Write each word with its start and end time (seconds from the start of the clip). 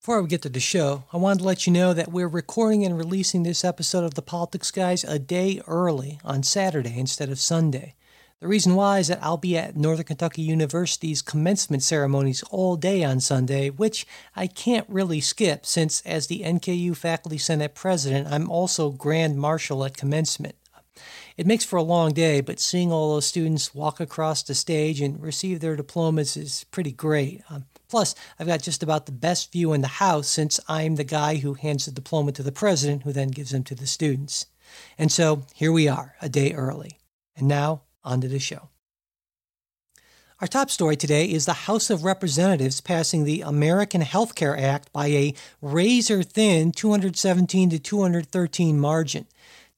Before 0.00 0.22
we 0.22 0.28
get 0.28 0.42
to 0.42 0.48
the 0.48 0.60
show, 0.60 1.04
I 1.12 1.16
wanted 1.16 1.40
to 1.40 1.44
let 1.44 1.66
you 1.66 1.72
know 1.72 1.92
that 1.92 2.12
we're 2.12 2.28
recording 2.28 2.84
and 2.84 2.96
releasing 2.96 3.42
this 3.42 3.64
episode 3.64 4.04
of 4.04 4.14
the 4.14 4.22
Politics 4.22 4.70
Guys 4.70 5.02
a 5.02 5.18
day 5.18 5.60
early 5.66 6.20
on 6.24 6.44
Saturday 6.44 6.96
instead 6.96 7.30
of 7.30 7.40
Sunday. 7.40 7.94
The 8.40 8.46
reason 8.46 8.76
why 8.76 9.00
is 9.00 9.08
that 9.08 9.18
I'll 9.20 9.36
be 9.36 9.58
at 9.58 9.76
Northern 9.76 10.06
Kentucky 10.06 10.42
University's 10.42 11.20
commencement 11.20 11.82
ceremonies 11.82 12.44
all 12.44 12.76
day 12.76 13.02
on 13.02 13.18
Sunday, 13.18 13.70
which 13.70 14.06
I 14.36 14.46
can't 14.46 14.88
really 14.88 15.20
skip 15.20 15.66
since, 15.66 16.00
as 16.02 16.28
the 16.28 16.42
NKU 16.42 16.96
Faculty 16.96 17.36
Senate 17.36 17.74
President, 17.74 18.28
I'm 18.28 18.48
also 18.48 18.90
Grand 18.90 19.36
Marshal 19.36 19.84
at 19.84 19.96
commencement. 19.96 20.54
It 21.36 21.46
makes 21.46 21.64
for 21.64 21.76
a 21.76 21.82
long 21.82 22.12
day, 22.12 22.40
but 22.40 22.60
seeing 22.60 22.92
all 22.92 23.14
those 23.14 23.26
students 23.26 23.74
walk 23.74 23.98
across 23.98 24.44
the 24.44 24.54
stage 24.54 25.00
and 25.00 25.20
receive 25.20 25.58
their 25.58 25.76
diplomas 25.76 26.36
is 26.36 26.64
pretty 26.70 26.92
great. 26.92 27.42
Um, 27.50 27.66
plus, 27.88 28.14
I've 28.38 28.46
got 28.46 28.62
just 28.62 28.82
about 28.82 29.06
the 29.06 29.12
best 29.12 29.52
view 29.52 29.72
in 29.72 29.80
the 29.80 29.88
house 29.88 30.28
since 30.28 30.60
I'm 30.68 30.96
the 30.96 31.04
guy 31.04 31.36
who 31.36 31.54
hands 31.54 31.86
the 31.86 31.92
diploma 31.92 32.32
to 32.32 32.42
the 32.42 32.52
president, 32.52 33.02
who 33.02 33.12
then 33.12 33.28
gives 33.28 33.50
them 33.50 33.64
to 33.64 33.74
the 33.74 33.86
students. 33.86 34.46
And 34.98 35.10
so 35.10 35.42
here 35.54 35.72
we 35.72 35.88
are, 35.88 36.14
a 36.20 36.28
day 36.28 36.52
early. 36.52 36.98
And 37.36 37.48
now, 37.48 37.82
on 38.04 38.20
to 38.20 38.28
the 38.28 38.38
show. 38.38 38.68
Our 40.40 40.46
top 40.46 40.70
story 40.70 40.94
today 40.94 41.24
is 41.24 41.46
the 41.46 41.52
House 41.52 41.90
of 41.90 42.04
Representatives 42.04 42.80
passing 42.80 43.24
the 43.24 43.40
American 43.40 44.02
Health 44.02 44.36
Care 44.36 44.56
Act 44.56 44.92
by 44.92 45.08
a 45.08 45.34
razor 45.60 46.22
thin 46.22 46.70
217 46.70 47.70
to 47.70 47.78
213 47.80 48.78
margin. 48.78 49.26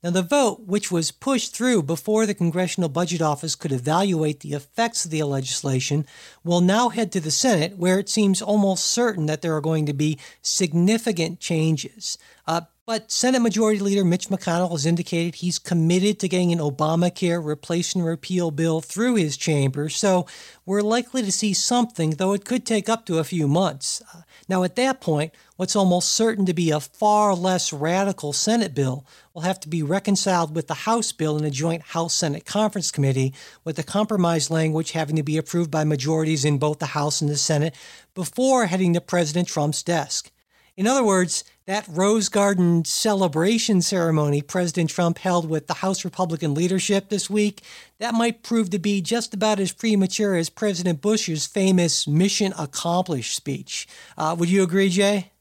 Now, 0.03 0.11
the 0.11 0.23
vote, 0.23 0.63
which 0.67 0.91
was 0.91 1.11
pushed 1.11 1.55
through 1.55 1.83
before 1.83 2.25
the 2.25 2.33
Congressional 2.33 2.89
Budget 2.89 3.21
Office 3.21 3.55
could 3.55 3.71
evaluate 3.71 4.41
the 4.41 4.55
effects 4.55 5.05
of 5.05 5.11
the 5.11 5.23
legislation, 5.25 6.07
will 6.43 6.63
now 6.63 6.89
head 6.89 7.13
to 7.13 7.21
the 7.21 7.31
Senate, 7.31 7.77
where 7.77 7.99
it 7.99 8.09
seems 8.09 8.41
almost 8.41 8.85
certain 8.85 9.27
that 9.27 9.43
there 9.43 9.55
are 9.55 9.61
going 9.61 9.85
to 9.85 9.93
be 9.93 10.19
significant 10.41 11.39
changes. 11.39 12.17
Uh, 12.47 12.63
but 12.87 13.11
Senate 13.11 13.41
Majority 13.41 13.79
Leader 13.79 14.05
Mitch 14.05 14.29
McConnell 14.29 14.73
has 14.73 14.85
indicated 14.85 15.37
he's 15.37 15.59
committed 15.59 16.19
to 16.19 16.29
getting 16.29 16.53
an 16.53 16.59
Obamacare 16.59 17.45
replace 17.45 17.95
and 17.95 18.05
repeal 18.05 18.51
bill 18.51 18.81
through 18.81 19.15
his 19.15 19.37
chamber, 19.37 19.89
so 19.89 20.27
we're 20.67 20.83
likely 20.83 21.23
to 21.23 21.31
see 21.31 21.55
something, 21.55 22.11
though 22.11 22.33
it 22.33 22.45
could 22.45 22.67
take 22.67 22.89
up 22.89 23.07
to 23.07 23.19
a 23.19 23.25
few 23.25 23.47
months. 23.47 24.03
Uh, 24.13 24.23
now, 24.49 24.65
at 24.65 24.77
that 24.77 25.01
point, 25.01 25.33
what's 25.57 25.77
almost 25.77 26.11
certain 26.11 26.45
to 26.47 26.55
be 26.55 26.71
a 26.71 26.81
far 26.81 27.35
less 27.35 27.73
radical 27.73 28.33
Senate 28.33 28.75
bill 28.75 29.07
will 29.35 29.43
have 29.43 29.61
to 29.61 29.69
be 29.69 29.83
reconciled 29.83 30.57
with 30.57 30.67
the 30.67 30.75
House 30.75 31.13
bill 31.13 31.39
in 31.39 31.45
a 31.45 31.51
joint 31.51 31.83
House 31.83 32.15
Senate 32.15 32.45
Conference 32.45 32.91
Committee, 32.91 33.33
with 33.63 33.77
the 33.77 33.83
compromise 33.85 34.51
language 34.51 34.93
having 34.93 35.17
to 35.17 35.23
be 35.23 35.37
approved 35.37 35.71
by 35.71 35.85
majorities 35.85 36.45
in 36.45 36.59
both 36.59 36.81
the 36.81 36.87
House 36.87 37.21
and 37.21 37.31
the 37.31 37.37
Senate 37.37 37.75
before 38.15 38.67
heading 38.67 38.95
to 38.95 39.01
President 39.01 39.47
Trump's 39.47 39.83
desk. 39.83 40.33
In 40.77 40.87
other 40.87 41.05
words, 41.05 41.45
that 41.67 41.87
Rose 41.89 42.29
Garden 42.29 42.85
celebration 42.85 43.83
ceremony 43.83 44.43
President 44.43 44.91
Trump 44.91 45.19
held 45.19 45.49
with 45.49 45.67
the 45.67 45.75
House 45.75 46.05
Republican 46.05 46.55
leadership 46.55 47.09
this 47.09 47.29
week, 47.31 47.63
that 47.99 48.15
might 48.15 48.43
prove 48.43 48.71
to 48.71 48.79
be 48.79 49.01
just 49.01 49.35
about 49.35 49.61
as 49.61 49.73
premature 49.73 50.35
as 50.35 50.51
President 50.51 51.01
Bush's 51.01 51.47
famous 51.47 52.09
mission 52.09 52.53
accomplished 52.59 53.37
speech. 53.37 53.87
Uh, 54.17 54.35
would 54.39 54.49
you 54.49 54.63
agree, 54.63 54.89
Jay? 54.89 55.33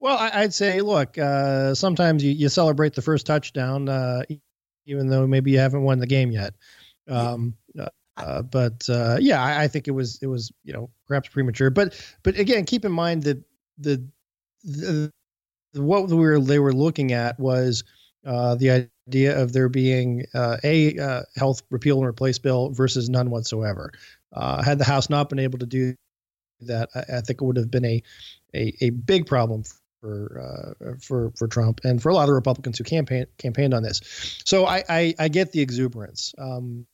Well, 0.00 0.18
I'd 0.18 0.52
say, 0.52 0.82
look, 0.82 1.16
uh, 1.16 1.74
sometimes 1.74 2.22
you, 2.22 2.32
you, 2.32 2.50
celebrate 2.50 2.94
the 2.94 3.00
first 3.00 3.24
touchdown, 3.24 3.88
uh, 3.88 4.22
even 4.84 5.08
though 5.08 5.26
maybe 5.26 5.50
you 5.50 5.58
haven't 5.58 5.82
won 5.82 5.98
the 5.98 6.06
game 6.06 6.30
yet. 6.30 6.54
Um, 7.08 7.54
uh, 8.16 8.42
but 8.42 8.88
uh, 8.88 9.16
yeah, 9.20 9.42
I, 9.42 9.64
I, 9.64 9.68
think 9.68 9.88
it 9.88 9.92
was 9.92 10.18
it 10.22 10.26
was 10.26 10.52
you 10.62 10.72
know 10.72 10.90
perhaps 11.06 11.28
premature. 11.28 11.70
But 11.70 12.00
but 12.22 12.38
again, 12.38 12.64
keep 12.64 12.84
in 12.84 12.92
mind 12.92 13.24
that 13.24 13.42
the, 13.78 14.04
the, 14.62 15.12
the 15.72 15.82
what 15.82 16.08
we 16.08 16.16
were 16.16 16.38
they 16.38 16.60
were 16.60 16.72
looking 16.72 17.12
at 17.12 17.38
was 17.40 17.82
uh, 18.24 18.54
the 18.54 18.88
idea 19.08 19.40
of 19.40 19.52
there 19.52 19.68
being 19.68 20.24
uh, 20.32 20.58
a 20.62 20.96
uh, 20.98 21.22
health 21.36 21.62
repeal 21.70 21.98
and 21.98 22.06
replace 22.06 22.38
bill 22.38 22.70
versus 22.70 23.08
none 23.08 23.30
whatsoever. 23.30 23.92
Had 24.32 24.78
the 24.78 24.84
House 24.84 25.10
not 25.10 25.28
been 25.28 25.40
able 25.40 25.58
to 25.58 25.66
do 25.66 25.94
that, 26.60 26.88
I, 26.94 27.16
I 27.16 27.20
think 27.20 27.40
it 27.40 27.44
would 27.44 27.56
have 27.56 27.70
been 27.70 27.84
a 27.84 28.02
a, 28.54 28.72
a 28.80 28.90
big 28.90 29.26
problem 29.26 29.64
for 30.00 30.74
uh, 30.80 30.94
for 31.00 31.32
for 31.36 31.48
Trump 31.48 31.80
and 31.82 32.00
for 32.00 32.10
a 32.10 32.14
lot 32.14 32.28
of 32.28 32.34
Republicans 32.36 32.78
who 32.78 32.84
campaign 32.84 33.26
campaigned 33.38 33.74
on 33.74 33.82
this. 33.82 34.00
So 34.44 34.66
I 34.66 34.84
I, 34.88 35.14
I 35.18 35.28
get 35.28 35.50
the 35.50 35.60
exuberance. 35.60 36.32
Um, 36.38 36.86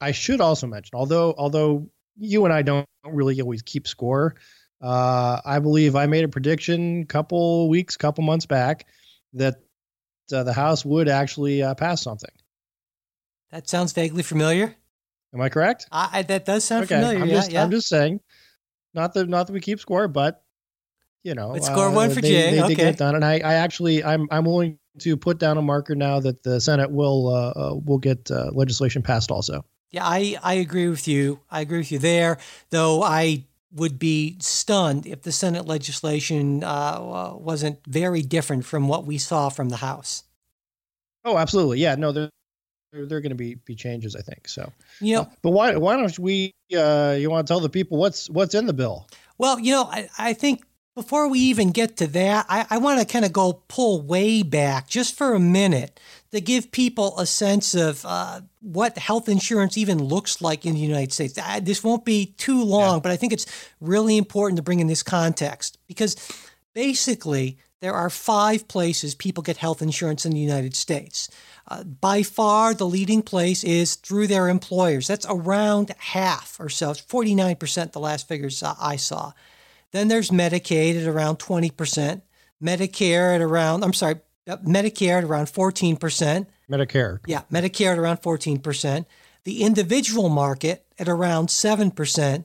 I 0.00 0.12
should 0.12 0.40
also 0.40 0.66
mention, 0.66 0.90
although 0.94 1.34
although 1.38 1.88
you 2.16 2.44
and 2.44 2.52
I 2.52 2.62
don't 2.62 2.86
really 3.04 3.40
always 3.40 3.62
keep 3.62 3.86
score, 3.86 4.34
uh, 4.82 5.40
I 5.44 5.58
believe 5.58 5.96
I 5.96 6.06
made 6.06 6.24
a 6.24 6.28
prediction 6.28 7.02
a 7.02 7.06
couple 7.06 7.68
weeks, 7.68 7.96
couple 7.96 8.24
months 8.24 8.46
back 8.46 8.86
that 9.34 9.56
uh, 10.32 10.42
the 10.42 10.52
House 10.52 10.84
would 10.84 11.08
actually 11.08 11.62
uh, 11.62 11.74
pass 11.74 12.02
something. 12.02 12.30
That 13.50 13.68
sounds 13.68 13.92
vaguely 13.92 14.22
familiar. 14.22 14.74
Am 15.32 15.40
I 15.40 15.48
correct? 15.48 15.86
I, 15.92 16.08
I 16.12 16.22
that 16.22 16.44
does 16.44 16.64
sound 16.64 16.84
okay. 16.84 16.96
familiar. 16.96 17.20
I'm 17.20 17.28
yeah, 17.28 17.34
just, 17.34 17.52
yeah. 17.52 17.62
I'm 17.62 17.70
just 17.70 17.88
saying, 17.88 18.20
not 18.94 19.14
that 19.14 19.28
not 19.28 19.46
that 19.46 19.52
we 19.52 19.60
keep 19.60 19.80
score, 19.80 20.08
but 20.08 20.42
you 21.22 21.34
know, 21.34 21.58
score 21.58 21.90
one 21.90 22.10
for 22.10 22.20
they, 22.20 22.28
Jay. 22.28 22.50
They 22.52 22.60
okay. 22.60 22.68
did 22.68 22.76
get 22.76 22.86
it 22.86 22.98
done, 22.98 23.16
and 23.16 23.24
I, 23.24 23.34
I 23.38 23.54
actually, 23.54 24.04
I'm, 24.04 24.28
I'm 24.30 24.44
willing 24.44 24.78
to 25.00 25.16
put 25.16 25.38
down 25.38 25.58
a 25.58 25.62
marker 25.62 25.96
now 25.96 26.20
that 26.20 26.44
the 26.44 26.60
Senate 26.60 26.90
will, 26.90 27.26
uh, 27.28 27.50
uh 27.50 27.74
will 27.84 27.98
get 27.98 28.30
uh, 28.30 28.50
legislation 28.52 29.02
passed 29.02 29.32
also. 29.32 29.64
Yeah, 29.90 30.04
I, 30.04 30.36
I 30.42 30.54
agree 30.54 30.88
with 30.88 31.06
you. 31.06 31.40
I 31.50 31.60
agree 31.60 31.78
with 31.78 31.92
you 31.92 31.98
there, 31.98 32.38
though 32.70 33.02
I 33.02 33.44
would 33.72 33.98
be 33.98 34.36
stunned 34.40 35.06
if 35.06 35.22
the 35.22 35.32
Senate 35.32 35.66
legislation 35.66 36.64
uh, 36.64 37.34
wasn't 37.34 37.78
very 37.86 38.22
different 38.22 38.64
from 38.64 38.88
what 38.88 39.04
we 39.04 39.18
saw 39.18 39.48
from 39.48 39.68
the 39.68 39.76
House. 39.76 40.24
Oh, 41.24 41.38
absolutely. 41.38 41.80
Yeah, 41.80 41.94
no, 41.94 42.12
there, 42.12 42.30
there, 42.92 43.06
there 43.06 43.18
are 43.18 43.20
going 43.20 43.30
to 43.30 43.36
be, 43.36 43.56
be 43.56 43.74
changes, 43.74 44.16
I 44.16 44.20
think. 44.20 44.48
So, 44.48 44.72
you 45.00 45.14
know, 45.14 45.22
uh, 45.22 45.26
but 45.42 45.50
why, 45.50 45.76
why 45.76 45.96
don't 45.96 46.18
we, 46.18 46.52
uh, 46.76 47.16
you 47.18 47.30
want 47.30 47.46
to 47.46 47.50
tell 47.50 47.60
the 47.60 47.68
people 47.68 47.98
what's, 47.98 48.30
what's 48.30 48.54
in 48.54 48.66
the 48.66 48.72
bill? 48.72 49.06
Well, 49.38 49.58
you 49.58 49.72
know, 49.72 49.84
I, 49.84 50.08
I 50.18 50.32
think 50.32 50.64
before 50.94 51.28
we 51.28 51.40
even 51.40 51.72
get 51.72 51.98
to 51.98 52.06
that, 52.06 52.46
I, 52.48 52.66
I 52.70 52.78
want 52.78 53.00
to 53.00 53.06
kind 53.06 53.24
of 53.24 53.32
go 53.32 53.62
pull 53.68 54.00
way 54.00 54.42
back 54.42 54.88
just 54.88 55.14
for 55.14 55.34
a 55.34 55.40
minute 55.40 56.00
to 56.32 56.40
give 56.40 56.72
people 56.72 57.18
a 57.18 57.26
sense 57.26 57.74
of 57.74 58.04
uh, 58.04 58.40
what 58.60 58.98
health 58.98 59.28
insurance 59.28 59.76
even 59.78 60.02
looks 60.02 60.42
like 60.42 60.66
in 60.66 60.74
the 60.74 60.80
United 60.80 61.12
States. 61.12 61.38
I, 61.38 61.60
this 61.60 61.84
won't 61.84 62.04
be 62.04 62.34
too 62.36 62.62
long, 62.62 62.96
yeah. 62.96 63.00
but 63.00 63.12
I 63.12 63.16
think 63.16 63.32
it's 63.32 63.46
really 63.80 64.16
important 64.16 64.56
to 64.56 64.62
bring 64.62 64.80
in 64.80 64.86
this 64.86 65.02
context 65.02 65.78
because 65.86 66.16
basically 66.74 67.58
there 67.80 67.94
are 67.94 68.10
five 68.10 68.68
places 68.68 69.14
people 69.14 69.42
get 69.42 69.58
health 69.58 69.82
insurance 69.82 70.24
in 70.24 70.32
the 70.32 70.38
United 70.38 70.74
States. 70.74 71.28
Uh, 71.68 71.84
by 71.84 72.22
far, 72.22 72.74
the 72.74 72.86
leading 72.86 73.22
place 73.22 73.64
is 73.64 73.96
through 73.96 74.26
their 74.26 74.48
employers. 74.48 75.06
That's 75.06 75.26
around 75.28 75.92
half 75.98 76.58
or 76.58 76.68
so, 76.68 76.92
49%, 76.92 77.92
the 77.92 78.00
last 78.00 78.28
figures 78.28 78.62
uh, 78.62 78.74
I 78.80 78.96
saw. 78.96 79.32
Then 79.92 80.08
there's 80.08 80.30
Medicaid 80.30 81.00
at 81.00 81.06
around 81.06 81.38
20%, 81.38 82.22
Medicare 82.62 83.34
at 83.34 83.40
around, 83.40 83.84
I'm 83.84 83.92
sorry, 83.92 84.16
Medicare 84.46 85.18
at 85.18 85.24
around 85.24 85.46
14%. 85.46 86.46
Medicare. 86.70 87.18
Yeah, 87.26 87.42
Medicare 87.52 87.92
at 87.92 87.98
around 87.98 88.22
14%. 88.22 89.06
The 89.44 89.62
individual 89.62 90.28
market 90.28 90.84
at 90.98 91.08
around 91.08 91.48
7%. 91.48 92.44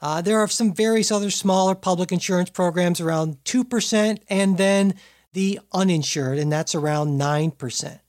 Uh, 0.00 0.20
there 0.20 0.38
are 0.38 0.48
some 0.48 0.74
various 0.74 1.10
other 1.10 1.30
smaller 1.30 1.74
public 1.74 2.12
insurance 2.12 2.50
programs 2.50 3.00
around 3.00 3.42
2%, 3.44 4.18
and 4.28 4.58
then 4.58 4.94
the 5.32 5.60
uninsured, 5.72 6.38
and 6.38 6.52
that's 6.52 6.74
around 6.74 7.18
9%. 7.18 8.00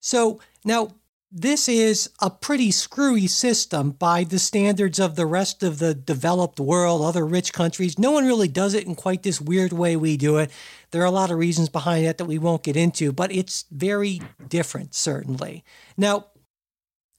So 0.00 0.40
now 0.64 0.88
this 1.36 1.68
is 1.68 2.08
a 2.22 2.30
pretty 2.30 2.70
screwy 2.70 3.26
system 3.26 3.90
by 3.90 4.22
the 4.22 4.38
standards 4.38 5.00
of 5.00 5.16
the 5.16 5.26
rest 5.26 5.64
of 5.64 5.80
the 5.80 5.92
developed 5.92 6.60
world, 6.60 7.02
other 7.02 7.26
rich 7.26 7.52
countries. 7.52 7.98
No 7.98 8.12
one 8.12 8.24
really 8.24 8.46
does 8.46 8.72
it 8.72 8.86
in 8.86 8.94
quite 8.94 9.24
this 9.24 9.40
weird 9.40 9.72
way 9.72 9.96
we 9.96 10.16
do 10.16 10.36
it. 10.36 10.52
There 10.92 11.02
are 11.02 11.06
a 11.06 11.10
lot 11.10 11.32
of 11.32 11.38
reasons 11.38 11.68
behind 11.68 12.06
that 12.06 12.18
that 12.18 12.26
we 12.26 12.38
won't 12.38 12.62
get 12.62 12.76
into, 12.76 13.10
but 13.12 13.32
it's 13.32 13.64
very 13.72 14.22
different, 14.48 14.94
certainly. 14.94 15.64
Now, 15.96 16.26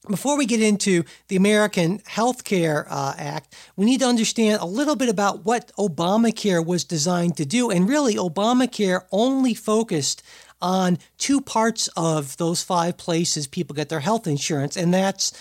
before 0.08 0.38
we 0.38 0.46
get 0.46 0.62
into 0.62 1.04
the 1.28 1.36
American 1.36 2.00
Health 2.06 2.44
Care 2.44 2.86
uh, 2.88 3.14
Act, 3.18 3.54
we 3.76 3.84
need 3.84 4.00
to 4.00 4.06
understand 4.06 4.62
a 4.62 4.66
little 4.66 4.96
bit 4.96 5.08
about 5.08 5.44
what 5.44 5.72
Obamacare 5.78 6.64
was 6.64 6.84
designed 6.84 7.36
to 7.36 7.44
do. 7.44 7.70
And 7.70 7.88
really, 7.88 8.14
Obamacare 8.14 9.02
only 9.12 9.52
focused 9.52 10.22
on 10.60 10.98
two 11.18 11.40
parts 11.40 11.88
of 11.96 12.36
those 12.36 12.62
five 12.62 12.96
places 12.96 13.46
people 13.46 13.74
get 13.74 13.88
their 13.88 14.00
health 14.00 14.26
insurance, 14.26 14.76
and 14.76 14.92
that's 14.92 15.32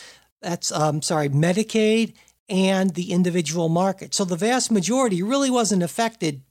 that's 0.42 0.72
um, 0.72 1.02
sorry, 1.02 1.30
Medicaid 1.30 2.14
and 2.48 2.94
the 2.94 3.12
individual 3.12 3.70
market. 3.70 4.14
So 4.14 4.26
the 4.26 4.36
vast 4.36 4.72
majority 4.72 5.24
really 5.24 5.50
wasn't 5.50 5.84
affected 5.84 6.42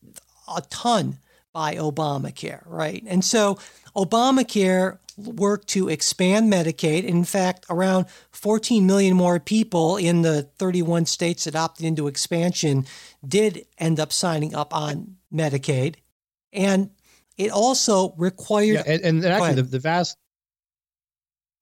a 0.55 0.63
ton 0.63 1.19
by 1.53 1.77
Obamacare, 1.77 2.63
right? 2.67 3.03
And 3.07 3.25
so 3.25 3.59
Obamacare 3.95 4.99
worked 5.17 5.69
to 5.69 5.89
expand 5.89 6.53
Medicaid. 6.53 7.05
In 7.05 7.25
fact, 7.25 7.65
around 7.71 8.07
14 8.33 8.85
million 8.87 9.17
more 9.17 9.39
people 9.39 9.97
in 9.97 10.23
the 10.23 10.43
31 10.59 11.07
states 11.07 11.45
that 11.45 11.55
opted 11.55 11.87
into 11.87 12.09
expansion 12.09 12.87
did 13.27 13.67
end 13.79 14.01
up 14.01 14.13
signing 14.13 14.55
up 14.55 14.75
on 14.75 15.17
Medicaid. 15.33 15.97
And 16.53 16.91
it 17.37 17.51
also 17.51 18.15
required. 18.17 18.75
Yeah, 18.75 18.83
and, 18.87 19.03
and 19.03 19.25
actually, 19.25 19.55
the, 19.55 19.63
the 19.63 19.79
vast, 19.79 20.17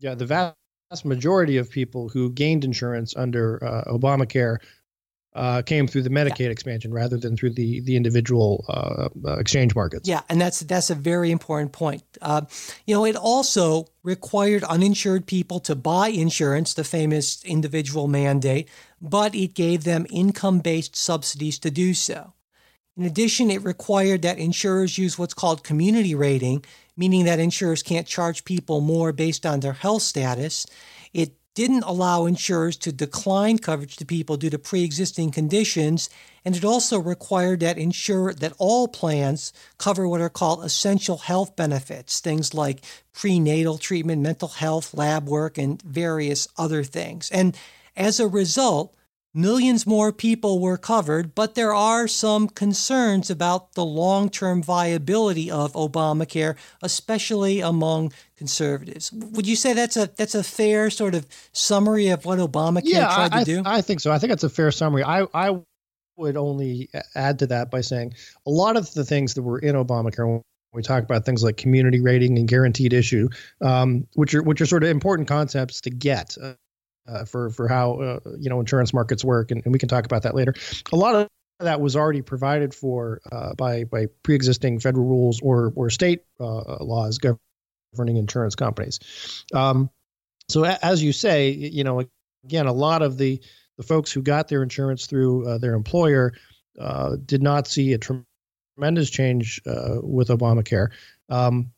yeah, 0.01 0.15
the 0.15 0.27
vast 0.27 0.57
majority 1.05 1.57
of 1.57 1.71
people 1.71 2.09
who 2.09 2.31
gained 2.31 2.65
insurance 2.65 3.17
under 3.17 3.63
uh, 3.65 3.85
Obamacare 3.91 4.59
uh, 5.35 5.63
came 5.63 5.87
through 5.87 6.03
the 6.03 6.11
Medicaid 6.11 6.41
yeah. 6.41 6.51
expansion 6.51 6.93
rather 6.93 7.17
than 7.17 7.37
through 7.37 7.51
the 7.51 7.81
the 7.81 7.97
individual 7.97 8.65
uh, 8.69 9.09
uh, 9.27 9.39
exchange 9.39 9.75
markets. 9.75 10.07
Yeah, 10.07 10.21
and 10.29 10.41
that's 10.41 10.61
that's 10.61 10.91
a 10.91 10.95
very 10.95 11.31
important 11.31 11.73
point. 11.73 12.03
Uh, 12.21 12.43
you 12.87 12.95
know, 12.95 13.05
it 13.07 13.17
also 13.17 13.87
required 14.03 14.63
uninsured 14.65 15.27
people 15.27 15.61
to 15.61 15.75
buy 15.75 16.09
insurance, 16.09 16.75
the 16.75 16.85
famous 16.85 17.43
individual 17.45 18.09
mandate, 18.09 18.69
but 19.01 19.35
it 19.35 19.55
gave 19.55 19.85
them 19.85 20.07
income 20.11 20.59
based 20.59 20.97
subsidies 20.97 21.59
to 21.61 21.71
do 21.71 21.95
so. 21.95 22.35
In 22.97 23.05
addition, 23.05 23.51
it 23.51 23.65
required 23.65 24.23
that 24.23 24.39
insurers 24.39 24.99
use 24.99 25.19
what's 25.19 25.33
called 25.35 25.65
community 25.65 26.15
rating, 26.15 26.65
meaning 26.97 27.25
that 27.25 27.41
insurers 27.41 27.83
can't 27.83 28.07
charge 28.07 28.45
people 28.45 28.83
more 28.83 29.13
based 29.13 29.47
on 29.47 29.61
their 29.61 29.73
health 29.73 30.03
status. 30.03 30.67
It 31.15 31.33
didn't 31.55 31.85
allow 31.85 32.27
insurers 32.27 32.77
to 32.79 32.93
decline 32.93 33.59
coverage 33.59 33.97
to 33.97 34.07
people 34.07 34.37
due 34.37 34.51
to 34.51 34.59
pre-existing 34.59 35.31
conditions, 35.31 36.11
and 36.45 36.55
it 36.55 36.65
also 36.65 36.99
required 36.99 37.61
that 37.61 37.79
insure 37.79 38.35
that 38.35 38.55
all 38.59 38.89
plans 38.89 39.53
cover 39.79 40.07
what 40.07 40.21
are 40.21 40.31
called 40.31 40.65
essential 40.65 41.19
health 41.19 41.57
benefits, 41.57 42.21
things 42.21 42.53
like 42.53 42.85
prenatal 43.13 43.79
treatment, 43.79 44.21
mental 44.23 44.49
health, 44.49 44.95
lab 44.95 45.29
work, 45.29 45.57
and 45.57 45.81
various 45.83 46.47
other 46.59 46.85
things. 46.85 47.31
And 47.31 47.57
as 47.97 48.21
a 48.21 48.29
result, 48.29 48.95
Millions 49.35 49.87
more 49.87 50.13
people 50.13 50.61
were 50.61 50.77
covered, 50.77 51.35
but 51.35 51.55
there 51.55 51.73
are 51.73 52.07
some 52.07 52.49
concerns 52.49 53.31
about 53.31 53.73
the 53.73 53.85
long 53.85 54.29
term 54.29 54.63
viability 54.63 55.51
of 55.51 55.73
Obamacare, 55.73 56.57
especially 56.83 57.61
among 57.61 58.13
conservatives. 58.37 59.11
Would 59.13 59.47
you 59.47 59.57
say 59.57 59.73
that's 59.73 59.97
a 59.97 60.11
that's 60.17 60.35
a 60.35 60.43
fair 60.43 60.91
sort 60.91 61.15
of 61.15 61.27
summary 61.53 62.09
of 62.09 62.27
what 62.27 62.39
Obamacare 62.39 62.83
yeah, 62.85 63.15
tried 63.15 63.33
I, 63.33 63.39
to 63.39 63.45
do? 63.45 63.63
I 63.65 63.81
think 63.81 64.01
so. 64.01 64.13
I 64.13 64.19
think 64.19 64.35
it's 64.35 64.45
a 64.45 64.51
fair 64.51 64.71
summary. 64.71 65.03
I, 65.03 65.27
I 65.33 65.59
would 66.17 66.37
only 66.37 66.91
add 67.15 67.39
to 67.39 67.47
that 67.47 67.71
by 67.71 67.81
saying 67.81 68.15
a 68.47 68.51
lot 68.51 68.77
of 68.77 68.93
the 68.93 69.05
things 69.05 69.33
that 69.35 69.43
were 69.43 69.59
in 69.59 69.77
Obamacare 69.77 70.43
we 70.73 70.83
talk 70.83 71.05
about 71.05 71.25
things 71.25 71.43
like 71.43 71.57
community 71.57 72.01
rating 72.01 72.39
and 72.39 72.49
guaranteed 72.49 72.93
issue, 72.93 73.29
um, 73.61 74.07
which 74.15 74.35
are 74.35 74.43
which 74.43 74.61
are 74.61 74.67
sort 74.67 74.83
of 74.83 74.91
important 74.91 75.29
concepts 75.29 75.81
to 75.83 75.91
get. 75.91 76.37
Uh, 76.41 76.55
uh, 77.07 77.25
for 77.25 77.51
for 77.51 77.69
how 77.69 77.95
uh, 77.95 78.21
you 78.39 78.49
know 78.49 78.61
insurance 78.61 78.93
markets 78.93 79.25
work, 79.25 79.51
and, 79.51 79.63
and, 79.65 79.73
we 79.73 79.79
can 79.79 79.89
talk 79.89 80.05
about 80.05 80.23
that 80.23 80.35
later. 80.35 80.55
A 80.93 80.97
lot 80.97 81.15
of 81.15 81.29
that 81.61 81.81
was 81.81 81.97
already 81.97 82.23
provided 82.23 82.75
for 82.75 83.21
uh, 83.31 83.55
by 83.55 83.85
by 83.85 84.07
pre-existing 84.23 84.81
federal 84.81 85.07
rules 85.07 85.41
or 85.43 85.73
or 85.75 85.91
state 85.91 86.23
uh, 86.41 86.83
laws 86.83 87.19
governing 87.19 88.17
insurance 88.17 88.55
companies. 88.55 89.01
Um, 89.55 89.91
so 90.49 90.65
a, 90.65 90.79
as 90.83 91.03
you 91.03 91.13
say, 91.13 91.51
you 91.51 91.85
know, 91.85 92.05
again, 92.45 92.67
a 92.67 92.73
lot 92.73 93.03
of 93.03 93.19
the 93.19 93.41
the 93.79 93.83
folks 93.83 94.13
who 94.13 94.23
got 94.23 94.49
their 94.49 94.63
insurance 94.63 95.07
through 95.07 95.49
uh, 95.49 95.59
their 95.59 95.75
employer 95.75 96.35
uh, 96.79 97.17
did 97.25 97.43
not 97.43 97.67
see 97.67 97.93
a 97.95 97.99
tremendous 97.99 99.11
change 99.11 99.61
with 99.65 100.29
Obamacare. 100.29 100.89
Um, 101.29 101.73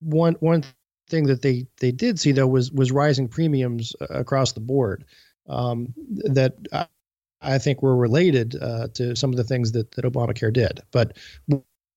one 0.00 0.34
one 0.40 0.64
thing 1.10 1.26
that 1.26 1.42
they 1.42 1.66
they 1.80 1.92
did 1.92 2.18
see 2.18 2.32
though 2.32 2.46
was 2.46 2.72
was 2.72 2.92
rising 2.92 3.28
premiums 3.28 3.94
uh, 4.00 4.06
across 4.10 4.52
the 4.52 4.60
board 4.60 5.04
um, 5.48 5.92
that 6.24 6.54
I, 6.72 6.86
I, 7.42 7.58
think 7.58 7.82
were 7.82 7.96
related 7.96 8.56
uh, 8.60 8.88
to 8.94 9.16
some 9.16 9.30
of 9.30 9.36
the 9.36 9.44
things 9.44 9.72
that 9.72 9.92
that 9.92 10.04
Obamacare 10.04 10.52
did. 10.52 10.80
But 10.92 11.16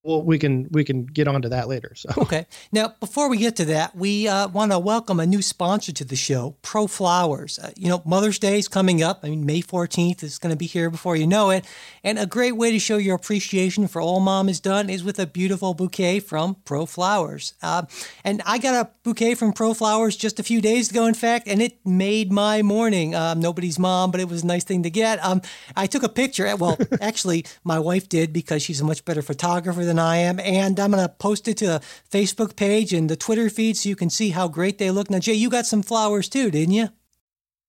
well, 0.03 0.21
we 0.21 0.37
can 0.37 0.67
we 0.71 0.83
can 0.83 1.05
get 1.05 1.29
onto 1.29 1.49
that 1.49 1.69
later. 1.69 1.93
So 1.95 2.09
okay. 2.17 2.45
Now, 2.71 2.93
before 2.99 3.29
we 3.29 3.37
get 3.37 3.55
to 3.57 3.65
that, 3.65 3.95
we 3.95 4.27
uh, 4.27 4.49
want 4.49 4.73
to 4.73 4.79
welcome 4.79 5.19
a 5.19 5.25
new 5.25 5.41
sponsor 5.41 5.93
to 5.93 6.03
the 6.03 6.17
show, 6.17 6.55
Pro 6.61 6.87
Flowers. 6.87 7.57
Uh, 7.57 7.71
you 7.77 7.87
know, 7.87 8.01
Mother's 8.05 8.37
Day 8.37 8.59
is 8.59 8.67
coming 8.67 9.01
up. 9.01 9.21
I 9.23 9.29
mean, 9.29 9.45
May 9.45 9.61
fourteenth 9.61 10.21
is 10.21 10.37
going 10.37 10.51
to 10.51 10.57
be 10.57 10.65
here 10.65 10.89
before 10.89 11.15
you 11.15 11.25
know 11.25 11.51
it, 11.51 11.65
and 12.03 12.19
a 12.19 12.25
great 12.25 12.57
way 12.57 12.71
to 12.71 12.79
show 12.79 12.97
your 12.97 13.15
appreciation 13.15 13.87
for 13.87 14.01
all 14.01 14.19
Mom 14.19 14.47
has 14.47 14.59
done 14.59 14.89
is 14.89 15.03
with 15.03 15.19
a 15.19 15.25
beautiful 15.25 15.73
bouquet 15.73 16.19
from 16.19 16.57
Pro 16.65 16.85
Flowers. 16.85 17.53
Uh, 17.61 17.83
and 18.25 18.41
I 18.45 18.57
got 18.57 18.73
a 18.73 18.89
bouquet 19.03 19.35
from 19.35 19.53
Pro 19.53 19.73
Flowers 19.73 20.17
just 20.17 20.37
a 20.37 20.43
few 20.43 20.59
days 20.59 20.91
ago, 20.91 21.05
in 21.05 21.13
fact, 21.13 21.47
and 21.47 21.61
it 21.61 21.77
made 21.85 22.29
my 22.29 22.61
morning. 22.61 23.15
Um, 23.15 23.39
nobody's 23.39 23.79
mom, 23.79 24.11
but 24.11 24.19
it 24.19 24.27
was 24.27 24.43
a 24.43 24.47
nice 24.47 24.65
thing 24.65 24.83
to 24.83 24.89
get. 24.89 25.23
Um, 25.23 25.41
I 25.77 25.87
took 25.87 26.03
a 26.03 26.09
picture. 26.09 26.53
Well, 26.57 26.77
actually, 27.01 27.45
my 27.63 27.79
wife 27.79 28.09
did 28.09 28.33
because 28.33 28.61
she's 28.61 28.81
a 28.81 28.83
much 28.83 29.05
better 29.05 29.21
photographer 29.21 29.85
than 29.85 29.92
than 29.93 29.99
I 29.99 30.17
am. 30.17 30.39
And 30.39 30.79
I'm 30.79 30.91
going 30.91 31.03
to 31.03 31.13
post 31.13 31.47
it 31.47 31.57
to 31.57 31.67
the 31.67 31.81
Facebook 32.11 32.55
page 32.55 32.93
and 32.93 33.09
the 33.09 33.15
Twitter 33.15 33.49
feed 33.49 33.77
so 33.77 33.89
you 33.89 33.95
can 33.95 34.09
see 34.09 34.29
how 34.29 34.47
great 34.47 34.77
they 34.77 34.91
look. 34.91 35.09
Now, 35.09 35.19
Jay, 35.19 35.33
you 35.33 35.49
got 35.49 35.65
some 35.65 35.83
flowers 35.83 36.27
too, 36.29 36.49
didn't 36.49 36.73
you? 36.73 36.89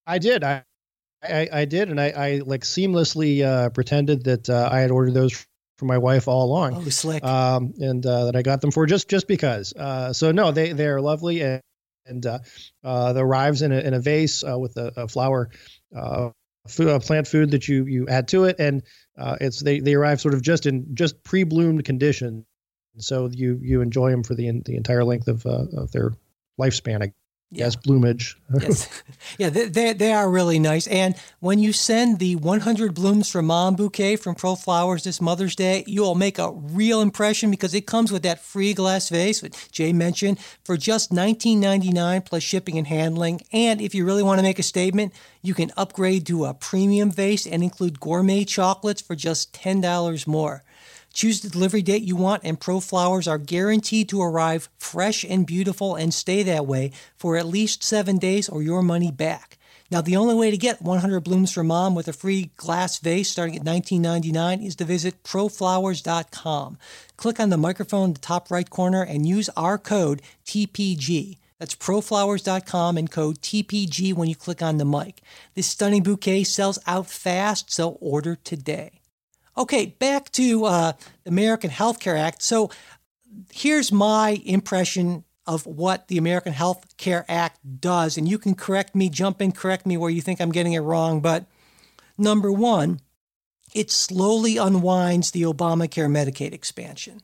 I 0.07 0.19
did. 0.19 0.43
I 0.45 0.65
I, 1.23 1.49
I 1.51 1.65
did, 1.65 1.89
and 1.89 1.99
I, 1.99 2.11
I 2.11 2.43
like 2.45 2.65
seamlessly 2.65 3.43
uh, 3.43 3.71
pretended 3.71 4.25
that 4.25 4.51
uh, 4.51 4.69
I 4.71 4.81
had 4.81 4.91
ordered 4.91 5.15
those 5.15 5.47
for 5.79 5.87
my 5.87 5.97
wife 5.97 6.29
all 6.29 6.45
along. 6.45 6.75
Oh, 6.75 6.89
slick! 6.91 7.25
Um, 7.25 7.73
and 7.79 8.05
uh, 8.05 8.27
that 8.27 8.37
I 8.37 8.43
got 8.43 8.61
them 8.61 8.71
for 8.71 8.85
just 8.85 9.09
just 9.09 9.27
because. 9.27 9.73
Uh, 9.73 10.13
so 10.13 10.33
no, 10.33 10.53
they 10.53 10.75
they 10.75 10.87
are 10.87 11.01
lovely, 11.01 11.41
and, 11.41 11.63
and 12.05 12.27
uh, 12.27 12.41
uh, 12.83 13.15
the 13.15 13.21
arrives 13.21 13.63
in 13.63 13.73
a 13.73 13.79
in 13.79 13.95
a 13.95 14.01
vase 14.01 14.45
uh, 14.45 14.59
with 14.59 14.77
a, 14.77 14.93
a 14.99 15.09
flower 15.09 15.49
uh, 15.97 16.29
food, 16.69 16.89
uh, 16.89 16.99
plant 16.99 17.27
food 17.29 17.51
that 17.51 17.69
you 17.69 17.85
you 17.87 18.07
add 18.09 18.29
to 18.29 18.45
it, 18.45 18.57
and 18.59 18.83
uh, 19.19 19.37
it's 19.41 19.63
they 19.63 19.81
they 19.81 19.95
arrive 19.95 20.21
sort 20.21 20.35
of 20.35 20.43
just 20.43 20.67
in 20.67 20.95
just 20.95 21.23
pre-bloomed 21.25 21.85
condition, 21.85 22.45
so 22.99 23.29
you 23.33 23.59
you 23.63 23.81
enjoy 23.81 24.11
them 24.11 24.23
for 24.23 24.35
the 24.35 24.51
the 24.65 24.77
entire 24.77 25.05
length 25.05 25.29
of 25.29 25.45
uh, 25.47 25.67
of 25.77 25.93
their 25.93 26.13
lifespan. 26.61 27.13
Yeah. 27.51 27.65
Yes, 27.67 27.77
bloomage. 27.77 28.37
yes. 28.61 28.89
Yeah, 29.39 29.49
they, 29.49 29.67
they, 29.67 29.93
they, 29.95 30.13
are 30.13 30.31
really 30.31 30.59
nice. 30.59 30.87
And 30.87 31.17
when 31.41 31.59
you 31.59 31.73
send 31.73 32.19
the 32.19 32.37
100 32.37 32.95
Blooms 32.95 33.31
for 33.31 33.43
Mom 33.43 33.75
bouquet 33.75 34.17
from 34.17 34.35
Pro 34.35 34.55
Flowers 34.55 35.03
this 35.03 35.21
Mother's 35.21 35.57
Day, 35.57 35.83
you 35.87 36.03
will 36.03 36.15
make 36.15 36.39
a 36.39 36.53
real 36.53 37.01
impression 37.01 37.51
because 37.51 37.75
it 37.75 37.87
comes 37.87 38.13
with 38.13 38.23
that 38.23 38.41
free 38.41 38.75
glass 38.75 39.09
vase, 39.09 39.43
which 39.43 39.73
Jay 39.73 39.93
mentioned, 39.93 40.39
for 40.65 40.77
just 40.77 41.11
$19.99 41.11 42.25
plus 42.25 42.43
shipping 42.43 42.77
and 42.79 42.87
handling. 42.87 43.41
And 43.53 43.81
if 43.81 43.95
you 43.95 44.05
really 44.05 44.23
want 44.23 44.39
to 44.39 44.45
make 44.45 44.59
a 44.59 44.63
statement, 44.63 45.13
you 45.43 45.55
can 45.55 45.73
upgrade 45.77 46.27
to 46.27 46.45
a 46.45 46.55
premium 46.55 47.11
vase 47.11 47.47
and 47.47 47.63
include 47.63 47.99
gourmet 47.99 48.45
chocolates 48.45 49.01
for 49.01 49.17
just 49.17 49.53
$10 49.53 50.27
more. 50.27 50.65
Choose 51.15 51.41
the 51.41 51.49
delivery 51.49 51.81
date 51.81 52.03
you 52.03 52.17
want, 52.17 52.43
and 52.45 52.59
Pro 52.59 52.81
Flowers 52.81 53.29
are 53.29 53.39
guaranteed 53.39 54.09
to 54.09 54.21
arrive 54.21 54.69
fresh 54.79 55.25
and 55.25 55.47
beautiful 55.47 55.95
and 55.95 56.13
stay 56.13 56.43
that 56.43 56.67
way 56.67 56.91
for 57.17 57.37
at 57.37 57.47
least 57.47 57.85
seven 57.85 58.19
days 58.19 58.49
or 58.49 58.63
your 58.63 58.83
money 58.83 59.13
back. 59.13 59.57
Now, 59.93 60.01
the 60.01 60.17
only 60.17 60.35
way 60.35 60.51
to 60.51 60.57
get 60.57 60.83
100 60.83 61.21
blooms 61.21 61.53
for 61.53 61.63
mom 61.63 61.95
with 61.95 62.09
a 62.09 62.13
free 62.13 62.51
glass 62.57 62.99
vase 62.99 63.31
starting 63.31 63.55
at 63.55 63.65
$19.99 63.65 64.67
is 64.67 64.75
to 64.77 64.85
visit 64.85 65.23
proflowers.com. 65.23 66.79
Click 67.17 67.39
on 67.39 67.51
the 67.51 67.57
microphone 67.57 68.07
in 68.07 68.15
the 68.15 68.21
top 68.21 68.51
right 68.51 68.69
corner 68.69 69.03
and 69.03 69.25
use 69.25 69.49
our 69.57 69.79
code 69.79 70.21
TPG. 70.45 71.39
That's 71.61 71.77
proflowers.com 71.77 72.99
and 72.99 73.09
code 73.09 73.41
TPG 73.41 74.15
when 74.15 74.29
you 74.29 74.35
click 74.35 74.63
on 74.63 74.79
the 74.79 74.85
mic. 74.85 75.23
This 75.55 75.69
stunning 75.69 76.03
bouquet 76.03 76.43
sells 76.43 76.81
out 76.89 77.07
fast, 77.07 77.71
so 77.71 77.99
order 78.01 78.35
today. 78.35 79.04
Okay, 79.57 79.87
back 79.87 80.33
to 80.33 80.65
uh, 80.65 80.93
the 81.23 81.31
American 81.31 81.71
Health 81.71 82.01
Care 82.01 82.17
Act. 82.17 82.43
So 82.43 82.71
here's 83.53 83.93
my 83.93 84.41
impression 84.45 85.25
of 85.47 85.67
what 85.67 86.09
the 86.09 86.19
American 86.19 86.53
Health 86.53 86.97
Care 86.97 87.25
Act 87.29 87.61
does, 87.81 88.17
and 88.17 88.29
you 88.29 88.39
can 88.39 88.55
correct 88.55 88.95
me, 88.95 89.09
jump 89.09 89.43
in, 89.43 89.53
correct 89.53 89.87
me 89.87 89.97
where 89.97 90.11
you 90.11 90.23
think 90.23 90.41
I'm 90.41 90.53
getting 90.53 90.73
it 90.73 90.81
wrong. 90.81 91.21
But 91.21 91.45
number 92.17 92.51
one, 92.51 93.01
it 93.75 93.91
slowly 93.91 94.57
unwinds 94.57 95.31
the 95.31 95.43
Obamacare 95.43 96.11
Medicaid 96.11 96.53
expansion. 96.53 97.21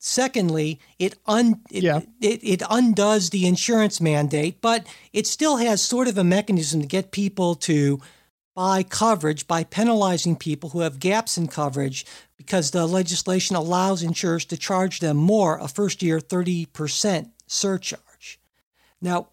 Secondly, 0.00 0.78
it, 0.98 1.16
un, 1.26 1.60
it, 1.70 1.82
yeah. 1.82 2.00
it, 2.20 2.40
it 2.42 2.62
undoes 2.70 3.30
the 3.30 3.46
insurance 3.46 4.00
mandate, 4.00 4.60
but 4.60 4.86
it 5.12 5.26
still 5.26 5.56
has 5.56 5.82
sort 5.82 6.06
of 6.06 6.16
a 6.16 6.24
mechanism 6.24 6.80
to 6.80 6.86
get 6.86 7.10
people 7.10 7.54
to 7.56 8.00
buy 8.58 8.82
coverage 8.82 9.46
by 9.46 9.62
penalizing 9.62 10.34
people 10.34 10.70
who 10.70 10.80
have 10.80 10.98
gaps 10.98 11.38
in 11.38 11.46
coverage 11.46 12.04
because 12.36 12.72
the 12.72 12.88
legislation 12.88 13.54
allows 13.54 14.02
insurers 14.02 14.44
to 14.44 14.56
charge 14.56 14.98
them 14.98 15.16
more, 15.16 15.60
a 15.60 15.68
first 15.68 16.02
year 16.02 16.18
30% 16.18 17.30
surcharge. 17.46 18.40
Now, 19.00 19.28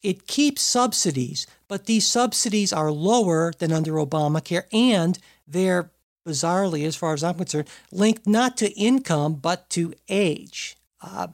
it 0.00 0.28
keeps 0.28 0.62
subsidies, 0.62 1.44
but 1.66 1.86
these 1.86 2.06
subsidies 2.06 2.72
are 2.72 2.92
lower 2.92 3.52
than 3.58 3.72
under 3.72 3.94
Obamacare 3.94 4.72
and 4.72 5.18
they're 5.44 5.90
bizarrely, 6.24 6.86
as 6.86 6.94
far 6.94 7.14
as 7.14 7.24
I'm 7.24 7.34
concerned, 7.34 7.66
linked 7.90 8.28
not 8.28 8.56
to 8.58 8.70
income 8.78 9.34
but 9.34 9.68
to 9.70 9.92
age. 10.08 10.76
Uh, 11.00 11.26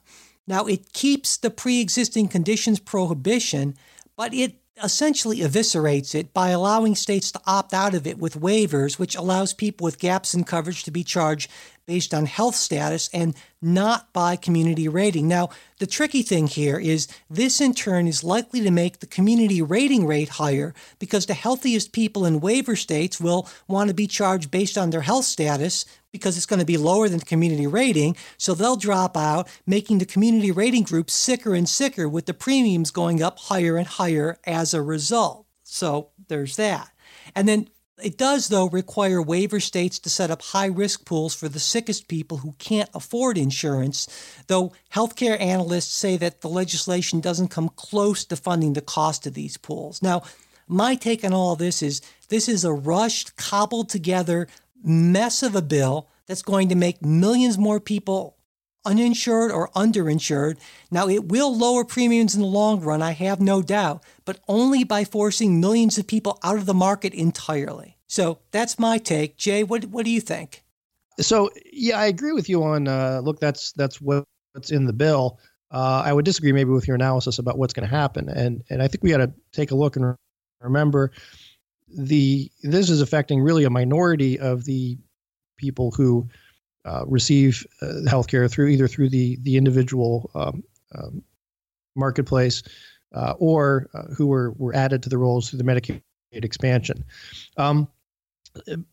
now, 0.47 0.65
it 0.65 0.95
keeps 0.95 1.37
the 1.37 1.51
pre 1.51 1.83
existing 1.83 2.29
conditions 2.29 2.79
prohibition, 2.79 3.77
but 4.17 4.33
it 4.33 4.64
essentially 4.83 5.39
eviscerates 5.39 6.15
it 6.15 6.35
by 6.35 6.49
allowing 6.51 6.95
states 6.95 7.31
to 7.33 7.41
opt 7.47 7.73
out 7.73 7.95
of 7.95 8.07
it 8.07 8.19
with 8.19 8.41
waivers, 8.41 8.99
which 8.99 9.15
allows 9.15 9.55
people 9.55 9.85
with 9.85 9.99
gaps 9.99 10.35
in 10.35 10.45
coverage 10.45 10.83
to 10.85 10.91
be 10.91 11.05
charged 11.05 11.51
based 11.87 12.15
on 12.15 12.27
health 12.27 12.55
status 12.55 13.11
and 13.13 13.35
not 13.61 14.13
by 14.13 14.37
community 14.37 14.89
rating. 14.89 15.29
Now, 15.29 15.51
the 15.79 15.87
tricky 15.87 16.23
thing 16.23 16.47
here 16.47 16.79
is 16.79 17.09
this 17.31 17.61
in 17.61 17.75
turn 17.75 18.07
is 18.07 18.25
likely 18.25 18.61
to 18.63 18.71
make 18.71 19.01
the 19.01 19.07
community 19.07 19.63
rating 19.63 20.07
rate 20.07 20.31
higher 20.31 20.75
because 20.99 21.27
the 21.27 21.35
healthiest 21.35 21.93
people 21.93 22.25
in 22.27 22.41
waiver 22.41 22.77
states 22.77 23.21
will 23.21 23.49
want 23.67 23.89
to 23.89 23.95
be 23.95 24.07
charged 24.07 24.51
based 24.51 24.77
on 24.79 24.91
their 24.91 25.03
health 25.03 25.25
status 25.25 25.85
because 26.13 26.37
it's 26.37 26.47
going 26.47 26.61
to 26.61 26.67
be 26.67 26.77
lower 26.77 27.09
than 27.09 27.19
the 27.19 27.25
community 27.25 27.67
rating. 27.67 28.17
So 28.39 28.55
they'll 28.55 28.77
drop 28.77 29.17
out, 29.17 29.49
making 29.67 29.99
the 29.99 30.07
community 30.07 30.53
rating 30.53 30.85
group 30.85 31.11
sicker 31.11 31.55
and 31.55 31.69
sicker 31.69 32.09
with 32.09 32.27
the 32.27 32.35
premiums 32.35 32.91
going 32.93 33.21
up 33.21 33.39
higher 33.39 33.77
and 33.77 33.87
higher 33.87 34.39
as 34.45 34.75
a 34.75 34.83
result. 34.83 35.47
So 35.65 36.11
there's 36.29 36.57
that. 36.57 36.91
And 37.35 37.49
then 37.49 37.69
it 38.03 38.19
does, 38.19 38.49
though, 38.49 38.69
require 38.69 39.23
waiver 39.23 39.61
states 39.61 39.99
to 40.01 40.11
set 40.11 40.31
up 40.31 40.43
high 40.43 40.67
risk 40.67 41.05
pools 41.05 41.35
for 41.35 41.49
the 41.49 41.61
sickest 41.61 42.09
people 42.09 42.39
who 42.39 42.53
can't 42.59 42.91
afford 42.93 43.39
insurance, 43.39 44.09
though 44.49 44.73
healthcare 44.93 45.41
analysts 45.41 45.95
say 45.95 46.17
that 46.17 46.41
the 46.41 46.49
legislation 46.49 47.21
doesn't 47.21 47.49
come 47.49 47.69
close 47.69 48.25
to 48.25 48.37
funding 48.37 48.73
the 48.73 48.81
cost 48.81 49.27
of 49.27 49.35
these 49.35 49.57
pools. 49.57 50.03
Now, 50.03 50.23
my 50.67 50.97
take 50.97 51.25
on 51.25 51.33
all 51.33 51.57
this 51.57 51.83
is 51.83 52.01
this 52.29 52.49
is 52.49 52.65
a 52.65 52.73
rushed, 52.73 53.37
cobbled 53.37 53.91
together 53.91 54.49
mess 54.83 55.43
of 55.43 55.55
a 55.55 55.63
bill 55.63 56.09
that's 56.27 56.43
going 56.43 56.69
to 56.69 56.75
make 56.75 57.05
millions 57.05 57.59
more 57.59 57.81
people 57.81 58.37
uninsured 58.85 59.51
or 59.51 59.71
underinsured. 59.71 60.59
Now, 60.91 61.09
it 61.09 61.29
will 61.29 61.57
lower 61.57 61.85
premiums 61.85 62.35
in 62.35 62.41
the 62.41 62.47
long 62.47 62.81
run, 62.81 63.03
I 63.03 63.13
have 63.13 63.41
no 63.41 63.63
doubt, 63.63 64.03
but 64.25 64.41
only 64.49 64.85
by 64.85 65.05
forcing 65.05 65.61
millions 65.61 65.99
of 65.99 66.07
people 66.07 66.39
out 66.43 66.57
of 66.57 66.67
the 66.67 66.75
market 66.75 67.15
entirely. 67.15 67.97
So 68.07 68.39
that's 68.51 68.79
my 68.79 68.99
take. 68.99 69.37
Jay, 69.37 69.65
what, 69.65 69.87
what 69.87 70.05
do 70.05 70.11
you 70.11 70.21
think? 70.21 70.63
So, 71.21 71.51
yeah, 71.73 71.99
I 71.99 72.07
agree 72.07 72.33
with 72.33 72.49
you 72.49 72.63
on 72.65 72.89
uh, 72.89 73.21
look, 73.23 73.39
that's 73.39 73.73
that's 73.73 74.01
what's 74.01 74.71
in 74.71 74.85
the 74.85 74.93
bill. 74.93 75.39
Uh, 75.71 76.03
I 76.05 76.13
would 76.13 76.25
disagree 76.25 76.53
maybe 76.53 76.71
with 76.71 76.87
your 76.87 76.95
analysis 76.95 77.39
about 77.39 77.59
what's 77.59 77.73
going 77.73 77.89
to 77.89 77.95
happen, 77.95 78.29
and 78.29 78.63
and 78.71 78.83
I 78.83 78.89
think 78.89 79.05
we 79.05 79.11
got 79.11 79.19
to 79.19 79.33
take 79.53 79.71
a 79.71 79.75
look 79.77 79.97
and 79.97 80.17
remember 80.61 81.13
the 81.89 82.51
this 82.63 82.91
is 82.91 83.01
affecting 83.01 83.41
really 83.41 83.65
a 83.65 83.71
minority 83.71 84.39
of 84.39 84.65
the 84.65 84.99
people 85.57 85.91
who 85.93 86.29
uh, 86.85 87.05
receive 87.07 87.67
uh, 87.83 87.87
healthcare 88.07 88.51
through 88.51 88.69
either 88.69 88.89
through 88.89 89.09
the 89.09 89.39
the 89.43 89.57
individual 89.57 90.31
um, 90.35 90.63
um, 90.95 91.23
marketplace 91.97 92.63
uh, 93.15 93.35
or 93.39 93.89
uh, 93.95 94.03
who 94.15 94.27
were 94.27 94.53
were 94.53 94.75
added 94.75 95.03
to 95.03 95.09
the 95.09 95.19
rolls 95.19 95.49
through 95.49 95.59
the 95.59 95.65
Medicaid 95.65 96.03
expansion. 96.33 97.05
Um, 97.57 97.89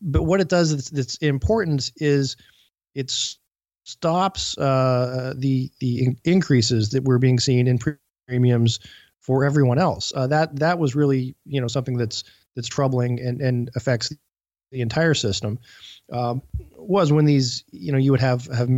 but 0.00 0.24
what 0.24 0.40
it 0.40 0.48
does 0.48 0.90
that's, 0.90 1.16
important 1.18 1.92
is 1.96 2.36
it 2.94 3.12
stops 3.84 4.56
uh, 4.58 5.34
the 5.36 5.70
the 5.80 6.04
in- 6.04 6.18
increases 6.24 6.90
that 6.90 7.04
were 7.04 7.18
being 7.18 7.38
seen 7.38 7.66
in 7.66 7.78
premiums 8.26 8.80
for 9.20 9.44
everyone 9.44 9.78
else. 9.78 10.12
That 10.16 10.56
that 10.56 10.78
was 10.78 10.96
really 10.96 11.36
you 11.44 11.60
know 11.60 11.68
something 11.68 11.96
that's 11.96 12.24
that's 12.56 12.68
troubling 12.68 13.20
and 13.20 13.40
and 13.40 13.70
affects 13.76 14.12
the 14.72 14.80
entire 14.80 15.14
system 15.14 15.58
um, 16.10 16.42
was 16.82 17.12
when 17.12 17.24
these 17.24 17.64
you 17.70 17.92
know 17.92 17.98
you 17.98 18.10
would 18.10 18.20
have 18.20 18.46
have 18.46 18.68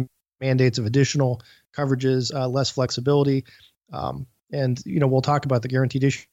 mandates 0.41 0.79
of 0.79 0.87
additional 0.87 1.43
coverages, 1.77 2.35
uh, 2.35 2.49
less 2.49 2.71
flexibility, 2.71 3.45
um, 3.93 4.27
and 4.53 4.83
you 4.85 5.01
know 5.01 5.07
we'll 5.07 5.23
talk 5.23 5.45
about 5.45 5.63
the 5.63 5.69
guaranteed 5.69 6.05
issue 6.05 6.27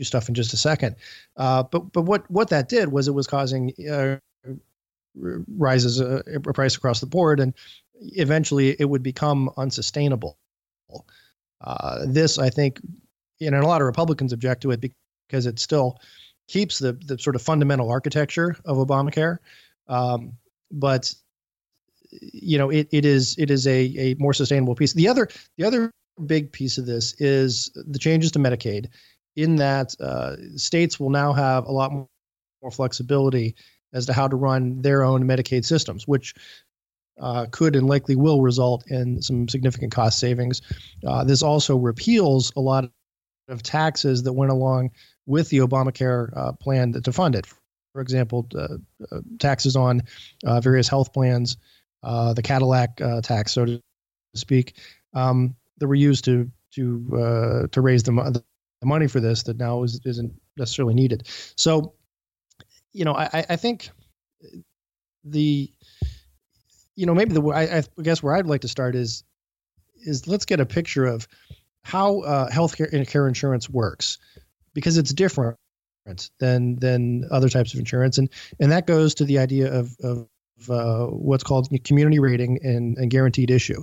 stuff 0.00 0.28
in 0.28 0.34
just 0.34 0.52
a 0.52 0.56
second. 0.56 0.96
Uh, 1.36 1.62
but 1.62 1.92
but 1.92 2.02
what 2.02 2.30
what 2.30 2.48
that 2.50 2.68
did 2.68 2.90
was 2.90 3.08
it 3.08 3.12
was 3.12 3.26
causing 3.26 3.72
uh, 3.90 4.16
rises 5.14 6.00
uh, 6.00 6.22
price 6.54 6.76
across 6.76 7.00
the 7.00 7.06
board, 7.06 7.40
and 7.40 7.54
eventually 7.94 8.76
it 8.78 8.86
would 8.86 9.02
become 9.02 9.50
unsustainable. 9.56 10.36
Uh, 11.60 12.04
this 12.06 12.38
I 12.38 12.50
think, 12.50 12.80
you 13.38 13.50
know, 13.50 13.58
and 13.58 13.64
a 13.64 13.68
lot 13.68 13.80
of 13.80 13.86
Republicans 13.86 14.32
object 14.32 14.62
to 14.62 14.72
it 14.72 14.80
because 15.28 15.46
it 15.46 15.58
still 15.58 15.98
keeps 16.48 16.78
the 16.78 16.92
the 16.92 17.18
sort 17.18 17.36
of 17.36 17.42
fundamental 17.42 17.90
architecture 17.90 18.56
of 18.64 18.76
Obamacare. 18.78 19.38
Um, 19.88 20.34
but 20.72 21.14
you 22.10 22.58
know, 22.58 22.70
it, 22.70 22.88
it 22.92 23.04
is 23.04 23.36
it 23.38 23.50
is 23.50 23.66
a, 23.66 23.80
a 23.98 24.14
more 24.18 24.34
sustainable 24.34 24.74
piece. 24.74 24.92
The 24.92 25.08
other 25.08 25.28
the 25.56 25.64
other 25.64 25.90
big 26.26 26.52
piece 26.52 26.78
of 26.78 26.86
this 26.86 27.14
is 27.20 27.70
the 27.74 27.98
changes 27.98 28.32
to 28.32 28.38
Medicaid, 28.38 28.88
in 29.36 29.56
that 29.56 29.94
uh, 30.00 30.36
states 30.56 31.00
will 31.00 31.10
now 31.10 31.32
have 31.32 31.66
a 31.66 31.72
lot 31.72 31.92
more, 31.92 32.08
more 32.60 32.70
flexibility 32.70 33.54
as 33.92 34.06
to 34.06 34.12
how 34.12 34.28
to 34.28 34.36
run 34.36 34.82
their 34.82 35.04
own 35.04 35.24
Medicaid 35.24 35.64
systems, 35.64 36.06
which 36.06 36.34
uh, 37.20 37.46
could 37.50 37.76
and 37.76 37.86
likely 37.86 38.16
will 38.16 38.40
result 38.40 38.84
in 38.90 39.20
some 39.22 39.48
significant 39.48 39.92
cost 39.92 40.18
savings. 40.18 40.62
Uh, 41.06 41.24
this 41.24 41.42
also 41.42 41.76
repeals 41.76 42.52
a 42.56 42.60
lot 42.60 42.90
of 43.48 43.62
taxes 43.62 44.22
that 44.22 44.32
went 44.32 44.52
along 44.52 44.90
with 45.26 45.48
the 45.50 45.58
Obamacare 45.58 46.34
uh, 46.36 46.52
plan 46.52 46.92
to 46.92 47.12
fund 47.12 47.34
it. 47.34 47.46
For 47.92 48.00
example, 48.00 48.46
uh, 48.54 48.78
uh, 49.10 49.20
taxes 49.38 49.76
on 49.76 50.02
uh, 50.44 50.60
various 50.60 50.88
health 50.88 51.12
plans, 51.12 51.56
uh, 52.02 52.32
the 52.32 52.42
Cadillac 52.42 53.00
uh, 53.00 53.20
tax, 53.20 53.52
so 53.52 53.66
to 53.66 53.82
speak, 54.34 54.76
um, 55.14 55.54
that 55.78 55.88
were 55.88 55.94
used 55.94 56.24
to 56.24 56.50
to 56.72 57.68
to 57.70 57.80
raise 57.80 58.02
the, 58.02 58.12
the 58.80 58.86
money 58.86 59.06
for 59.06 59.20
this 59.20 59.42
that 59.44 59.58
now 59.58 59.82
is, 59.82 60.00
isn't 60.04 60.32
necessarily 60.56 60.94
needed. 60.94 61.28
So, 61.56 61.92
you 62.92 63.04
know, 63.04 63.14
I, 63.14 63.44
I 63.50 63.56
think 63.56 63.90
the 65.24 65.70
you 66.96 67.06
know 67.06 67.14
maybe 67.14 67.34
the 67.34 67.42
I, 67.42 67.78
I 67.78 68.02
guess 68.02 68.22
where 68.22 68.34
I'd 68.34 68.46
like 68.46 68.62
to 68.62 68.68
start 68.68 68.94
is 68.94 69.22
is 70.04 70.26
let's 70.26 70.44
get 70.44 70.60
a 70.60 70.66
picture 70.66 71.04
of 71.04 71.28
how 71.84 72.20
uh, 72.20 72.50
healthcare 72.50 73.06
care 73.08 73.28
insurance 73.28 73.68
works 73.68 74.18
because 74.74 74.96
it's 74.96 75.12
different 75.12 75.58
than 76.38 76.76
than 76.76 77.28
other 77.30 77.48
types 77.48 77.72
of 77.74 77.80
insurance, 77.80 78.18
and 78.18 78.28
and 78.60 78.72
that 78.72 78.86
goes 78.86 79.14
to 79.16 79.24
the 79.24 79.38
idea 79.38 79.72
of 79.72 79.96
of 80.02 80.28
uh, 80.68 81.06
what's 81.06 81.44
called 81.44 81.68
community 81.84 82.18
rating 82.18 82.58
and, 82.62 82.96
and 82.98 83.10
guaranteed 83.10 83.50
issue. 83.50 83.82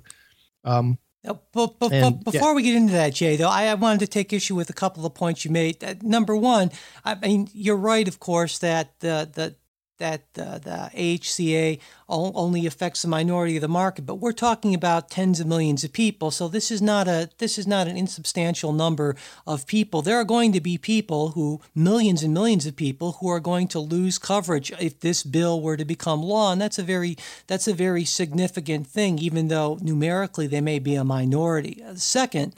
Um, 0.64 0.98
now, 1.24 1.42
but, 1.52 1.80
but, 1.80 1.92
and, 1.92 2.24
but 2.24 2.32
before 2.32 2.50
yeah. 2.50 2.56
we 2.56 2.64
get 2.64 2.76
into 2.76 2.94
that, 2.94 3.14
Jay, 3.14 3.36
though, 3.36 3.50
I, 3.50 3.66
I, 3.66 3.74
wanted 3.74 4.00
to 4.00 4.08
take 4.08 4.32
issue 4.32 4.56
with 4.56 4.70
a 4.70 4.74
couple 4.74 5.06
of 5.06 5.14
points 5.14 5.44
you 5.44 5.52
made. 5.52 5.84
Uh, 5.84 5.96
number 6.02 6.34
one, 6.34 6.72
I 7.04 7.16
mean, 7.16 7.50
you're 7.54 7.76
right, 7.76 8.08
of 8.08 8.20
course, 8.20 8.60
that 8.60 8.98
the 9.02 9.30
the 9.32 9.56
that 10.00 10.24
uh, 10.38 10.58
the 10.58 10.90
AHCA 10.96 11.80
only 12.08 12.66
affects 12.66 13.04
the 13.04 13.08
minority 13.08 13.56
of 13.58 13.62
the 13.62 13.68
market, 13.68 14.06
but 14.06 14.16
we're 14.16 14.32
talking 14.32 14.74
about 14.74 15.12
tens 15.12 15.40
of 15.40 15.46
millions 15.46 15.84
of 15.84 15.94
people. 15.94 16.32
So 16.32 16.48
this 16.48 16.72
is 16.72 16.82
not 16.82 17.08
a 17.08 17.30
this 17.38 17.60
is 17.60 17.68
not 17.68 17.88
an 17.88 17.96
insubstantial 17.96 18.74
number 18.74 19.16
of 19.46 19.68
people. 19.68 20.02
There 20.02 20.18
are 20.18 20.24
going 20.24 20.52
to 20.54 20.62
be 20.62 20.78
people 20.78 21.30
who 21.30 21.62
millions 21.76 22.24
and 22.24 22.34
millions 22.34 22.66
of 22.66 22.76
people 22.76 23.18
who 23.20 23.30
are 23.30 23.40
going 23.40 23.68
to 23.70 23.80
lose 23.80 24.18
coverage 24.18 24.72
if 24.80 25.00
this 25.00 25.22
bill 25.24 25.62
were 25.62 25.78
to 25.78 25.86
become 25.86 26.24
law, 26.24 26.52
and 26.52 26.60
that's 26.60 26.80
a 26.80 26.84
very 26.84 27.16
that's 27.48 27.68
a 27.68 27.74
very 27.74 28.06
significant 28.06 28.88
thing, 28.88 29.20
even 29.20 29.50
though 29.50 29.78
numerically 29.82 30.48
they 30.48 30.62
may 30.62 30.80
be 30.80 30.96
a 30.96 31.04
minority. 31.04 31.84
Second. 31.96 32.56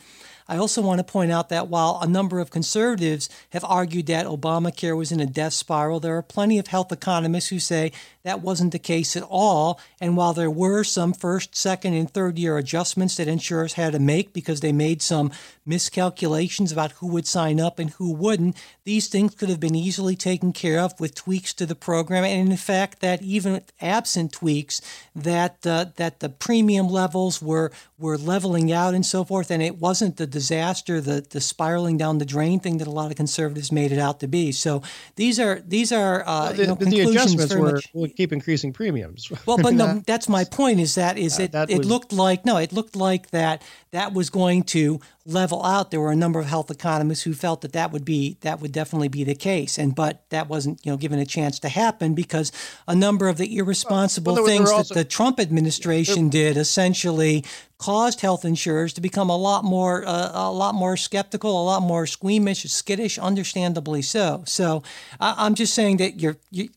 I 0.51 0.58
also 0.58 0.81
want 0.81 1.00
to 1.00 1.05
point 1.05 1.31
out 1.31 1.48
that 1.48 1.70
while 1.70 1.98
a 2.01 2.08
number 2.08 2.41
of 2.41 2.51
conservatives 2.51 3.29
have 3.51 3.63
argued 3.63 4.08
that 4.08 4.25
Obamacare 4.25 4.98
was 4.98 5.10
in 5.10 5.22
a 5.22 5.25
death 5.25 5.53
spiral, 5.53 6.01
there 6.01 6.17
are 6.17 6.22
plenty 6.22 6.60
of 6.60 6.67
health 6.67 6.91
economists 6.91 7.48
who 7.48 7.60
say 7.60 7.93
that 8.24 8.41
wasn't 8.41 8.74
the 8.74 8.77
case 8.79 9.15
at 9.15 9.24
all. 9.24 9.79
And 10.01 10.17
while 10.17 10.34
there 10.34 10.51
were 10.51 10.84
some 10.84 11.13
first, 11.13 11.55
second, 11.55 11.93
and 11.93 12.12
third 12.12 12.38
year 12.38 12.58
adjustments 12.58 13.15
that 13.15 13.29
insurers 13.29 13.74
had 13.74 13.93
to 13.93 14.00
make 14.00 14.34
because 14.34 14.60
they 14.60 14.74
made 14.74 15.01
some 15.01 15.31
miscalculations 15.65 16.72
about 16.72 16.93
who 16.93 17.08
would 17.08 17.27
sign 17.27 17.60
up 17.60 17.79
and 17.79 17.91
who 17.91 18.12
wouldn't, 18.12 18.58
these 18.84 19.08
things 19.08 19.36
could 19.36 19.50
have 19.50 19.60
been 19.60 19.75
easily 19.75 20.15
taken 20.15 20.51
care 20.51 20.79
of 20.79 21.00
with 21.00 21.15
tweaks 21.15 21.53
to 21.53 21.65
the 21.65 21.75
program. 21.75 22.25
And 22.25 22.51
in 22.51 22.58
fact, 22.58 23.00
that 23.00 23.22
even 23.22 23.62
absent 23.79 24.34
tweaks, 24.34 24.81
that 25.15 25.65
uh, 25.65 25.86
that 25.96 26.20
the 26.20 26.29
premium 26.29 26.88
levels 26.88 27.41
were 27.41 27.72
were 27.98 28.17
leveling 28.17 28.72
out 28.72 28.93
and 28.93 29.05
so 29.05 29.24
forth, 29.24 29.50
and 29.50 29.63
it 29.63 29.77
wasn't 29.77 30.17
the 30.17 30.27
disaster, 30.41 31.00
the 31.00 31.25
the 31.29 31.39
spiraling 31.39 31.98
down 31.98 32.17
the 32.17 32.25
drain 32.25 32.60
thing 32.60 32.79
that 32.79 32.88
a 32.88 32.91
lot 32.91 33.12
of 33.12 33.17
conservatives 33.17 33.71
made 33.71 33.91
it 33.91 34.00
out 34.00 34.19
to 34.21 34.27
be. 34.27 34.51
So 34.51 34.81
these 35.15 35.39
are 35.39 35.62
these 35.67 35.91
are 35.91 36.24
uh, 36.25 36.51
the, 36.51 36.62
you 36.62 36.67
know, 36.67 36.75
the 36.75 37.00
adjustments 37.01 37.53
were, 37.53 37.81
much, 37.93 38.15
keep 38.15 38.33
increasing 38.33 38.74
premiums. 38.74 39.31
Well, 39.45 39.57
but 39.57 39.74
no, 39.74 40.01
that's 40.05 40.29
my 40.29 40.43
point. 40.45 40.79
Is 40.79 40.95
that 40.95 41.17
is 41.17 41.39
uh, 41.39 41.43
it? 41.43 41.51
That 41.51 41.69
it 41.69 41.79
was, 41.79 41.88
looked 41.88 42.13
like 42.13 42.45
no, 42.45 42.57
it 42.57 42.71
looked 42.71 42.95
like 42.95 43.31
that 43.31 43.62
that 43.91 44.13
was 44.13 44.29
going 44.29 44.63
to 44.75 45.00
level 45.25 45.63
out. 45.63 45.91
There 45.91 45.99
were 45.99 46.11
a 46.11 46.15
number 46.15 46.39
of 46.39 46.45
health 46.45 46.71
economists 46.71 47.23
who 47.23 47.33
felt 47.33 47.61
that 47.61 47.73
that 47.73 47.91
would 47.91 48.05
be 48.05 48.37
that 48.41 48.59
would 48.59 48.71
definitely 48.71 49.07
be 49.07 49.23
the 49.23 49.35
case, 49.35 49.77
and 49.77 49.95
but 49.95 50.23
that 50.29 50.47
wasn't 50.47 50.85
you 50.85 50.91
know 50.91 50.97
given 50.97 51.19
a 51.19 51.25
chance 51.25 51.59
to 51.59 51.69
happen 51.69 52.13
because 52.13 52.51
a 52.87 52.95
number 52.95 53.27
of 53.27 53.37
the 53.37 53.57
irresponsible 53.57 54.35
well, 54.35 54.45
things 54.45 54.69
also, 54.69 54.93
that 54.93 54.99
the 54.99 55.05
Trump 55.05 55.39
administration 55.39 56.29
did 56.29 56.57
essentially 56.57 57.43
caused 57.77 58.21
health 58.21 58.45
insurers 58.45 58.93
to 58.93 59.01
become 59.01 59.29
a 59.29 59.37
lot 59.37 59.63
more 59.63 60.05
uh, 60.05 60.31
a 60.33 60.51
lot 60.51 60.75
more 60.75 60.97
skeptical, 60.97 61.61
a 61.61 61.65
lot 61.65 61.81
more 61.81 62.05
squeamish, 62.05 62.63
skittish, 62.63 63.17
understandably 63.17 64.01
so. 64.01 64.43
So 64.45 64.83
I, 65.19 65.45
am 65.45 65.55
just 65.55 65.73
saying 65.73 65.97
that 65.97 66.19
you're. 66.19 66.37
You, 66.49 66.69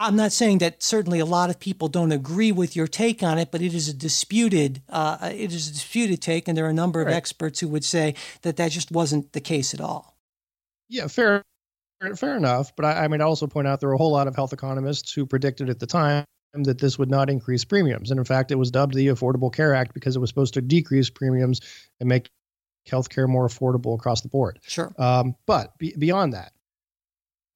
I'm 0.00 0.14
not 0.14 0.30
saying 0.30 0.58
that 0.58 0.82
certainly 0.82 1.18
a 1.18 1.24
lot 1.24 1.50
of 1.50 1.58
people 1.58 1.88
don't 1.88 2.12
agree 2.12 2.52
with 2.52 2.76
your 2.76 2.86
take 2.86 3.22
on 3.22 3.36
it, 3.36 3.50
but 3.50 3.60
it 3.62 3.74
is 3.74 3.88
a 3.88 3.94
disputed 3.94 4.80
uh, 4.88 5.30
it 5.32 5.52
is 5.52 5.68
a 5.68 5.72
disputed 5.72 6.22
take, 6.22 6.46
and 6.46 6.56
there 6.56 6.66
are 6.66 6.70
a 6.70 6.74
number 6.74 7.00
of 7.00 7.08
experts 7.08 7.60
who 7.60 7.68
would 7.68 7.84
say 7.84 8.14
that 8.42 8.56
that 8.56 8.70
just 8.70 8.92
wasn't 8.92 9.32
the 9.32 9.40
case 9.40 9.74
at 9.74 9.80
all. 9.80 10.16
Yeah, 10.88 11.08
fair, 11.08 11.42
fair 12.14 12.36
enough. 12.36 12.74
But 12.76 12.84
I, 12.84 13.04
I 13.04 13.08
mean, 13.08 13.20
I 13.20 13.24
also 13.24 13.46
point 13.46 13.66
out 13.66 13.80
there 13.80 13.88
were 13.88 13.96
a 13.96 13.98
whole 13.98 14.12
lot 14.12 14.28
of 14.28 14.36
health 14.36 14.52
economists 14.52 15.12
who 15.12 15.26
predicted 15.26 15.68
at 15.68 15.80
the 15.80 15.86
time 15.86 16.24
that 16.54 16.78
this 16.78 16.98
would 16.98 17.10
not 17.10 17.28
increase 17.28 17.64
premiums, 17.64 18.10
and 18.10 18.18
in 18.18 18.24
fact, 18.24 18.52
it 18.52 18.56
was 18.56 18.70
dubbed 18.70 18.94
the 18.94 19.08
Affordable 19.08 19.52
Care 19.52 19.74
Act 19.74 19.94
because 19.94 20.14
it 20.14 20.20
was 20.20 20.30
supposed 20.30 20.54
to 20.54 20.60
decrease 20.60 21.10
premiums 21.10 21.60
and 21.98 22.08
make 22.08 22.30
healthcare 22.88 23.28
more 23.28 23.46
affordable 23.46 23.94
across 23.94 24.20
the 24.20 24.28
board. 24.28 24.60
Sure. 24.62 24.92
Um, 24.96 25.34
but 25.46 25.76
be, 25.78 25.94
beyond 25.98 26.34
that, 26.34 26.52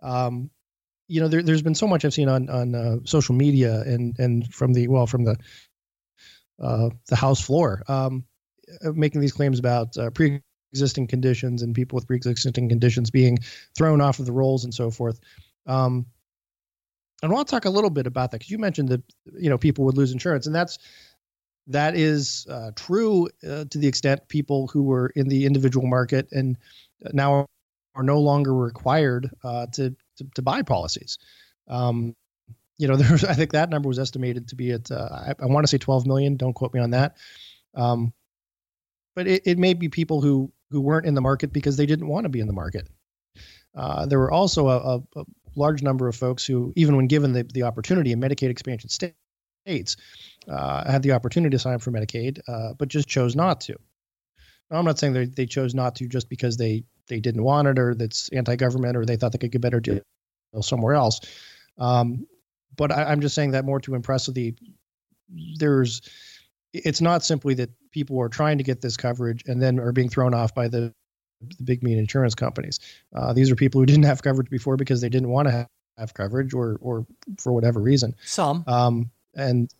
um, 0.02 0.50
you 1.12 1.20
know, 1.20 1.28
there, 1.28 1.42
has 1.42 1.60
been 1.60 1.74
so 1.74 1.86
much 1.86 2.06
I've 2.06 2.14
seen 2.14 2.30
on 2.30 2.48
on 2.48 2.74
uh, 2.74 2.96
social 3.04 3.34
media 3.34 3.82
and 3.82 4.18
and 4.18 4.52
from 4.52 4.72
the 4.72 4.88
well 4.88 5.06
from 5.06 5.24
the 5.24 5.36
uh, 6.58 6.88
the 7.08 7.16
House 7.16 7.40
floor, 7.40 7.82
um, 7.86 8.24
uh, 8.82 8.92
making 8.92 9.20
these 9.20 9.32
claims 9.32 9.58
about 9.58 9.94
uh, 9.98 10.08
pre-existing 10.08 11.08
conditions 11.08 11.60
and 11.60 11.74
people 11.74 11.96
with 11.96 12.06
pre-existing 12.06 12.70
conditions 12.70 13.10
being 13.10 13.38
thrown 13.76 14.00
off 14.00 14.20
of 14.20 14.26
the 14.26 14.32
rolls 14.32 14.64
and 14.64 14.72
so 14.72 14.90
forth. 14.90 15.20
Um, 15.66 16.06
and 17.22 17.30
I 17.30 17.34
want 17.34 17.46
to 17.46 17.50
talk 17.50 17.66
a 17.66 17.70
little 17.70 17.90
bit 17.90 18.06
about 18.06 18.30
that 18.30 18.38
because 18.38 18.50
you 18.50 18.58
mentioned 18.58 18.88
that 18.88 19.02
you 19.38 19.50
know 19.50 19.58
people 19.58 19.84
would 19.84 19.98
lose 19.98 20.12
insurance, 20.12 20.46
and 20.46 20.54
that's 20.54 20.78
that 21.66 21.94
is 21.94 22.46
uh, 22.48 22.70
true 22.74 23.28
uh, 23.46 23.66
to 23.68 23.76
the 23.76 23.86
extent 23.86 24.28
people 24.28 24.66
who 24.68 24.84
were 24.84 25.12
in 25.14 25.28
the 25.28 25.44
individual 25.44 25.86
market 25.86 26.28
and 26.32 26.56
now 27.12 27.46
are 27.94 28.02
no 28.02 28.18
longer 28.18 28.54
required 28.54 29.30
uh, 29.44 29.66
to 29.66 29.94
to, 30.16 30.26
to 30.34 30.42
buy 30.42 30.62
policies. 30.62 31.18
Um, 31.68 32.14
you 32.78 32.88
know, 32.88 32.96
there's 33.02 33.24
I 33.24 33.34
think 33.34 33.52
that 33.52 33.70
number 33.70 33.88
was 33.88 33.98
estimated 33.98 34.48
to 34.48 34.56
be 34.56 34.72
at 34.72 34.90
uh, 34.90 35.08
I, 35.12 35.34
I 35.40 35.46
want 35.46 35.64
to 35.64 35.68
say 35.68 35.78
12 35.78 36.06
million. 36.06 36.36
Don't 36.36 36.54
quote 36.54 36.74
me 36.74 36.80
on 36.80 36.90
that. 36.90 37.16
Um, 37.74 38.12
but 39.14 39.26
it, 39.26 39.42
it 39.46 39.58
may 39.58 39.74
be 39.74 39.88
people 39.88 40.20
who 40.20 40.52
who 40.70 40.80
weren't 40.80 41.06
in 41.06 41.14
the 41.14 41.20
market 41.20 41.52
because 41.52 41.76
they 41.76 41.86
didn't 41.86 42.08
want 42.08 42.24
to 42.24 42.30
be 42.30 42.40
in 42.40 42.46
the 42.46 42.52
market. 42.52 42.88
Uh, 43.74 44.06
there 44.06 44.18
were 44.18 44.30
also 44.30 44.68
a, 44.68 44.78
a, 44.78 45.20
a, 45.20 45.24
large 45.54 45.82
number 45.82 46.08
of 46.08 46.16
folks 46.16 46.46
who, 46.46 46.72
even 46.76 46.96
when 46.96 47.06
given 47.06 47.32
the, 47.32 47.42
the 47.42 47.62
opportunity 47.62 48.12
in 48.12 48.20
Medicaid 48.20 48.48
expansion 48.48 48.88
states, 48.88 49.96
uh, 50.48 50.90
had 50.90 51.02
the 51.02 51.12
opportunity 51.12 51.54
to 51.54 51.58
sign 51.58 51.74
up 51.74 51.82
for 51.82 51.90
Medicaid, 51.90 52.40
uh, 52.48 52.72
but 52.74 52.88
just 52.88 53.06
chose 53.06 53.36
not 53.36 53.60
to. 53.60 53.76
Now, 54.70 54.78
I'm 54.78 54.84
not 54.84 54.98
saying 54.98 55.12
they, 55.12 55.26
they 55.26 55.46
chose 55.46 55.74
not 55.74 55.94
to 55.96 56.08
just 56.08 56.30
because 56.30 56.56
they 56.56 56.84
they 57.08 57.20
didn't 57.20 57.42
want 57.42 57.68
it 57.68 57.78
or 57.78 57.94
that's 57.94 58.28
anti-government 58.30 58.96
or 58.96 59.04
they 59.04 59.16
thought 59.16 59.32
they 59.32 59.38
could 59.38 59.52
get 59.52 59.60
better 59.60 59.80
deal 59.80 60.00
somewhere 60.60 60.94
else. 60.94 61.20
Um, 61.78 62.26
but 62.76 62.92
I, 62.92 63.12
am 63.12 63.20
just 63.20 63.34
saying 63.34 63.52
that 63.52 63.64
more 63.64 63.80
to 63.80 63.94
impress 63.94 64.26
the 64.26 64.54
there's 65.56 66.02
it's 66.72 67.00
not 67.00 67.22
simply 67.24 67.54
that 67.54 67.70
people 67.90 68.20
are 68.20 68.28
trying 68.28 68.58
to 68.58 68.64
get 68.64 68.80
this 68.80 68.96
coverage 68.96 69.42
and 69.46 69.60
then 69.60 69.78
are 69.78 69.92
being 69.92 70.08
thrown 70.08 70.34
off 70.34 70.54
by 70.54 70.68
the 70.68 70.92
the 71.56 71.64
big 71.64 71.82
mean 71.82 71.98
insurance 71.98 72.34
companies. 72.34 72.78
Uh, 73.14 73.32
these 73.32 73.50
are 73.50 73.56
people 73.56 73.80
who 73.80 73.86
didn't 73.86 74.04
have 74.04 74.22
coverage 74.22 74.48
before 74.48 74.76
because 74.76 75.00
they 75.00 75.08
didn't 75.08 75.28
want 75.28 75.48
to 75.48 75.52
have, 75.52 75.66
have 75.98 76.14
coverage 76.14 76.54
or 76.54 76.78
or 76.80 77.06
for 77.38 77.52
whatever 77.52 77.80
reason. 77.80 78.14
Some. 78.24 78.64
Um, 78.66 79.10
and 79.34 79.72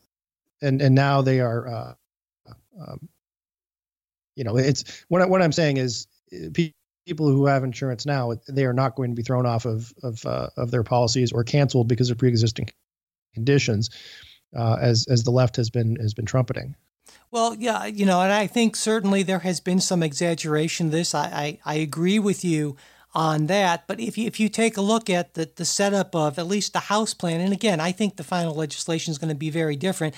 and 0.61 0.83
and 0.83 0.95
now 0.95 1.23
they 1.23 1.41
are. 1.41 1.69
Uh, 1.69 1.95
um, 2.81 3.09
you 4.35 4.45
know, 4.45 4.57
it's 4.57 5.05
what 5.09 5.21
I, 5.21 5.27
what 5.27 5.43
I'm 5.43 5.53
saying 5.53 5.77
is 5.77 6.07
people 6.55 6.75
people 7.07 7.29
who 7.29 7.47
have 7.47 7.65
insurance 7.65 8.07
now, 8.07 8.33
they 8.49 8.65
are 8.65 8.73
not 8.73 8.95
going 8.95 9.11
to 9.11 9.17
be 9.17 9.23
thrown 9.23 9.47
off 9.47 9.65
of 9.65 9.93
of 10.03 10.25
uh, 10.27 10.49
of 10.57 10.71
their 10.71 10.83
policies 10.83 11.33
or 11.33 11.45
canceled 11.45 11.89
because 11.89 12.11
of 12.11 12.19
pre-existing 12.19 12.69
conditions, 13.35 13.91
uh, 14.57 14.77
as 14.81 15.07
as 15.09 15.25
the 15.25 15.31
left 15.31 15.57
has 15.57 15.71
been 15.71 15.97
has 15.97 16.15
been 16.15 16.27
trumpeting. 16.27 16.75
Well, 17.31 17.57
yeah, 17.59 17.87
you 17.87 18.07
know, 18.07 18.21
and 18.21 18.33
I 18.33 18.47
think 18.47 18.77
certainly 18.77 19.23
there 19.23 19.41
has 19.41 19.61
been 19.61 19.81
some 19.81 20.03
exaggeration. 20.03 20.91
This 20.91 21.15
I 21.15 21.59
I, 21.65 21.75
I 21.75 21.75
agree 21.77 22.19
with 22.19 22.45
you 22.45 22.77
on 23.15 23.47
that. 23.47 23.87
But 23.87 24.01
if 24.01 24.17
you, 24.17 24.27
if 24.27 24.41
you 24.41 24.49
take 24.49 24.77
a 24.77 24.83
look 24.83 25.11
at 25.11 25.35
the, 25.35 25.51
the 25.55 25.65
setup 25.65 26.15
of 26.15 26.39
at 26.39 26.47
least 26.47 26.73
the 26.73 26.81
House 26.81 27.15
plan, 27.15 27.41
and 27.41 27.53
again, 27.53 27.81
I 27.81 27.93
think 27.93 28.17
the 28.17 28.25
final 28.25 28.55
legislation 28.55 29.11
is 29.11 29.19
going 29.19 29.29
to 29.29 29.35
be 29.35 29.51
very 29.51 29.77
different 29.77 30.15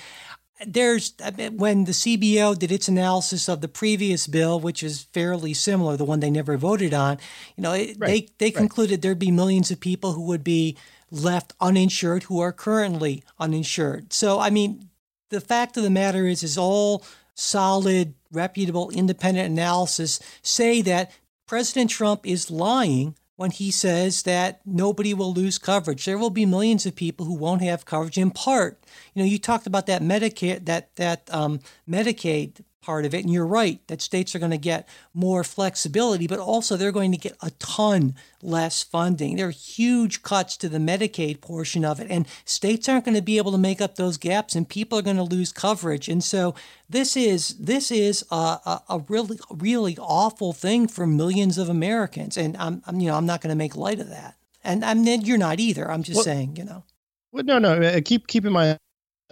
there's 0.65 1.13
when 1.53 1.83
the 1.85 1.91
CBO 1.91 2.57
did 2.57 2.71
its 2.71 2.87
analysis 2.87 3.49
of 3.49 3.61
the 3.61 3.67
previous 3.67 4.27
bill, 4.27 4.59
which 4.59 4.83
is 4.83 5.03
fairly 5.03 5.53
similar, 5.53 5.97
the 5.97 6.05
one 6.05 6.21
they 6.21 6.29
never 6.29 6.57
voted 6.57 6.93
on. 6.93 7.17
You 7.55 7.63
know, 7.63 7.71
right. 7.71 7.97
they 7.99 8.29
they 8.37 8.51
concluded 8.51 8.95
right. 8.95 9.01
there'd 9.01 9.19
be 9.19 9.31
millions 9.31 9.71
of 9.71 9.79
people 9.79 10.13
who 10.13 10.23
would 10.23 10.43
be 10.43 10.77
left 11.11 11.53
uninsured 11.59 12.23
who 12.23 12.39
are 12.39 12.51
currently 12.51 13.23
uninsured. 13.39 14.13
So, 14.13 14.39
I 14.39 14.49
mean, 14.49 14.89
the 15.29 15.41
fact 15.41 15.77
of 15.77 15.83
the 15.83 15.89
matter 15.89 16.25
is, 16.25 16.43
is 16.43 16.57
all 16.57 17.03
solid, 17.35 18.13
reputable, 18.31 18.89
independent 18.91 19.51
analysis 19.51 20.19
say 20.41 20.81
that 20.83 21.11
President 21.47 21.89
Trump 21.89 22.25
is 22.25 22.49
lying 22.49 23.15
when 23.35 23.51
he 23.51 23.71
says 23.71 24.23
that 24.23 24.61
nobody 24.65 25.13
will 25.13 25.33
lose 25.33 25.57
coverage. 25.57 26.05
There 26.05 26.17
will 26.17 26.29
be 26.29 26.45
millions 26.45 26.85
of 26.85 26.95
people 26.95 27.25
who 27.25 27.35
won't 27.35 27.61
have 27.61 27.85
coverage 27.85 28.17
in 28.17 28.31
part. 28.31 28.79
You 29.13 29.23
know, 29.23 29.27
you 29.27 29.39
talked 29.39 29.67
about 29.67 29.87
that 29.87 30.01
Medicare, 30.01 30.63
that 30.65 30.95
that 30.95 31.33
um, 31.33 31.59
Medicaid 31.89 32.63
part 32.85 33.05
of 33.05 33.13
it. 33.13 33.23
And 33.23 33.33
you're 33.33 33.47
right 33.47 33.85
that 33.87 34.01
states 34.01 34.35
are 34.35 34.39
going 34.39 34.51
to 34.51 34.57
get 34.57 34.87
more 35.13 35.43
flexibility, 35.43 36.27
but 36.27 36.39
also 36.39 36.77
they're 36.77 36.91
going 36.91 37.11
to 37.11 37.17
get 37.17 37.35
a 37.41 37.49
ton 37.51 38.13
less 38.41 38.83
funding. 38.83 39.35
There 39.35 39.47
are 39.47 39.51
huge 39.51 40.21
cuts 40.21 40.55
to 40.57 40.69
the 40.69 40.77
Medicaid 40.77 41.41
portion 41.41 41.83
of 41.83 41.99
it, 41.99 42.07
and 42.09 42.27
states 42.45 42.87
aren't 42.87 43.05
going 43.05 43.15
to 43.15 43.21
be 43.23 43.37
able 43.37 43.51
to 43.51 43.57
make 43.57 43.81
up 43.81 43.95
those 43.95 44.17
gaps, 44.17 44.55
and 44.55 44.69
people 44.69 44.99
are 44.99 45.01
going 45.01 45.17
to 45.17 45.23
lose 45.23 45.51
coverage. 45.51 46.07
And 46.07 46.23
so 46.23 46.53
this 46.87 47.17
is 47.17 47.57
this 47.57 47.89
is 47.91 48.23
a, 48.31 48.35
a, 48.35 48.83
a 48.89 48.99
really 49.09 49.39
really 49.49 49.97
awful 49.97 50.53
thing 50.53 50.87
for 50.87 51.07
millions 51.07 51.57
of 51.57 51.69
Americans. 51.69 52.37
And 52.37 52.55
I'm, 52.57 52.83
I'm 52.85 52.99
you 52.99 53.07
know 53.07 53.17
I'm 53.17 53.25
not 53.25 53.41
going 53.41 53.51
to 53.51 53.57
make 53.57 53.75
light 53.75 53.99
of 53.99 54.09
that. 54.09 54.35
And 54.63 54.85
I'm 54.85 55.03
you're 55.03 55.37
not 55.37 55.59
either. 55.59 55.91
I'm 55.91 56.03
just 56.03 56.17
well, 56.17 56.25
saying, 56.25 56.55
you 56.55 56.63
know. 56.63 56.83
Well, 57.31 57.43
no, 57.43 57.59
no. 57.59 57.73
Uh, 57.73 58.01
keep 58.03 58.27
keep 58.27 58.45
in 58.45 58.53
mind 58.53 58.79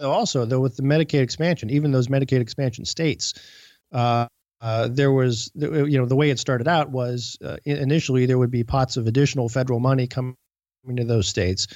also 0.00 0.44
though 0.44 0.60
with 0.60 0.76
the 0.76 0.82
Medicaid 0.82 1.22
expansion, 1.22 1.70
even 1.70 1.92
those 1.92 2.08
Medicaid 2.08 2.40
expansion 2.40 2.84
states, 2.84 3.34
uh, 3.92 4.26
uh, 4.60 4.88
there 4.88 5.12
was 5.12 5.50
you 5.54 5.98
know 5.98 6.06
the 6.06 6.16
way 6.16 6.30
it 6.30 6.38
started 6.38 6.66
out 6.66 6.90
was 6.90 7.36
uh, 7.44 7.56
initially 7.64 8.26
there 8.26 8.38
would 8.38 8.50
be 8.50 8.64
pots 8.64 8.96
of 8.96 9.06
additional 9.06 9.48
federal 9.48 9.78
money 9.78 10.06
coming 10.06 10.36
to 10.96 11.04
those 11.04 11.28
states. 11.28 11.66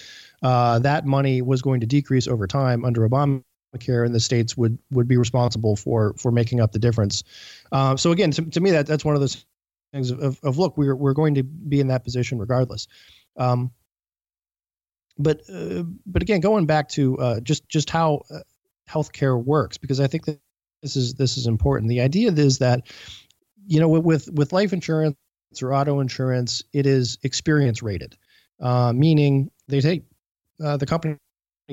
Uh, 0.43 0.79
that 0.79 1.05
money 1.05 1.43
was 1.43 1.61
going 1.61 1.81
to 1.81 1.87
decrease 1.87 2.27
over 2.27 2.47
time 2.47 2.85
under 2.85 3.07
Obamacare, 3.07 4.07
and 4.07 4.15
the 4.15 4.21
states 4.21 4.57
would 4.57 4.79
would 4.91 5.07
be 5.07 5.17
responsible 5.17 5.77
for 5.77 6.15
for 6.15 6.33
making 6.33 6.61
up 6.61 6.73
the 6.73 6.79
difference. 6.79 7.25
Uh, 7.73 7.97
so 7.97 8.11
again, 8.11 8.31
to, 8.31 8.43
to 8.43 8.61
me 8.61 8.71
that 8.71 8.87
that's 8.87 9.05
one 9.05 9.15
of 9.15 9.21
those 9.21 9.45
things 9.93 10.11
of, 10.11 10.21
of, 10.21 10.41
of, 10.43 10.59
look, 10.59 10.79
we're 10.79 10.97
we're 10.97 11.13
going 11.13 11.35
to 11.35 11.43
be 11.43 11.81
in 11.81 11.89
that 11.89 12.05
position 12.05 12.39
regardless. 12.39 12.89
Um, 13.37 13.71
but 15.19 15.43
uh, 15.53 15.83
but 16.07 16.23
again, 16.23 16.41
going 16.41 16.67
back 16.67 16.89
to 16.91 17.19
uh, 17.19 17.41
just 17.41 17.69
just 17.69 17.91
how 17.91 18.23
uh, 18.31 18.41
healthcare 18.89 19.43
works, 19.43 19.77
because 19.77 20.01
I 20.01 20.07
think 20.07 20.27
that 20.27 20.39
this 20.83 20.97
is 20.97 21.15
this 21.15 21.37
is 21.37 21.47
important. 21.47 21.89
The 21.91 22.01
idea 22.01 22.31
is 22.33 22.59
that 22.59 22.87
you 23.67 23.81
know, 23.81 23.89
with 23.89 24.31
with 24.31 24.53
life 24.53 24.73
insurance 24.73 25.17
or 25.61 25.75
auto 25.75 26.01
insurance, 26.01 26.63
it 26.73 26.87
is 26.87 27.19
experience 27.23 27.83
rated, 27.83 28.17
uh, 28.61 28.93
meaning 28.93 29.51
they 29.67 29.81
take 29.81 30.05
uh, 30.63 30.77
the 30.77 30.87
company 30.87 31.17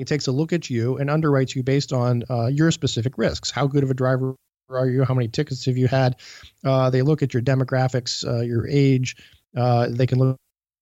takes 0.04 0.26
a 0.26 0.32
look 0.32 0.52
at 0.52 0.68
you 0.68 0.98
and 0.98 1.08
underwrites 1.08 1.54
you 1.54 1.62
based 1.62 1.92
on 1.92 2.24
uh, 2.28 2.46
your 2.46 2.70
specific 2.70 3.16
risks. 3.16 3.50
How 3.50 3.66
good 3.66 3.82
of 3.82 3.90
a 3.90 3.94
driver 3.94 4.34
are 4.68 4.88
you? 4.88 5.04
How 5.04 5.14
many 5.14 5.28
tickets 5.28 5.64
have 5.66 5.78
you 5.78 5.86
had? 5.86 6.16
They 6.62 7.02
look 7.02 7.22
at 7.22 7.32
your 7.32 7.42
demographics, 7.42 8.22
your 8.46 8.66
age. 8.68 9.16
They 9.54 10.06
can 10.06 10.18
look 10.18 10.36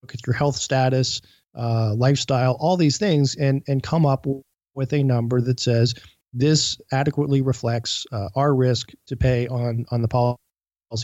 at 0.08 0.26
your 0.26 0.34
health 0.34 0.56
status, 0.56 1.20
lifestyle, 1.54 2.56
all 2.60 2.76
these 2.76 2.98
things, 2.98 3.34
and 3.36 3.62
and 3.68 3.82
come 3.82 4.06
up 4.06 4.26
with 4.74 4.92
a 4.92 5.02
number 5.02 5.40
that 5.40 5.60
says 5.60 5.94
this 6.32 6.80
adequately 6.92 7.40
reflects 7.40 8.06
our 8.34 8.54
risk 8.54 8.92
to 9.06 9.16
pay 9.16 9.46
on 9.48 9.86
on 9.90 10.02
the 10.02 10.08
policy 10.08 10.38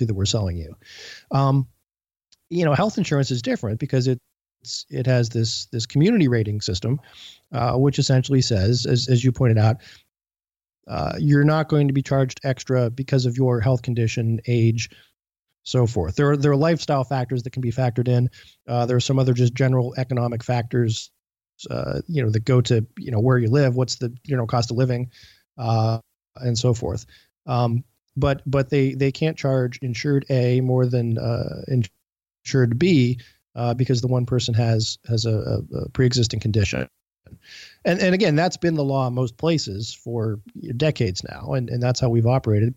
that 0.00 0.14
we're 0.14 0.24
selling 0.24 0.56
you. 0.56 0.74
Um, 1.30 1.68
you 2.50 2.64
know, 2.64 2.74
health 2.74 2.98
insurance 2.98 3.30
is 3.30 3.42
different 3.42 3.78
because 3.78 4.06
it 4.08 4.18
it 4.90 5.06
has 5.06 5.30
this 5.30 5.66
this 5.66 5.86
community 5.86 6.28
rating 6.28 6.60
system, 6.60 7.00
uh, 7.52 7.74
which 7.76 7.98
essentially 7.98 8.42
says, 8.42 8.86
as 8.86 9.08
as 9.08 9.24
you 9.24 9.32
pointed 9.32 9.58
out, 9.58 9.76
uh, 10.88 11.12
you're 11.18 11.44
not 11.44 11.68
going 11.68 11.86
to 11.86 11.94
be 11.94 12.02
charged 12.02 12.40
extra 12.44 12.90
because 12.90 13.26
of 13.26 13.36
your 13.36 13.60
health 13.60 13.82
condition, 13.82 14.40
age, 14.46 14.90
so 15.62 15.86
forth. 15.86 16.16
There 16.16 16.30
are 16.30 16.36
there 16.36 16.52
are 16.52 16.56
lifestyle 16.56 17.04
factors 17.04 17.42
that 17.42 17.50
can 17.50 17.62
be 17.62 17.72
factored 17.72 18.08
in. 18.08 18.30
Uh, 18.66 18.86
there 18.86 18.96
are 18.96 19.00
some 19.00 19.18
other 19.18 19.32
just 19.32 19.54
general 19.54 19.94
economic 19.96 20.42
factors, 20.42 21.10
uh, 21.70 22.00
you 22.08 22.22
know, 22.22 22.30
that 22.30 22.44
go 22.44 22.60
to 22.62 22.86
you 22.98 23.10
know 23.10 23.20
where 23.20 23.38
you 23.38 23.48
live, 23.48 23.76
what's 23.76 23.96
the 23.96 24.14
know 24.36 24.46
cost 24.46 24.70
of 24.70 24.76
living, 24.76 25.10
uh, 25.58 25.98
and 26.36 26.58
so 26.58 26.74
forth. 26.74 27.06
Um, 27.46 27.84
but 28.16 28.42
but 28.46 28.70
they 28.70 28.94
they 28.94 29.12
can't 29.12 29.36
charge 29.36 29.78
insured 29.82 30.26
A 30.30 30.60
more 30.60 30.86
than 30.86 31.18
uh, 31.18 31.62
insured 32.44 32.78
B 32.78 33.20
uh, 33.54 33.74
because 33.74 34.00
the 34.00 34.08
one 34.08 34.26
person 34.26 34.54
has 34.54 34.98
has 35.08 35.26
a, 35.26 35.62
a, 35.74 35.88
pre-existing 35.90 36.40
condition. 36.40 36.88
And 37.84 38.00
and 38.00 38.14
again, 38.14 38.34
that's 38.34 38.56
been 38.56 38.74
the 38.74 38.84
law 38.84 39.06
in 39.06 39.14
most 39.14 39.36
places 39.36 39.94
for 39.94 40.40
decades 40.76 41.22
now, 41.24 41.54
and 41.54 41.68
and 41.70 41.82
that's 41.82 42.00
how 42.00 42.08
we've 42.08 42.26
operated, 42.26 42.74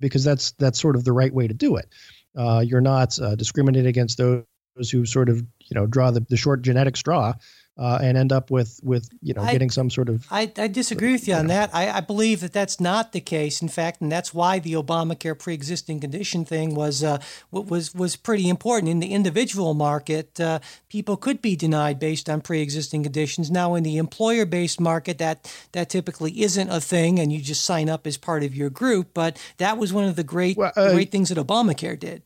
because 0.00 0.24
that's 0.24 0.52
that's 0.52 0.80
sort 0.80 0.96
of 0.96 1.04
the 1.04 1.12
right 1.12 1.32
way 1.32 1.46
to 1.46 1.54
do 1.54 1.76
it. 1.76 1.88
Uh, 2.36 2.62
you're 2.66 2.80
not 2.80 3.18
uh, 3.20 3.34
discriminating 3.34 3.88
against 3.88 4.18
those 4.18 4.44
who 4.90 5.06
sort 5.06 5.28
of 5.28 5.38
you 5.38 5.74
know 5.74 5.86
draw 5.86 6.10
the, 6.10 6.20
the 6.28 6.36
short 6.36 6.62
genetic 6.62 6.96
straw 6.96 7.32
uh, 7.78 7.98
and 8.00 8.16
end 8.16 8.32
up 8.32 8.50
with 8.50 8.80
with 8.82 9.08
you 9.20 9.34
know 9.34 9.42
I, 9.42 9.52
getting 9.52 9.70
some 9.70 9.90
sort 9.90 10.08
of. 10.08 10.26
I, 10.30 10.50
I 10.56 10.68
disagree 10.68 11.12
with 11.12 11.28
you, 11.28 11.34
you 11.34 11.40
on 11.40 11.46
know. 11.46 11.54
that. 11.54 11.74
I, 11.74 11.90
I 11.90 12.00
believe 12.00 12.40
that 12.40 12.52
that's 12.52 12.80
not 12.80 13.12
the 13.12 13.20
case. 13.20 13.60
In 13.60 13.68
fact, 13.68 14.00
and 14.00 14.10
that's 14.10 14.32
why 14.32 14.58
the 14.58 14.72
Obamacare 14.72 15.38
pre-existing 15.38 16.00
condition 16.00 16.44
thing 16.44 16.74
was 16.74 17.04
uh, 17.04 17.18
was 17.50 17.94
was 17.94 18.16
pretty 18.16 18.48
important 18.48 18.90
in 18.90 19.00
the 19.00 19.12
individual 19.12 19.74
market. 19.74 20.40
Uh, 20.40 20.60
people 20.88 21.16
could 21.16 21.42
be 21.42 21.54
denied 21.54 21.98
based 21.98 22.30
on 22.30 22.40
pre-existing 22.40 23.02
conditions. 23.02 23.50
Now, 23.50 23.74
in 23.74 23.82
the 23.82 23.98
employer-based 23.98 24.80
market, 24.80 25.18
that 25.18 25.52
that 25.72 25.90
typically 25.90 26.42
isn't 26.42 26.70
a 26.70 26.80
thing, 26.80 27.18
and 27.18 27.30
you 27.30 27.40
just 27.40 27.64
sign 27.64 27.90
up 27.90 28.06
as 28.06 28.16
part 28.16 28.42
of 28.42 28.54
your 28.54 28.70
group. 28.70 29.10
But 29.12 29.38
that 29.58 29.76
was 29.76 29.92
one 29.92 30.04
of 30.04 30.16
the 30.16 30.24
great 30.24 30.56
well, 30.56 30.72
uh, 30.76 30.92
great 30.92 31.10
things 31.10 31.28
that 31.28 31.38
Obamacare 31.38 31.98
did. 31.98 32.22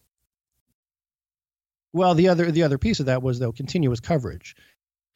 Well, 1.92 2.14
the 2.14 2.28
other 2.28 2.52
the 2.52 2.62
other 2.62 2.78
piece 2.78 3.00
of 3.00 3.06
that 3.06 3.20
was 3.20 3.40
though 3.40 3.50
continuous 3.50 3.98
coverage 3.98 4.54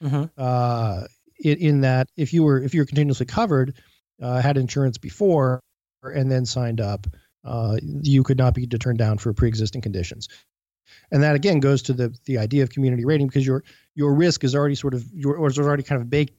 mm-hmm. 0.02 0.24
uh, 0.37 1.02
in, 1.38 1.59
in, 1.59 1.80
that 1.83 2.09
if 2.16 2.33
you 2.33 2.42
were 2.42 2.62
if 2.62 2.74
you 2.74 2.80
were 2.80 2.87
continuously 2.87 3.26
covered, 3.26 3.74
uh, 4.22 4.40
had 4.40 4.57
insurance 4.57 4.98
before, 4.98 5.61
and 6.02 6.30
then 6.30 6.46
signed 6.46 6.80
up, 6.80 7.07
uh, 7.44 7.76
you 7.83 8.22
could 8.22 8.38
not 8.38 8.54
be 8.54 8.66
turned 8.66 8.98
down 8.98 9.18
for 9.18 9.33
pre-existing 9.33 9.80
conditions. 9.80 10.28
And 11.11 11.22
that 11.22 11.35
again 11.35 11.61
goes 11.61 11.83
to 11.83 11.92
the 11.92 12.16
the 12.26 12.38
idea 12.38 12.62
of 12.62 12.70
community 12.70 13.04
rating 13.04 13.26
because 13.26 13.46
your 13.46 13.64
your 13.94 14.14
risk 14.14 14.44
is 14.44 14.54
already 14.54 14.74
sort 14.74 14.94
of 14.94 15.04
your 15.12 15.37
or 15.37 15.48
is 15.48 15.59
already 15.59 15.83
kind 15.83 16.00
of 16.00 16.11
baked 16.11 16.35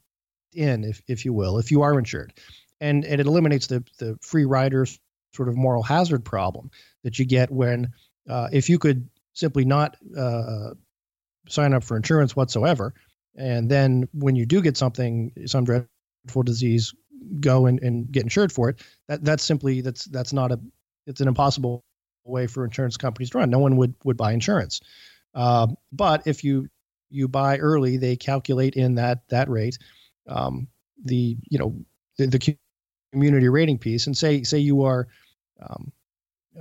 in, 0.54 0.84
if 0.84 1.02
if 1.08 1.26
you 1.26 1.34
will, 1.34 1.60
if 1.60 1.72
you 1.72 1.82
are 1.82 1.98
insured, 1.98 2.34
and 2.80 3.06
and 3.06 3.20
it 3.20 3.28
eliminates 3.28 3.68
the 3.68 3.84
the 4.00 4.18
free 4.22 4.46
rider 4.46 4.86
sort 5.34 5.50
of 5.50 5.58
moral 5.58 5.84
hazard 5.84 6.24
problem 6.24 6.72
that 7.04 7.20
you 7.20 7.26
get 7.26 7.52
when 7.52 7.92
uh, 8.30 8.48
if 8.52 8.70
you 8.70 8.80
could 8.80 9.10
simply 9.34 9.66
not 9.66 9.98
uh, 10.18 10.72
sign 11.48 11.74
up 11.74 11.84
for 11.84 11.98
insurance 11.98 12.36
whatsoever, 12.36 12.94
and 13.36 13.70
then 13.70 14.08
when 14.14 14.36
you 14.36 14.46
do 14.46 14.62
get 14.62 14.78
something, 14.78 15.32
some 15.46 15.66
dreadful 15.66 16.44
disease, 16.44 16.94
go 17.40 17.66
and, 17.66 17.82
and 17.82 18.12
get 18.12 18.24
insured 18.24 18.52
for 18.52 18.70
it. 18.70 18.82
That 19.08 19.24
that's 19.24 19.44
simply 19.44 19.82
that's 19.82 20.06
that's 20.06 20.34
not 20.34 20.52
a 20.52 20.60
it's 21.06 21.22
an 21.22 21.28
impossible 21.28 21.84
way 22.24 22.48
for 22.48 22.66
insurance 22.66 22.98
companies 22.98 23.30
to 23.32 23.38
run. 23.38 23.50
No 23.50 23.60
one 23.60 23.78
would 23.78 23.96
would 24.04 24.18
buy 24.18 24.34
insurance. 24.34 24.82
Uh, 25.34 25.68
but 25.92 26.26
if 26.26 26.44
you 26.44 26.68
you 27.10 27.28
buy 27.28 27.58
early, 27.58 27.98
they 27.98 28.16
calculate 28.16 28.76
in 28.76 28.96
that 28.96 29.28
that 29.30 29.50
rate 29.50 29.78
um, 30.28 30.68
the 31.04 31.38
you 31.50 31.60
know 31.60 31.76
the, 32.18 32.28
the, 32.28 32.58
community 33.12 33.48
rating 33.48 33.78
piece, 33.78 34.08
and 34.08 34.18
say 34.18 34.44
say 34.44 34.58
you 34.58 34.84
are 34.84 35.08
um, 35.62 35.92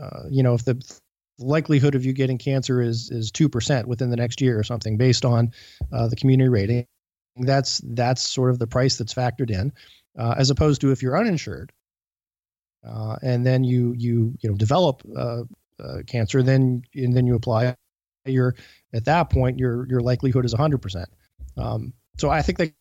uh, 0.01 0.25
you 0.31 0.43
know 0.43 0.55
if 0.55 0.65
the 0.65 1.01
likelihood 1.39 1.95
of 1.95 2.05
you 2.05 2.13
getting 2.13 2.39
cancer 2.39 2.81
is 2.81 3.11
is 3.11 3.31
two 3.31 3.49
percent 3.49 3.89
within 3.89 4.11
the 4.11 4.17
next 4.17 4.41
year 4.41 4.59
or 4.59 4.63
something 4.63 4.97
based 4.97 5.25
on 5.25 5.53
uh, 5.93 6.09
the 6.09 6.17
community 6.17 6.49
rating. 6.49 6.87
That's 7.37 7.81
that's 7.85 8.29
sort 8.29 8.51
of 8.51 8.59
the 8.59 8.67
price 8.67 8.97
that's 8.97 9.15
factored 9.15 9.51
in, 9.51 9.73
uh, 10.19 10.35
as 10.39 10.51
opposed 10.51 10.81
to 10.83 10.93
if 10.93 11.03
you're 11.03 11.19
uninsured, 11.19 11.73
uh, 12.87 13.17
and 13.23 13.45
then 13.45 13.65
you 13.65 13.95
you 13.97 14.37
you 14.41 14.51
know 14.51 14.57
develop 14.57 15.03
uh, 15.17 15.43
uh, 15.81 16.03
cancer, 16.07 16.43
then 16.43 16.83
and 16.95 17.15
then 17.15 17.27
you 17.27 17.35
apply. 17.35 17.75
Your 18.27 18.55
at 18.95 19.05
that 19.05 19.29
point 19.29 19.59
your 19.59 19.87
your 19.89 20.01
likelihood 20.01 20.45
is 20.45 20.53
100 20.53 20.81
percent. 20.81 21.09
Um, 21.57 21.93
so 22.17 22.31
I 22.31 22.41
think 22.41 22.59
that 22.59 22.73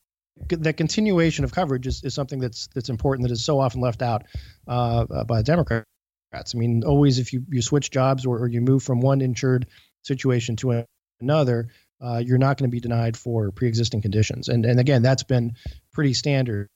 the 0.48 0.74
continuation 0.74 1.44
of 1.44 1.52
coverage 1.52 1.86
is, 1.86 2.04
is 2.04 2.14
something 2.14 2.40
that's 2.40 2.68
that's 2.68 2.90
important 2.90 3.28
that 3.28 3.34
is 3.34 3.44
so 3.44 3.60
often 3.60 3.82
left 3.82 4.02
out 4.02 4.24
uh, 4.68 5.24
by 5.26 5.40
the 5.40 5.44
Democrats. 5.44 5.86
I 6.34 6.58
mean, 6.58 6.84
always 6.84 7.20
if 7.20 7.34
you, 7.34 7.46
you 7.50 7.62
switch 7.62 7.92
jobs 7.92 8.26
or, 8.26 8.40
or 8.40 8.48
you 8.48 8.62
move 8.62 8.84
from 8.84 9.02
one 9.02 9.22
insured 9.22 9.68
situation 10.04 10.56
to 10.58 10.86
another, 11.22 11.70
uh, 12.02 12.18
you're 12.18 12.38
not 12.38 12.58
going 12.58 12.70
to 12.70 12.74
be 12.74 12.80
denied 12.80 13.16
for 13.16 13.52
pre-existing 13.52 14.02
conditions. 14.02 14.50
And 14.50 14.66
and 14.66 14.80
again, 14.80 15.02
that's 15.02 15.24
been 15.24 15.56
pretty 15.94 16.14
standard 16.14 16.68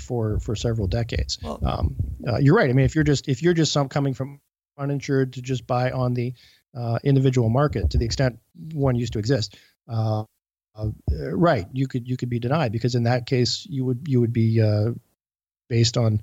for 0.00 0.40
for 0.40 0.56
several 0.56 0.86
decades. 0.86 1.38
Well, 1.42 1.60
um, 1.64 1.96
uh, 2.26 2.38
you're 2.38 2.56
right. 2.56 2.68
I 2.68 2.72
mean, 2.72 2.84
if 2.84 2.94
you're 2.94 3.04
just 3.04 3.28
if 3.28 3.42
you're 3.42 3.54
just 3.54 3.72
some 3.72 3.88
coming 3.88 4.14
from 4.14 4.40
uninsured 4.76 5.34
to 5.34 5.42
just 5.42 5.66
buy 5.66 5.92
on 5.92 6.14
the 6.14 6.34
uh, 6.76 6.98
individual 7.04 7.48
market 7.48 7.90
to 7.90 7.98
the 7.98 8.04
extent 8.04 8.40
one 8.72 8.96
used 8.96 9.12
to 9.12 9.20
exist, 9.20 9.56
uh, 9.88 10.24
uh, 10.76 10.88
right? 11.08 11.66
You 11.72 11.86
could 11.86 12.08
you 12.08 12.16
could 12.16 12.30
be 12.30 12.40
denied 12.40 12.72
because 12.72 12.94
in 12.96 13.04
that 13.04 13.26
case 13.26 13.66
you 13.68 13.84
would 13.84 14.06
you 14.08 14.20
would 14.20 14.32
be 14.32 14.60
uh, 14.60 14.90
based 15.68 15.96
on 15.96 16.22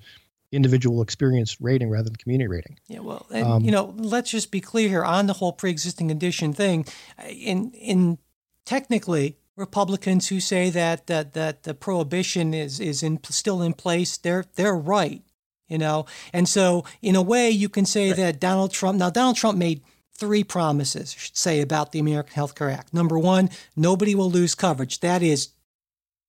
individual 0.52 1.02
experience 1.02 1.60
rating 1.62 1.90
rather 1.90 2.06
than 2.06 2.16
community 2.16 2.48
rating. 2.48 2.78
Yeah, 2.88 3.00
well, 3.00 3.26
and, 3.32 3.48
um, 3.48 3.64
you 3.64 3.72
know, 3.72 3.94
let's 3.98 4.32
just 4.32 4.52
be 4.52 4.62
clear 4.62 4.90
here 4.90 5.04
on 5.04 5.28
the 5.28 5.34
whole 5.34 5.54
pre-existing 5.54 6.10
condition 6.10 6.54
thing. 6.54 6.86
In 7.28 7.72
in 7.72 8.18
technically, 8.66 9.38
Republicans 9.56 10.28
who 10.28 10.40
say 10.40 10.70
that 10.70 11.08
that 11.08 11.34
that 11.34 11.64
the 11.64 11.74
prohibition 11.74 12.54
is 12.54 12.80
is 12.80 13.04
in 13.04 13.20
still 13.24 13.62
in 13.62 13.74
place, 13.74 14.18
they're 14.18 14.46
they're 14.56 14.76
right. 14.76 15.22
You 15.68 15.78
know, 15.78 16.06
and 16.34 16.50
so 16.50 16.84
in 17.02 17.16
a 17.16 17.22
way, 17.22 17.50
you 17.50 17.70
can 17.70 17.86
say 17.86 18.10
right. 18.10 18.18
that 18.18 18.40
Donald 18.42 18.72
Trump. 18.72 19.00
Now, 19.00 19.10
Donald 19.10 19.38
Trump 19.38 19.58
made 19.58 19.82
three 20.14 20.44
promises, 20.44 21.16
I 21.18 21.20
should 21.20 21.38
say, 21.38 21.62
about 21.62 21.94
the 21.94 22.00
American 22.00 22.34
Health 22.34 22.56
Care 22.56 22.70
Act. 22.70 22.94
Number 22.94 23.18
one, 23.18 23.50
nobody 23.76 24.14
will 24.14 24.30
lose 24.30 24.54
coverage. 24.54 25.00
That 25.00 25.24
is 25.24 25.50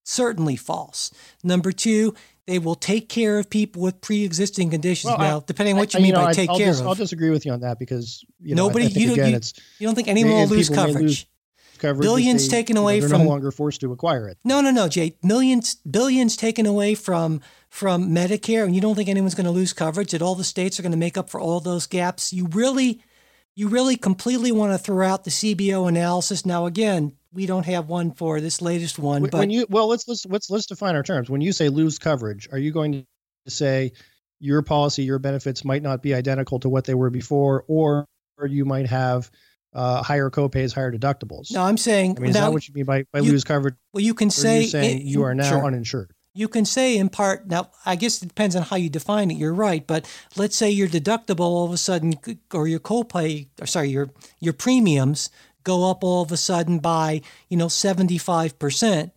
certainly 0.04 0.56
false. 0.56 1.10
Number 1.42 1.72
two, 1.72 2.14
they 2.46 2.58
will 2.58 2.74
take 2.74 3.08
care 3.08 3.38
of 3.38 3.48
people 3.48 3.82
with 3.82 4.00
pre-existing 4.00 4.70
conditions. 4.70 5.10
Well, 5.10 5.18
now, 5.18 5.38
I, 5.38 5.42
depending 5.46 5.74
on 5.74 5.80
what 5.80 5.94
you 5.94 6.00
mean 6.00 6.08
you 6.08 6.12
know, 6.14 6.24
by 6.24 6.32
take 6.32 6.50
I'll 6.50 6.58
care 6.58 6.68
dis- 6.68 6.80
of, 6.80 6.86
I'll 6.86 6.94
disagree 6.94 7.30
with 7.30 7.46
you 7.46 7.52
on 7.52 7.60
that 7.60 7.78
because 7.78 8.24
you 8.40 8.54
know, 8.54 8.66
nobody. 8.66 8.86
you, 8.86 9.12
again, 9.12 9.32
you, 9.32 9.40
you, 9.78 9.86
don't 9.86 9.94
think 9.94 10.08
anyone 10.08 10.32
will 10.32 10.46
lose 10.46 10.68
coverage. 10.68 11.02
Lose 11.02 11.26
coverage. 11.78 12.04
Billions 12.04 12.48
they, 12.48 12.56
taken 12.56 12.76
away 12.76 13.00
know, 13.00 13.08
from. 13.08 13.22
no 13.22 13.28
longer 13.28 13.50
forced 13.50 13.80
to 13.82 13.92
acquire 13.92 14.28
it. 14.28 14.38
No, 14.44 14.60
no, 14.60 14.70
no, 14.70 14.88
Jay. 14.88 15.16
Millions, 15.22 15.76
billions 15.76 16.36
taken 16.36 16.66
away 16.66 16.94
from 16.94 17.40
from 17.70 18.10
Medicare, 18.10 18.64
and 18.64 18.74
you 18.74 18.80
don't 18.80 18.94
think 18.94 19.08
anyone's 19.08 19.34
going 19.34 19.46
to 19.46 19.50
lose 19.50 19.72
coverage? 19.72 20.10
That 20.10 20.22
all 20.22 20.34
the 20.34 20.44
states 20.44 20.78
are 20.78 20.82
going 20.82 20.92
to 20.92 20.98
make 20.98 21.16
up 21.16 21.30
for 21.30 21.40
all 21.40 21.60
those 21.60 21.86
gaps? 21.86 22.32
You 22.32 22.48
really, 22.48 23.00
you 23.54 23.68
really 23.68 23.96
completely 23.96 24.52
want 24.52 24.72
to 24.72 24.78
throw 24.78 25.06
out 25.06 25.24
the 25.24 25.30
CBO 25.30 25.88
analysis. 25.88 26.44
Now, 26.44 26.66
again, 26.66 27.12
we 27.32 27.46
don't 27.46 27.66
have 27.66 27.88
one 27.88 28.12
for 28.12 28.40
this 28.40 28.60
latest 28.60 28.98
one. 28.98 29.22
When, 29.22 29.30
but 29.30 29.38
when 29.38 29.50
you 29.50 29.66
well, 29.70 29.88
let's 29.88 30.06
let's 30.06 30.26
let's 30.26 30.50
let's 30.50 30.66
define 30.66 30.96
our 30.96 31.02
terms. 31.02 31.30
When 31.30 31.40
you 31.40 31.52
say 31.52 31.68
lose 31.68 31.98
coverage, 31.98 32.48
are 32.52 32.58
you 32.58 32.72
going 32.72 32.92
to 33.46 33.50
say 33.50 33.92
your 34.40 34.62
policy, 34.62 35.04
your 35.04 35.18
benefits 35.18 35.64
might 35.64 35.82
not 35.82 36.02
be 36.02 36.14
identical 36.14 36.58
to 36.60 36.68
what 36.68 36.84
they 36.84 36.94
were 36.94 37.10
before, 37.10 37.64
or, 37.68 38.06
or 38.36 38.46
you 38.46 38.64
might 38.64 38.86
have 38.86 39.30
uh, 39.72 40.02
higher 40.02 40.30
copays, 40.30 40.74
higher 40.74 40.92
deductibles? 40.92 41.52
No, 41.52 41.62
I'm 41.62 41.76
saying. 41.76 42.16
I 42.18 42.20
mean, 42.20 42.30
is 42.30 42.36
that 42.36 42.52
what 42.52 42.66
you 42.66 42.74
mean 42.74 42.84
by, 42.84 43.04
by 43.12 43.20
you, 43.20 43.30
lose 43.30 43.44
coverage? 43.44 43.76
Well, 43.92 44.02
you 44.02 44.14
can 44.14 44.30
say 44.30 44.66
saying 44.66 44.98
it, 44.98 45.02
you 45.04 45.22
are 45.22 45.34
now 45.34 45.48
sure. 45.48 45.64
uninsured. 45.64 46.12
you 46.34 46.48
can 46.48 46.64
say 46.64 46.96
in 46.96 47.08
part 47.08 47.46
now 47.46 47.70
i 47.84 47.94
guess 47.94 48.22
it 48.22 48.28
depends 48.28 48.56
on 48.56 48.62
how 48.62 48.76
you 48.76 48.88
define 48.88 49.30
it 49.30 49.34
you're 49.34 49.52
right 49.52 49.86
but 49.86 50.10
let's 50.34 50.56
say 50.56 50.70
your 50.70 50.88
deductible 50.88 51.40
all 51.40 51.66
of 51.66 51.72
a 51.72 51.76
sudden 51.76 52.14
or 52.54 52.66
your 52.66 52.80
copay 52.80 53.48
or 53.60 53.66
sorry 53.66 53.90
your 53.90 54.10
your 54.40 54.54
premiums 54.54 55.30
go 55.64 55.90
up 55.90 56.02
all 56.04 56.22
of 56.22 56.32
a 56.32 56.36
sudden 56.36 56.78
by 56.78 57.20
you 57.48 57.56
know 57.56 57.66
75% 57.66 59.10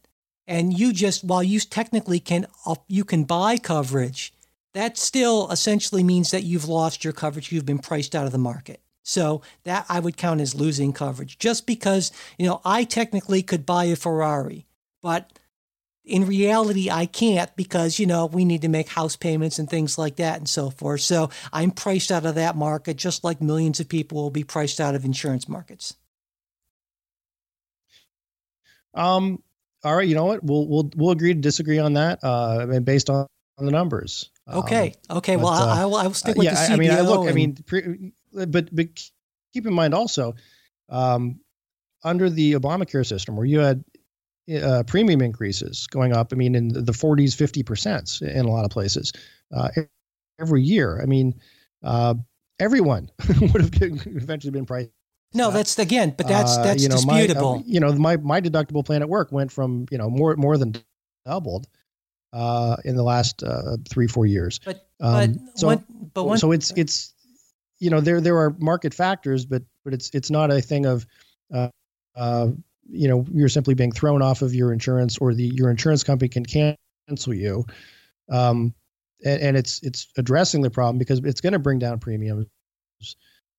and 0.47 0.77
you 0.77 0.93
just 0.93 1.23
while 1.23 1.43
you 1.43 1.59
technically 1.59 2.19
can 2.19 2.45
you 2.87 3.03
can 3.03 3.23
buy 3.23 3.57
coverage 3.57 4.33
that 4.73 4.97
still 4.97 5.49
essentially 5.51 6.03
means 6.03 6.31
that 6.31 6.43
you've 6.43 6.67
lost 6.67 7.03
your 7.03 7.13
coverage 7.13 7.51
you've 7.51 7.65
been 7.65 7.79
priced 7.79 8.15
out 8.15 8.25
of 8.25 8.31
the 8.31 8.37
market 8.37 8.81
so 9.03 9.41
that 9.63 9.85
i 9.89 9.99
would 9.99 10.17
count 10.17 10.41
as 10.41 10.55
losing 10.55 10.93
coverage 10.93 11.37
just 11.37 11.65
because 11.65 12.11
you 12.37 12.45
know 12.45 12.61
i 12.63 12.83
technically 12.83 13.41
could 13.41 13.65
buy 13.65 13.85
a 13.85 13.95
ferrari 13.95 14.65
but 15.01 15.39
in 16.05 16.27
reality, 16.27 16.89
I 16.89 17.07
can't 17.07 17.53
because, 17.55 17.99
you 17.99 18.05
know, 18.05 18.27
we 18.27 18.45
need 18.45 18.61
to 18.61 18.67
make 18.67 18.89
house 18.89 19.15
payments 19.15 19.59
and 19.59 19.69
things 19.69 19.97
like 19.97 20.17
that 20.17 20.37
and 20.37 20.47
so 20.47 20.69
forth. 20.69 21.01
So 21.01 21.29
I'm 21.51 21.71
priced 21.71 22.11
out 22.11 22.25
of 22.25 22.35
that 22.35 22.55
market, 22.55 22.97
just 22.97 23.23
like 23.23 23.41
millions 23.41 23.79
of 23.79 23.89
people 23.89 24.21
will 24.21 24.29
be 24.29 24.43
priced 24.43 24.79
out 24.79 24.95
of 24.95 25.03
insurance 25.03 25.49
markets. 25.49 25.95
Um, 28.95 29.43
all 29.83 29.95
right, 29.95 30.07
you 30.07 30.15
know 30.15 30.25
what? 30.25 30.43
We'll 30.43 30.67
we'll 30.67 30.89
we'll 30.95 31.11
agree 31.11 31.33
to 31.33 31.39
disagree 31.39 31.79
on 31.79 31.93
that. 31.93 32.23
Uh, 32.23 32.59
I 32.61 32.65
mean, 32.65 32.83
based 32.83 33.09
on, 33.09 33.27
on 33.57 33.65
the 33.65 33.71
numbers. 33.71 34.31
Okay. 34.51 34.95
Um, 35.09 35.17
okay. 35.17 35.35
But, 35.35 35.45
well, 35.45 35.53
I, 35.53 35.81
I, 35.81 35.85
will. 35.85 35.95
I 35.95 36.07
will 36.07 36.13
stick 36.13 36.35
with 36.35 36.45
yeah, 36.45 36.53
the 36.53 36.73
CBO. 36.73 36.73
I 36.73 36.77
mean, 36.77 36.91
I 36.91 37.01
look. 37.01 37.21
And, 37.21 37.29
I 37.29 37.33
mean, 37.33 37.55
pre, 37.65 38.11
but 38.45 38.75
but 38.75 38.87
keep 39.53 39.67
in 39.67 39.73
mind 39.73 39.93
also, 39.93 40.35
um, 40.89 41.39
under 42.03 42.29
the 42.29 42.53
Obamacare 42.53 43.05
system, 43.05 43.35
where 43.35 43.45
you 43.45 43.59
had 43.59 43.83
uh, 44.61 44.83
premium 44.87 45.21
increases 45.21 45.87
going 45.87 46.13
up. 46.13 46.33
I 46.33 46.35
mean, 46.35 46.55
in 46.55 46.69
the 46.69 46.91
40s, 46.91 47.35
50 47.35 47.63
percent 47.63 48.21
in 48.21 48.45
a 48.45 48.49
lot 48.49 48.65
of 48.65 48.71
places 48.71 49.13
uh, 49.53 49.69
every 50.39 50.63
year. 50.63 50.99
I 51.01 51.05
mean, 51.05 51.39
uh, 51.83 52.15
everyone 52.59 53.09
would 53.41 53.61
have 53.61 53.71
eventually 53.81 54.51
been 54.51 54.65
priced. 54.65 54.89
No, 55.33 55.51
that's 55.51 55.77
again, 55.79 56.13
but 56.17 56.27
that's 56.27 56.57
uh, 56.57 56.63
that's 56.63 56.83
you 56.83 56.89
know, 56.89 56.95
disputable. 56.95 57.57
My, 57.57 57.63
you 57.65 57.79
know, 57.79 57.93
my 57.93 58.17
my 58.17 58.39
deductible 58.39 58.85
plan 58.85 59.01
at 59.01 59.09
work 59.09 59.31
went 59.31 59.51
from 59.51 59.85
you 59.91 59.97
know 59.97 60.09
more 60.09 60.35
more 60.37 60.57
than 60.57 60.75
doubled 61.25 61.67
uh, 62.31 62.77
in 62.85 62.95
the 62.95 63.03
last 63.03 63.43
uh, 63.43 63.77
three 63.89 64.07
four 64.07 64.25
years. 64.25 64.59
But 64.59 64.87
um, 65.01 65.33
but 65.33 65.59
so 65.59 65.67
one, 65.67 65.85
but 66.13 66.23
one, 66.23 66.37
so 66.37 66.51
it's 66.51 66.71
it's 66.77 67.13
you 67.79 67.89
know 67.89 67.99
there 67.99 68.21
there 68.21 68.37
are 68.37 68.55
market 68.59 68.93
factors, 68.93 69.45
but 69.45 69.63
but 69.83 69.93
it's 69.93 70.09
it's 70.13 70.31
not 70.31 70.51
a 70.51 70.61
thing 70.61 70.85
of 70.85 71.05
uh, 71.53 71.69
uh, 72.15 72.47
you 72.89 73.07
know 73.07 73.25
you're 73.31 73.49
simply 73.49 73.73
being 73.73 73.91
thrown 73.91 74.21
off 74.21 74.41
of 74.41 74.53
your 74.53 74.71
insurance 74.71 75.17
or 75.17 75.33
the 75.33 75.45
your 75.55 75.69
insurance 75.69 76.03
company 76.03 76.29
can 76.29 76.45
cancel 76.45 77.33
you 77.33 77.65
um, 78.29 78.73
and, 79.23 79.41
and 79.41 79.57
it's 79.57 79.81
it's 79.83 80.07
addressing 80.17 80.61
the 80.61 80.69
problem 80.69 80.97
because 80.97 81.19
it's 81.19 81.41
going 81.41 81.53
to 81.53 81.59
bring 81.59 81.79
down 81.79 81.99
premiums 81.99 82.45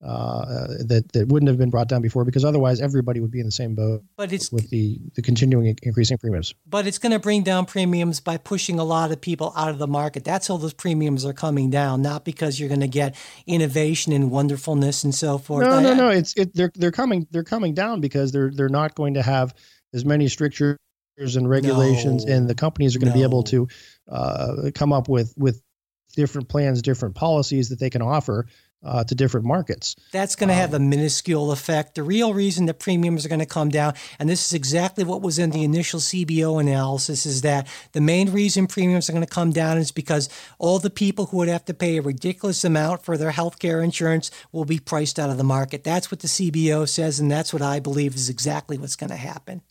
uh, 0.05 0.67
that 0.87 1.11
that 1.13 1.29
wouldn't 1.29 1.49
have 1.49 1.57
been 1.57 1.71
brought 1.71 1.89
down 1.89 2.03
before 2.03 2.25
because 2.25 2.45
otherwise 2.45 2.81
everybody 2.81 3.19
would 3.19 3.31
be 3.31 3.41
in 3.41 3.47
the 3.47 3.53
same 3.53 3.75
boat. 3.75 4.03
But 4.17 4.33
it's 4.33 4.53
with 4.53 4.69
the 4.69 5.01
the 5.15 5.23
continuing 5.23 5.75
increasing 5.83 6.19
premiums. 6.19 6.55
But 6.67 6.87
it's 6.87 6.99
going 6.99 7.13
to 7.13 7.19
bring 7.19 7.43
down 7.43 7.65
premiums 7.65 8.21
by 8.21 8.37
pushing 8.37 8.79
a 8.79 8.85
lot 8.85 9.11
of 9.11 9.21
people 9.21 9.53
out 9.57 9.71
of 9.71 9.79
the 9.79 9.87
market. 9.87 10.23
That's 10.23 10.49
how 10.49 10.59
those 10.59 10.75
premiums 10.75 11.25
are 11.25 11.33
coming 11.33 11.71
down, 11.71 12.03
not 12.03 12.25
because 12.25 12.61
you're 12.61 12.69
going 12.69 12.81
to 12.81 12.89
get 12.89 13.17
innovation 13.47 14.13
and 14.13 14.31
wonderfulness 14.31 15.03
and 15.03 15.15
so 15.15 15.39
forth. 15.39 15.67
No, 15.67 15.81
no, 15.81 15.95
no. 15.95 16.11
It's 16.11 16.35
it. 16.37 16.55
They're 16.55 16.73
they're 16.75 16.93
coming 16.93 17.27
they're 17.31 17.45
coming 17.45 17.73
down 17.73 18.01
because 18.01 18.33
they're 18.33 18.51
they're 18.51 18.69
not 18.69 18.95
going 18.95 19.15
to 19.15 19.23
have 19.23 19.55
as 19.95 20.05
many 20.05 20.29
strictures 20.29 20.77
and 21.19 21.49
regulations, 21.49 22.27
no, 22.27 22.35
and 22.35 22.49
the 22.49 22.55
companies 22.55 22.95
are 22.95 22.99
going 22.99 23.13
to 23.13 23.19
no. 23.19 23.23
be 23.23 23.29
able 23.29 23.45
to 23.45 23.69
uh, 24.11 24.71
come 24.75 24.93
up 24.93 25.09
with 25.09 25.33
with 25.39 25.63
different 26.15 26.49
plans, 26.49 26.83
different 26.83 27.15
policies 27.15 27.69
that 27.71 27.79
they 27.79 27.91
can 27.91 28.03
offer 28.03 28.47
uh, 28.83 29.05
to 29.05 29.15
different 29.15 29.47
markets. 29.47 29.97
That's 30.13 30.37
going 30.37 30.49
to 30.49 30.55
um, 30.55 30.61
have 30.61 30.75
a 30.75 30.79
minuscule 30.79 31.51
effect. 31.51 31.95
The 31.95 32.03
real 32.03 32.35
reason 32.35 32.67
that 32.67 32.79
premiums 32.79 33.25
are 33.25 33.29
going 33.29 33.41
to 33.41 33.47
come 33.47 33.69
down, 33.69 33.95
and 34.19 34.29
this 34.29 34.47
is 34.47 34.53
exactly 34.53 35.05
what 35.05 35.23
was 35.23 35.39
in 35.39 35.51
the 35.51 35.65
initial 35.65 36.01
CBO 36.01 36.61
analysis, 36.61 37.27
is 37.27 37.43
that 37.43 37.67
the 37.93 38.01
main 38.01 38.33
reason 38.33 38.67
premiums 38.67 39.09
are 39.09 39.13
going 39.13 39.25
to 39.25 39.31
come 39.31 39.53
down 39.53 39.79
is 39.79 39.91
because 39.91 40.29
all 40.59 40.79
the 40.79 40.91
people 40.91 41.27
who 41.27 41.39
would 41.39 41.49
have 41.49 41.65
to 41.65 41.75
pay 41.75 41.97
a 41.97 42.03
ridiculous 42.03 42.65
amount 42.65 43.03
for 43.03 43.17
their 43.17 43.33
health 43.33 43.59
care 43.59 43.83
insurance 43.83 44.31
will 44.53 44.65
be 44.65 44.79
priced 44.79 45.19
out 45.19 45.31
of 45.31 45.39
the 45.39 45.45
market. 45.45 45.83
That's 45.83 46.11
what 46.11 46.21
the 46.21 46.29
CBO 46.29 46.89
says, 46.89 47.19
and 47.19 47.31
that's 47.31 47.53
what 47.53 47.63
I 47.63 47.81
believe 47.81 48.15
is 48.15 48.29
exactly 48.29 48.79
what's 48.79 48.97
going 48.97 49.11
to 49.11 49.17
happen. 49.17 49.63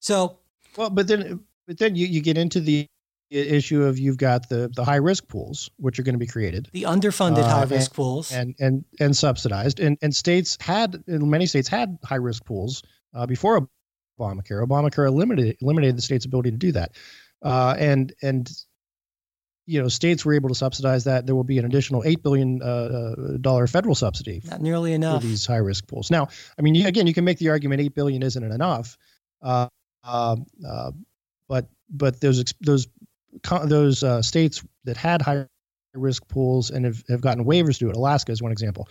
So, 0.00 0.38
well, 0.76 0.90
but 0.90 1.06
then, 1.06 1.44
but 1.66 1.78
then 1.78 1.94
you, 1.94 2.06
you 2.06 2.20
get 2.20 2.36
into 2.36 2.60
the 2.60 2.88
issue 3.32 3.82
of 3.82 3.98
you've 3.98 4.16
got 4.16 4.48
the 4.48 4.70
the 4.74 4.84
high 4.84 4.96
risk 4.96 5.28
pools 5.28 5.70
which 5.76 5.98
are 5.98 6.02
going 6.02 6.14
to 6.14 6.18
be 6.18 6.26
created. 6.26 6.68
The 6.72 6.84
underfunded 6.84 7.38
uh, 7.38 7.48
high 7.48 7.64
risk 7.64 7.94
pools. 7.94 8.32
and 8.32 8.54
and 8.60 8.84
and 9.00 9.16
subsidized. 9.16 9.80
And 9.80 9.98
and 10.02 10.14
states 10.14 10.58
had 10.60 11.02
many 11.06 11.46
states 11.46 11.68
had 11.68 11.98
high 12.04 12.16
risk 12.16 12.44
pools 12.44 12.82
uh, 13.14 13.26
before 13.26 13.68
Obamacare. 14.20 14.64
Obamacare 14.66 15.06
eliminated 15.06 15.56
eliminated 15.60 15.96
the 15.96 16.02
state's 16.02 16.24
ability 16.24 16.50
to 16.50 16.56
do 16.56 16.72
that. 16.72 16.92
Uh, 17.42 17.74
and 17.78 18.12
and 18.22 18.50
you 19.66 19.80
know 19.80 19.88
states 19.88 20.24
were 20.24 20.34
able 20.34 20.48
to 20.48 20.54
subsidize 20.54 21.04
that. 21.04 21.26
There 21.26 21.34
will 21.34 21.44
be 21.44 21.58
an 21.58 21.64
additional 21.64 22.02
8 22.04 22.22
billion 22.22 22.62
uh, 22.62 23.36
uh, 23.44 23.66
federal 23.66 23.94
subsidy 23.94 24.42
not 24.44 24.60
nearly 24.60 24.92
enough. 24.92 25.22
for 25.22 25.26
these 25.26 25.46
high 25.46 25.56
risk 25.56 25.86
pools. 25.86 26.10
Now 26.10 26.28
i 26.58 26.62
mean 26.62 26.74
you, 26.74 26.86
again 26.86 27.06
you 27.06 27.14
can 27.14 27.24
make 27.24 27.38
the 27.38 27.48
argument 27.48 27.80
8 27.80 27.94
billion 27.94 28.22
isn't 28.22 28.42
enough. 28.42 28.96
Uh, 29.40 29.68
but 31.48 31.68
but 31.90 32.20
those 32.20 32.42
those 32.60 32.88
those 33.64 34.02
uh, 34.02 34.22
states 34.22 34.62
that 34.84 34.96
had 34.96 35.22
high 35.22 35.46
risk 35.94 36.26
pools 36.28 36.70
and 36.70 36.84
have, 36.84 37.02
have 37.08 37.20
gotten 37.20 37.44
waivers 37.44 37.78
to 37.78 37.90
it. 37.90 37.96
Alaska 37.96 38.32
is 38.32 38.42
one 38.42 38.52
example. 38.52 38.88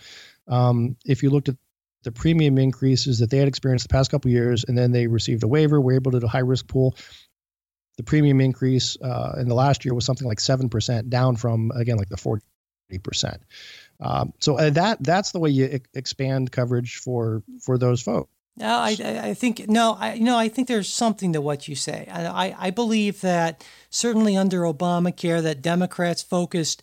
Um, 0.48 0.96
if 1.04 1.22
you 1.22 1.30
looked 1.30 1.48
at 1.48 1.56
the 2.04 2.12
premium 2.12 2.58
increases 2.58 3.18
that 3.20 3.30
they 3.30 3.38
had 3.38 3.48
experienced 3.48 3.88
the 3.88 3.92
past 3.92 4.10
couple 4.10 4.30
years, 4.30 4.64
and 4.64 4.76
then 4.76 4.92
they 4.92 5.06
received 5.06 5.42
a 5.44 5.48
waiver, 5.48 5.80
were 5.80 5.92
able 5.94 6.12
to 6.12 6.20
do 6.20 6.26
a 6.26 6.28
high 6.28 6.40
risk 6.40 6.66
pool. 6.66 6.96
The 7.96 8.02
premium 8.02 8.40
increase 8.40 8.96
uh, 9.00 9.36
in 9.38 9.48
the 9.48 9.54
last 9.54 9.84
year 9.84 9.94
was 9.94 10.04
something 10.04 10.26
like 10.26 10.40
seven 10.40 10.68
percent, 10.68 11.10
down 11.10 11.36
from 11.36 11.70
again 11.76 11.98
like 11.98 12.08
the 12.08 12.16
forty 12.16 12.42
percent. 13.02 13.42
Um, 14.00 14.32
so 14.40 14.58
uh, 14.58 14.70
that 14.70 15.02
that's 15.02 15.32
the 15.32 15.38
way 15.38 15.50
you 15.50 15.66
e- 15.66 15.80
expand 15.94 16.50
coverage 16.50 16.96
for 16.96 17.42
for 17.60 17.78
those 17.78 18.02
folks. 18.02 18.30
No, 18.56 18.66
I, 18.66 18.96
I 19.00 19.34
think 19.34 19.66
no, 19.68 19.96
I 19.98 20.14
you 20.14 20.24
know 20.24 20.36
I 20.36 20.48
think 20.48 20.68
there's 20.68 20.92
something 20.92 21.32
to 21.32 21.40
what 21.40 21.68
you 21.68 21.74
say. 21.74 22.06
I, 22.12 22.54
I 22.58 22.70
believe 22.70 23.22
that 23.22 23.64
certainly 23.88 24.36
under 24.36 24.60
Obamacare 24.60 25.42
that 25.42 25.62
Democrats 25.62 26.22
focused 26.22 26.82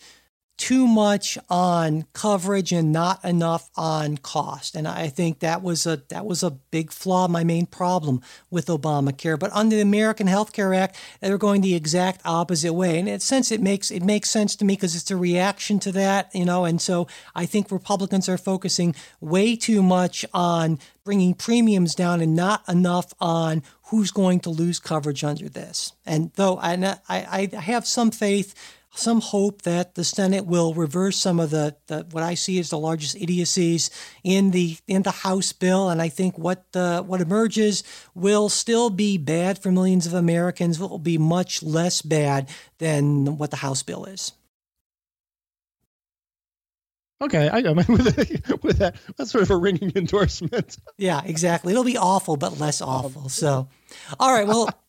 too 0.59 0.85
much 0.85 1.37
on 1.49 2.05
coverage 2.11 2.73
and 2.73 2.91
not 2.91 3.23
enough 3.23 3.69
on 3.77 4.17
cost. 4.17 4.75
And 4.75 4.89
I 4.89 5.07
think 5.07 5.39
that 5.39 5.63
was 5.63 5.87
a 5.87 6.03
that 6.09 6.25
was 6.25 6.43
a 6.43 6.51
big 6.51 6.91
flaw, 6.91 7.29
my 7.29 7.45
main 7.45 7.65
problem 7.65 8.21
with 8.51 8.67
Obamacare. 8.67 9.39
But 9.39 9.51
under 9.53 9.77
the 9.77 9.81
American 9.81 10.27
Health 10.27 10.51
Care 10.51 10.73
Act, 10.73 10.97
they're 11.21 11.37
going 11.37 11.61
the 11.61 11.75
exact 11.75 12.21
opposite 12.25 12.73
way. 12.73 12.99
And 12.99 13.07
in 13.07 13.15
a 13.15 13.19
sense, 13.21 13.53
it 13.53 13.61
makes 13.61 13.89
it 13.89 14.03
makes 14.03 14.29
sense 14.29 14.57
to 14.57 14.65
me 14.65 14.75
because 14.75 14.97
it's 14.97 15.09
a 15.09 15.15
reaction 15.15 15.79
to 15.79 15.93
that, 15.93 16.29
you 16.35 16.43
know. 16.43 16.65
And 16.65 16.81
so 16.81 17.07
I 17.33 17.45
think 17.45 17.71
Republicans 17.71 18.27
are 18.27 18.37
focusing 18.37 18.93
way 19.21 19.55
too 19.55 19.81
much 19.81 20.25
on 20.33 20.77
bringing 21.05 21.33
premiums 21.35 21.95
down 21.95 22.19
and 22.19 22.35
not 22.35 22.67
enough 22.67 23.13
on 23.21 23.63
who's 23.83 24.11
going 24.11 24.41
to 24.41 24.49
lose 24.49 24.77
coverage 24.77 25.23
under 25.23 25.47
this. 25.47 25.93
And 26.05 26.31
though 26.35 26.57
I 26.57 26.97
I, 27.07 27.49
I 27.53 27.59
have 27.61 27.87
some 27.87 28.11
faith 28.11 28.53
some 28.99 29.21
hope 29.21 29.63
that 29.63 29.95
the 29.95 30.03
Senate 30.03 30.45
will 30.45 30.73
reverse 30.73 31.17
some 31.17 31.39
of 31.39 31.49
the, 31.49 31.75
the, 31.87 32.05
what 32.11 32.23
I 32.23 32.35
see 32.35 32.59
as 32.59 32.69
the 32.69 32.77
largest 32.77 33.15
idiocies 33.15 33.89
in 34.23 34.51
the 34.51 34.77
in 34.87 35.03
the 35.03 35.11
House 35.11 35.53
bill, 35.53 35.89
and 35.89 36.01
I 36.01 36.09
think 36.09 36.37
what 36.37 36.71
the, 36.71 37.03
what 37.05 37.21
emerges 37.21 37.83
will 38.13 38.49
still 38.49 38.89
be 38.89 39.17
bad 39.17 39.61
for 39.61 39.71
millions 39.71 40.05
of 40.05 40.13
Americans. 40.13 40.77
But 40.77 40.89
will 40.89 40.99
be 40.99 41.17
much 41.17 41.63
less 41.63 42.01
bad 42.01 42.49
than 42.77 43.37
what 43.37 43.51
the 43.51 43.57
House 43.57 43.83
bill 43.83 44.05
is. 44.05 44.33
Okay, 47.21 47.49
I, 47.49 47.61
mean, 47.61 47.75
with, 47.89 48.63
with 48.63 48.77
that, 48.77 48.95
that's 49.17 49.31
sort 49.31 49.43
of 49.43 49.51
a 49.51 49.57
ringing 49.57 49.91
endorsement. 49.95 50.77
Yeah, 50.97 51.21
exactly. 51.25 51.73
It'll 51.73 51.83
be 51.83 51.97
awful, 51.97 52.37
but 52.37 52.59
less 52.59 52.81
awful. 52.81 53.29
So, 53.29 53.67
all 54.19 54.33
right, 54.33 54.47
well. 54.47 54.69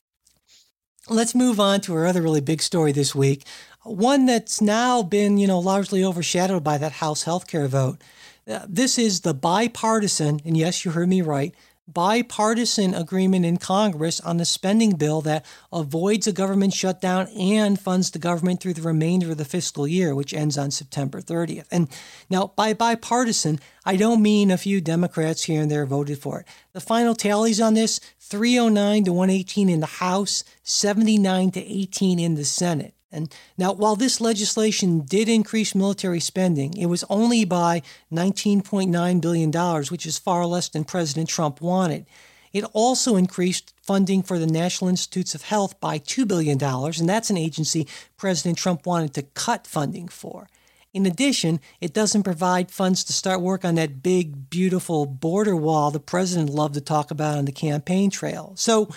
Let's 1.11 1.35
move 1.35 1.59
on 1.59 1.81
to 1.81 1.95
our 1.97 2.07
other 2.07 2.23
really 2.23 2.41
big 2.41 2.63
story 2.63 2.93
this 2.93 3.17
week 3.17 3.45
one 3.83 4.27
that's 4.27 4.61
now 4.61 5.03
been, 5.03 5.39
you 5.39 5.47
know, 5.49 5.59
largely 5.59 6.05
overshadowed 6.05 6.63
by 6.63 6.79
that 6.79 6.93
House 6.93 7.25
healthcare 7.25 7.67
vote. 7.67 8.01
Uh, 8.47 8.65
this 8.69 8.97
is 8.97 9.23
the 9.23 9.35
bipartisan, 9.35 10.41
and 10.45 10.57
yes, 10.57 10.85
you 10.85 10.93
heard 10.93 11.09
me 11.09 11.21
right, 11.21 11.53
bipartisan 11.93 12.95
agreement 12.95 13.45
in 13.45 13.57
Congress 13.57 14.21
on 14.21 14.37
the 14.37 14.45
spending 14.45 14.97
bill 14.97 15.21
that 15.23 15.45
avoids 15.73 16.27
a 16.27 16.33
government 16.33 16.73
shutdown 16.73 17.29
and 17.29 17.81
funds 17.81 18.11
the 18.11 18.19
government 18.19 18.61
through 18.61 18.75
the 18.75 18.83
remainder 18.83 19.31
of 19.31 19.39
the 19.39 19.45
fiscal 19.45 19.87
year, 19.87 20.15
which 20.15 20.35
ends 20.35 20.57
on 20.57 20.71
September 20.71 21.21
30th. 21.21 21.67
And 21.71 21.89
now, 22.29 22.53
by 22.57 22.75
bipartisan, 22.75 23.61
I 23.85 23.97
don't 23.97 24.23
mean 24.23 24.51
a 24.51 24.59
few 24.59 24.81
Democrats 24.81 25.45
here 25.45 25.63
and 25.63 25.71
there 25.71 25.87
voted 25.87 26.19
for 26.19 26.41
it. 26.41 26.47
The 26.73 26.81
final 26.81 27.15
tallies 27.15 27.61
on 27.61 27.75
this 27.75 28.01
309 28.21 29.05
to 29.05 29.13
118 29.13 29.69
in 29.69 29.81
the 29.81 29.87
House, 29.87 30.45
79 30.63 31.51
to 31.53 31.61
18 31.61 32.19
in 32.19 32.35
the 32.35 32.45
Senate. 32.45 32.95
And 33.13 33.35
now, 33.59 33.73
while 33.73 33.97
this 33.97 34.21
legislation 34.21 35.01
did 35.01 35.29
increase 35.29 35.75
military 35.75 36.21
spending, 36.21 36.77
it 36.77 36.87
was 36.87 37.05
only 37.11 37.45
by 37.45 37.83
$19.9 38.13 39.21
billion, 39.21 39.83
which 39.91 40.07
is 40.07 40.19
far 40.19 40.47
less 40.47 40.69
than 40.69 40.85
President 40.85 41.29
Trump 41.29 41.61
wanted. 41.61 42.07
It 42.53 42.65
also 42.73 43.17
increased 43.17 43.75
funding 43.83 44.23
for 44.23 44.39
the 44.39 44.47
National 44.47 44.89
Institutes 44.89 45.35
of 45.35 45.43
Health 45.43 45.79
by 45.81 45.99
$2 45.99 46.27
billion, 46.27 46.63
and 46.63 47.09
that's 47.09 47.31
an 47.31 47.37
agency 47.37 47.87
President 48.17 48.59
Trump 48.59 48.87
wanted 48.87 49.15
to 49.15 49.23
cut 49.23 49.67
funding 49.67 50.09
for. 50.09 50.49
In 50.93 51.07
addition, 51.07 51.61
it 51.81 51.95
doesn't 51.95 52.25
provide 52.25 52.73
funds 52.73 53.05
to 53.05 53.13
start 53.13 53.41
work 53.41 53.65
on 53.65 53.77
that 53.77 54.03
big, 54.03 54.51
beautiful 54.51 55.07
border 55.07 55.55
wall 55.55 55.93
the 55.93 56.01
president 56.01 56.51
loved 56.51 56.75
to 56.75 56.81
talk 56.81 57.13
about 57.13 57.39
on 57.39 57.45
the 57.45 57.53
campaign 57.53 58.11
trail. 58.11 58.53
So, 58.57 58.89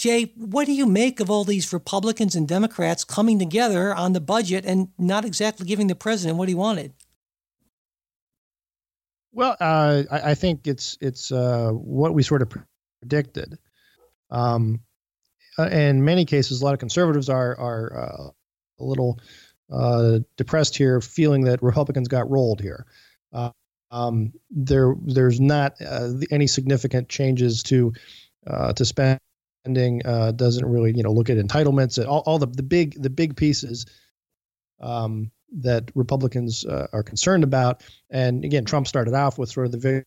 Jay, 0.00 0.32
what 0.34 0.64
do 0.64 0.72
you 0.72 0.86
make 0.86 1.20
of 1.20 1.30
all 1.30 1.44
these 1.44 1.74
Republicans 1.74 2.34
and 2.34 2.48
Democrats 2.48 3.04
coming 3.04 3.38
together 3.38 3.94
on 3.94 4.14
the 4.14 4.20
budget 4.20 4.64
and 4.64 4.88
not 4.96 5.26
exactly 5.26 5.66
giving 5.66 5.88
the 5.88 5.94
president 5.94 6.38
what 6.38 6.48
he 6.48 6.54
wanted? 6.54 6.94
Well, 9.30 9.58
uh, 9.60 10.04
I, 10.10 10.30
I, 10.30 10.34
think 10.34 10.66
it's 10.66 10.96
it's 11.02 11.30
uh, 11.30 11.72
what 11.72 12.14
we 12.14 12.22
sort 12.22 12.40
of 12.40 12.50
predicted. 13.02 13.58
Um, 14.30 14.80
uh, 15.58 15.68
in 15.68 16.02
many 16.02 16.24
cases, 16.24 16.62
a 16.62 16.64
lot 16.64 16.72
of 16.72 16.80
conservatives 16.80 17.28
are 17.28 17.54
are 17.58 17.92
uh, 17.94 18.30
a 18.82 18.84
little 18.84 19.20
uh, 19.70 20.20
depressed 20.38 20.78
here, 20.78 21.02
feeling 21.02 21.44
that 21.44 21.62
Republicans 21.62 22.08
got 22.08 22.30
rolled 22.30 22.62
here. 22.62 22.86
Uh, 23.34 23.50
um, 23.90 24.32
there, 24.50 24.94
there's 25.02 25.40
not 25.42 25.76
any 26.30 26.46
significant 26.46 27.10
changes 27.10 27.62
to 27.64 27.92
to 28.76 28.84
spend 28.86 29.20
spending 29.62 30.02
uh, 30.04 30.32
doesn't 30.32 30.64
really 30.64 30.92
you 30.96 31.02
know 31.02 31.12
look 31.12 31.30
at 31.30 31.36
entitlements 31.36 32.04
all, 32.06 32.22
all 32.26 32.38
the, 32.38 32.46
the 32.46 32.62
big 32.62 33.00
the 33.00 33.10
big 33.10 33.36
pieces 33.36 33.86
um, 34.80 35.30
that 35.58 35.90
Republicans 35.94 36.64
uh, 36.64 36.86
are 36.92 37.02
concerned 37.02 37.44
about. 37.44 37.82
And 38.08 38.44
again, 38.44 38.64
Trump 38.64 38.86
started 38.86 39.14
off 39.14 39.38
with 39.38 39.50
sort 39.50 39.66
of 39.66 39.72
the 39.72 39.78
very 39.78 40.04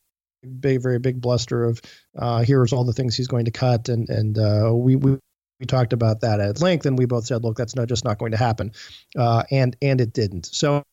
big, 0.60 0.82
very 0.82 1.00
big 1.00 1.22
bluster 1.22 1.64
of 1.66 1.82
uh, 2.18 2.44
here's 2.44 2.74
all 2.74 2.84
the 2.84 2.94
things 2.94 3.16
he's 3.16 3.28
going 3.28 3.46
to 3.46 3.52
cut, 3.52 3.90
and 3.90 4.10
and 4.10 4.38
uh, 4.38 4.72
we 4.74 4.96
we. 4.96 5.18
We 5.60 5.68
talked 5.68 5.94
about 5.94 6.20
that 6.22 6.42
at 6.42 6.60
length, 6.62 6.86
and 6.88 6.98
we 6.98 7.06
both 7.06 7.26
said, 7.26 7.44
"Look, 7.44 7.56
that's 7.56 7.76
not 7.76 7.88
just 7.88 8.04
not 8.04 8.18
going 8.18 8.32
to 8.32 8.38
happen," 8.38 8.74
uh, 9.16 9.44
and 9.50 9.78
and 9.82 10.02
it 10.02 10.12
didn't. 10.12 10.48
So, 10.48 10.84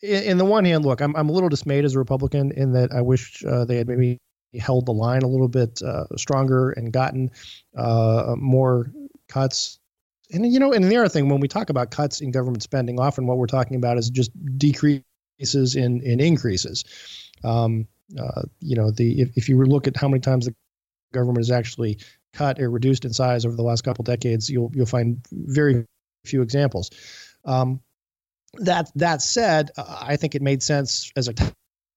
in, 0.00 0.22
in, 0.22 0.38
the 0.38 0.44
one 0.44 0.64
hand, 0.64 0.86
look, 0.86 1.02
I'm 1.02 1.14
I'm 1.16 1.28
a 1.28 1.32
little 1.32 1.50
dismayed 1.50 1.84
as 1.84 1.94
a 1.94 1.98
Republican 1.98 2.52
in 2.52 2.72
that 2.72 2.92
I 2.92 3.02
wish 3.02 3.44
uh, 3.44 3.66
they 3.66 3.76
had 3.76 3.88
maybe 3.88 4.20
held 4.54 4.86
the 4.86 4.92
line 4.92 5.22
a 5.22 5.28
little 5.28 5.48
bit 5.48 5.82
uh, 5.82 6.04
stronger 6.16 6.70
and 6.70 6.92
gotten 6.92 7.30
uh, 7.76 8.34
more 8.38 8.90
cuts. 9.28 9.78
And 10.32 10.50
you 10.50 10.60
know, 10.60 10.72
and 10.72 10.84
the 10.84 10.96
other 10.96 11.08
thing, 11.08 11.28
when 11.28 11.40
we 11.40 11.48
talk 11.48 11.70
about 11.70 11.90
cuts 11.90 12.20
in 12.20 12.30
government 12.30 12.62
spending, 12.62 13.00
often 13.00 13.26
what 13.26 13.38
we're 13.38 13.46
talking 13.46 13.76
about 13.76 13.98
is 13.98 14.10
just 14.10 14.30
decreases 14.58 15.76
in 15.76 16.00
in 16.02 16.20
increases. 16.20 16.84
Um, 17.44 17.86
uh, 18.18 18.42
you 18.60 18.76
know, 18.76 18.90
the 18.90 19.20
if, 19.20 19.36
if 19.36 19.48
you 19.48 19.62
look 19.64 19.86
at 19.86 19.96
how 19.96 20.08
many 20.08 20.20
times 20.20 20.46
the 20.46 20.54
government 21.12 21.38
has 21.38 21.50
actually 21.50 21.98
cut 22.32 22.60
or 22.60 22.70
reduced 22.70 23.04
in 23.04 23.12
size 23.12 23.46
over 23.46 23.56
the 23.56 23.62
last 23.62 23.84
couple 23.84 24.02
decades, 24.02 24.50
you'll 24.50 24.70
you'll 24.74 24.86
find 24.86 25.26
very 25.32 25.84
few 26.24 26.42
examples. 26.42 26.90
Um, 27.44 27.80
that 28.54 28.90
that 28.96 29.22
said, 29.22 29.70
I 29.76 30.16
think 30.16 30.34
it 30.34 30.42
made 30.42 30.62
sense 30.62 31.12
as 31.16 31.28
a 31.28 31.34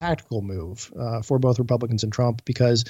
tactical 0.01 0.41
move 0.41 0.91
uh, 0.99 1.21
for 1.21 1.39
both 1.39 1.59
Republicans 1.59 2.03
and 2.03 2.11
Trump 2.11 2.43
because 2.45 2.83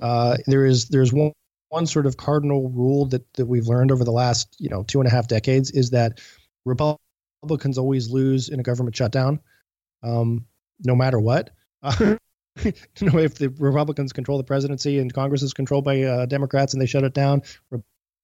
uh, 0.00 0.36
there 0.46 0.64
is 0.64 0.88
there's 0.88 1.12
one 1.12 1.32
one 1.68 1.86
sort 1.86 2.06
of 2.06 2.16
cardinal 2.16 2.70
rule 2.70 3.06
that 3.06 3.32
that 3.34 3.46
we've 3.46 3.66
learned 3.66 3.92
over 3.92 4.04
the 4.04 4.12
last 4.12 4.56
you 4.58 4.68
know 4.68 4.82
two 4.82 5.00
and 5.00 5.06
a 5.06 5.10
half 5.10 5.28
decades 5.28 5.70
is 5.70 5.90
that 5.90 6.20
Republicans 6.64 7.78
always 7.78 8.10
lose 8.10 8.48
in 8.48 8.58
a 8.58 8.62
government 8.62 8.96
shutdown, 8.96 9.40
um, 10.02 10.46
no 10.84 10.94
matter 10.94 11.20
what. 11.20 11.50
You 12.64 13.10
know, 13.10 13.18
if 13.18 13.34
the 13.34 13.50
Republicans 13.58 14.14
control 14.14 14.38
the 14.38 14.44
presidency 14.44 14.98
and 14.98 15.12
Congress 15.12 15.42
is 15.42 15.52
controlled 15.52 15.84
by 15.84 16.02
uh, 16.02 16.24
Democrats 16.24 16.72
and 16.72 16.80
they 16.80 16.86
shut 16.86 17.04
it 17.04 17.12
down, 17.12 17.42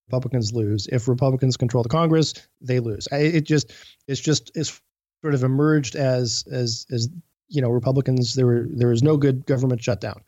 Republicans 0.09 0.55
lose. 0.55 0.87
If 0.91 1.07
Republicans 1.07 1.59
control 1.59 1.83
the 1.83 1.91
Congress, 1.91 2.33
they 2.63 2.81
lose. 2.81 3.07
It 3.13 3.43
just 3.43 3.73
it's 4.09 4.23
just 4.23 4.51
it's 4.55 4.81
sort 5.23 5.35
of 5.35 5.45
emerged 5.45 5.97
as 5.97 6.45
as 6.51 6.87
as 6.91 7.11
you 7.53 7.61
know 7.61 7.69
Republicans 7.69 8.35
there 8.35 8.47
were 8.47 8.67
there 8.71 8.89
was 8.89 9.03
no 9.03 9.17
good 9.17 9.47
government 9.47 9.83
shutdown. 9.83 10.23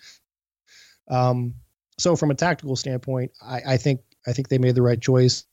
Um, 1.08 1.54
so 1.98 2.16
from 2.16 2.30
a 2.30 2.34
tactical 2.34 2.76
standpoint, 2.76 3.32
I, 3.42 3.60
I 3.68 3.76
think 3.76 4.00
I 4.26 4.32
think 4.32 4.48
they 4.48 4.58
made 4.58 4.74
the 4.74 4.82
right 4.82 5.00
choice. 5.00 5.44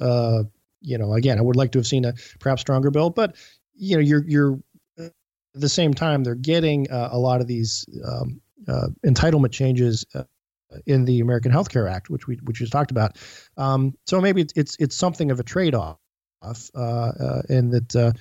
Uh, 0.00 0.44
you 0.80 0.98
know, 0.98 1.14
again, 1.14 1.38
I 1.38 1.42
would 1.42 1.56
like 1.56 1.72
to 1.72 1.78
have 1.78 1.86
seen 1.86 2.04
a 2.04 2.12
perhaps 2.40 2.60
stronger 2.60 2.90
bill, 2.90 3.10
but 3.10 3.36
you 3.74 3.96
know, 3.96 4.02
you're 4.02 4.24
you're 4.26 4.58
at 4.98 5.12
the 5.54 5.68
same 5.68 5.94
time 5.94 6.24
they're 6.24 6.34
getting 6.34 6.90
uh, 6.90 7.08
a 7.12 7.18
lot 7.18 7.40
of 7.40 7.46
these 7.46 7.86
um, 8.04 8.40
uh, 8.68 8.88
entitlement 9.06 9.52
changes 9.52 10.04
uh, 10.14 10.24
in 10.86 11.04
the 11.04 11.20
American 11.20 11.50
Health 11.50 11.70
Care 11.70 11.88
Act, 11.88 12.10
which 12.10 12.26
we 12.26 12.36
which 12.44 12.60
we 12.60 12.66
talked 12.66 12.90
about. 12.90 13.16
Um, 13.56 13.94
so 14.06 14.20
maybe 14.20 14.42
it's, 14.42 14.52
it's 14.56 14.76
it's 14.78 14.96
something 14.96 15.30
of 15.30 15.40
a 15.40 15.44
trade 15.44 15.74
off, 15.74 15.96
uh, 16.42 16.78
uh, 16.78 17.42
in 17.48 17.70
that 17.70 17.96
uh, 17.96 18.12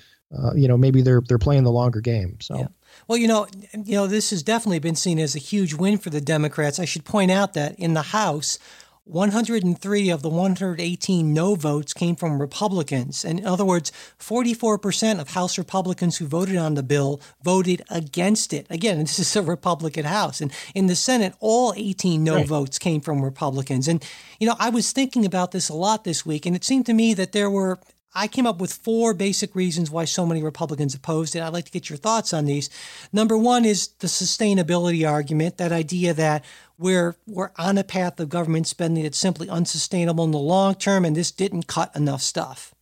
you 0.56 0.68
know 0.68 0.78
maybe 0.78 1.02
they're 1.02 1.22
they're 1.28 1.38
playing 1.38 1.64
the 1.64 1.72
longer 1.72 2.02
game. 2.02 2.38
So. 2.42 2.60
Yeah. 2.60 2.68
Well, 3.08 3.18
you 3.18 3.28
know, 3.28 3.48
you 3.74 3.96
know, 3.96 4.08
this 4.08 4.30
has 4.30 4.44
definitely 4.44 4.80
been 4.80 4.96
seen 4.96 5.20
as 5.20 5.36
a 5.36 5.40
huge 5.40 5.74
win 5.74 5.98
for 5.98 6.10
the 6.10 6.22
Democrats. 6.22 6.80
I 6.80 6.86
should 6.86 7.06
point 7.06 7.32
out 7.32 7.54
that 7.54 7.78
in 7.78 7.94
the 7.94 8.02
House, 8.02 8.60
103 9.06 10.10
of 10.10 10.22
the 10.22 10.30
118 10.30 11.34
no 11.34 11.56
votes 11.56 11.94
came 11.94 12.16
from 12.16 12.40
Republicans. 12.40 13.26
And 13.26 13.40
in 13.40 13.46
other 13.46 13.66
words, 13.66 13.92
44% 14.18 15.20
of 15.20 15.32
House 15.32 15.58
Republicans 15.58 16.18
who 16.18 16.26
voted 16.26 16.56
on 16.56 16.76
the 16.76 16.84
bill 16.84 17.20
voted 17.44 17.82
against 17.90 18.54
it. 18.54 18.66
Again, 18.70 19.00
this 19.00 19.20
is 19.20 19.36
a 19.36 19.42
Republican 19.42 20.06
House. 20.06 20.40
And 20.40 20.54
in 20.74 20.88
the 20.88 20.96
Senate, 20.96 21.34
all 21.42 21.74
18 21.76 22.24
no 22.24 22.36
right. 22.36 22.48
votes 22.48 22.80
came 22.80 23.02
from 23.02 23.24
Republicans. 23.24 23.90
And, 23.90 24.02
you 24.40 24.48
know, 24.48 24.56
I 24.58 24.70
was 24.70 24.94
thinking 24.94 25.26
about 25.26 25.52
this 25.52 25.68
a 25.68 25.74
lot 25.74 26.06
this 26.06 26.26
week, 26.26 26.46
and 26.46 26.56
it 26.56 26.64
seemed 26.64 26.86
to 26.86 26.94
me 26.94 27.14
that 27.14 27.34
there 27.34 27.50
were 27.50 27.80
I 28.16 28.28
came 28.28 28.46
up 28.46 28.60
with 28.60 28.72
four 28.72 29.14
basic 29.14 29.56
reasons 29.56 29.90
why 29.90 30.06
so 30.06 30.26
many 30.26 30.44
Republicans 30.44 30.94
opposed 30.94 31.36
it. 31.36 31.42
I'd 31.42 31.54
like 31.54 31.66
to 31.66 31.72
get 31.72 31.90
your 31.90 31.98
thoughts 31.98 32.34
on 32.34 32.46
these. 32.46 32.70
Number 33.12 33.38
one 33.38 33.66
is 33.66 33.88
the 34.00 34.08
sustainability 34.08 35.10
argument, 35.10 35.58
that 35.58 35.72
idea 35.72 36.14
that 36.14 36.46
we're 36.78 37.16
we're 37.26 37.52
on 37.58 37.78
a 37.78 37.84
path 37.84 38.20
of 38.20 38.30
government 38.30 38.68
spending 38.68 39.04
that's 39.04 39.18
simply 39.18 39.50
unsustainable 39.50 40.26
in 40.26 40.32
the 40.32 40.38
long 40.38 40.76
term, 40.76 41.06
and 41.06 41.16
this 41.16 41.32
didn't 41.32 41.68
cut 41.68 41.96
enough 41.96 42.22
stuff. 42.22 42.74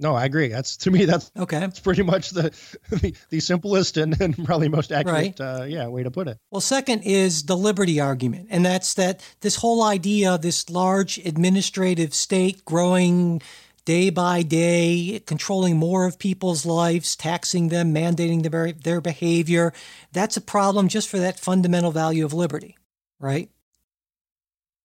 No, 0.00 0.14
I 0.14 0.24
agree. 0.24 0.48
That's 0.48 0.78
to 0.78 0.90
me 0.90 1.04
that's 1.04 1.30
okay. 1.36 1.60
That's 1.60 1.78
pretty 1.88 2.02
much 2.02 2.30
the 2.30 2.50
the, 2.88 3.14
the 3.28 3.38
simplest 3.38 3.98
and, 3.98 4.18
and 4.20 4.44
probably 4.46 4.68
most 4.68 4.90
accurate 4.90 5.38
right. 5.38 5.40
uh, 5.40 5.64
yeah 5.64 5.86
way 5.88 6.02
to 6.02 6.10
put 6.10 6.26
it. 6.26 6.38
Well, 6.50 6.62
second 6.62 7.02
is 7.02 7.44
the 7.44 7.56
liberty 7.56 8.00
argument, 8.00 8.48
and 8.50 8.64
that's 8.64 8.94
that 8.94 9.22
this 9.42 9.56
whole 9.56 9.82
idea 9.82 10.32
of 10.34 10.42
this 10.42 10.70
large 10.70 11.18
administrative 11.18 12.14
state 12.14 12.64
growing 12.64 13.42
day 13.84 14.08
by 14.08 14.42
day, 14.42 15.22
controlling 15.26 15.76
more 15.76 16.06
of 16.06 16.18
people's 16.18 16.64
lives, 16.64 17.14
taxing 17.14 17.68
them, 17.68 17.94
mandating 17.94 18.42
their 18.50 18.72
their 18.72 19.00
behavior. 19.02 19.74
That's 20.12 20.38
a 20.38 20.40
problem 20.40 20.88
just 20.88 21.10
for 21.10 21.18
that 21.18 21.38
fundamental 21.38 21.92
value 21.92 22.24
of 22.24 22.32
liberty, 22.32 22.78
right? 23.18 23.50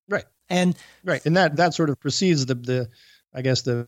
Right. 0.09 0.25
And 0.49 0.75
right, 1.05 1.25
and 1.25 1.37
that 1.37 1.55
that 1.55 1.73
sort 1.73 1.89
of 1.89 1.99
precedes 2.01 2.45
the 2.45 2.55
the 2.55 2.89
I 3.33 3.41
guess 3.41 3.61
the 3.61 3.87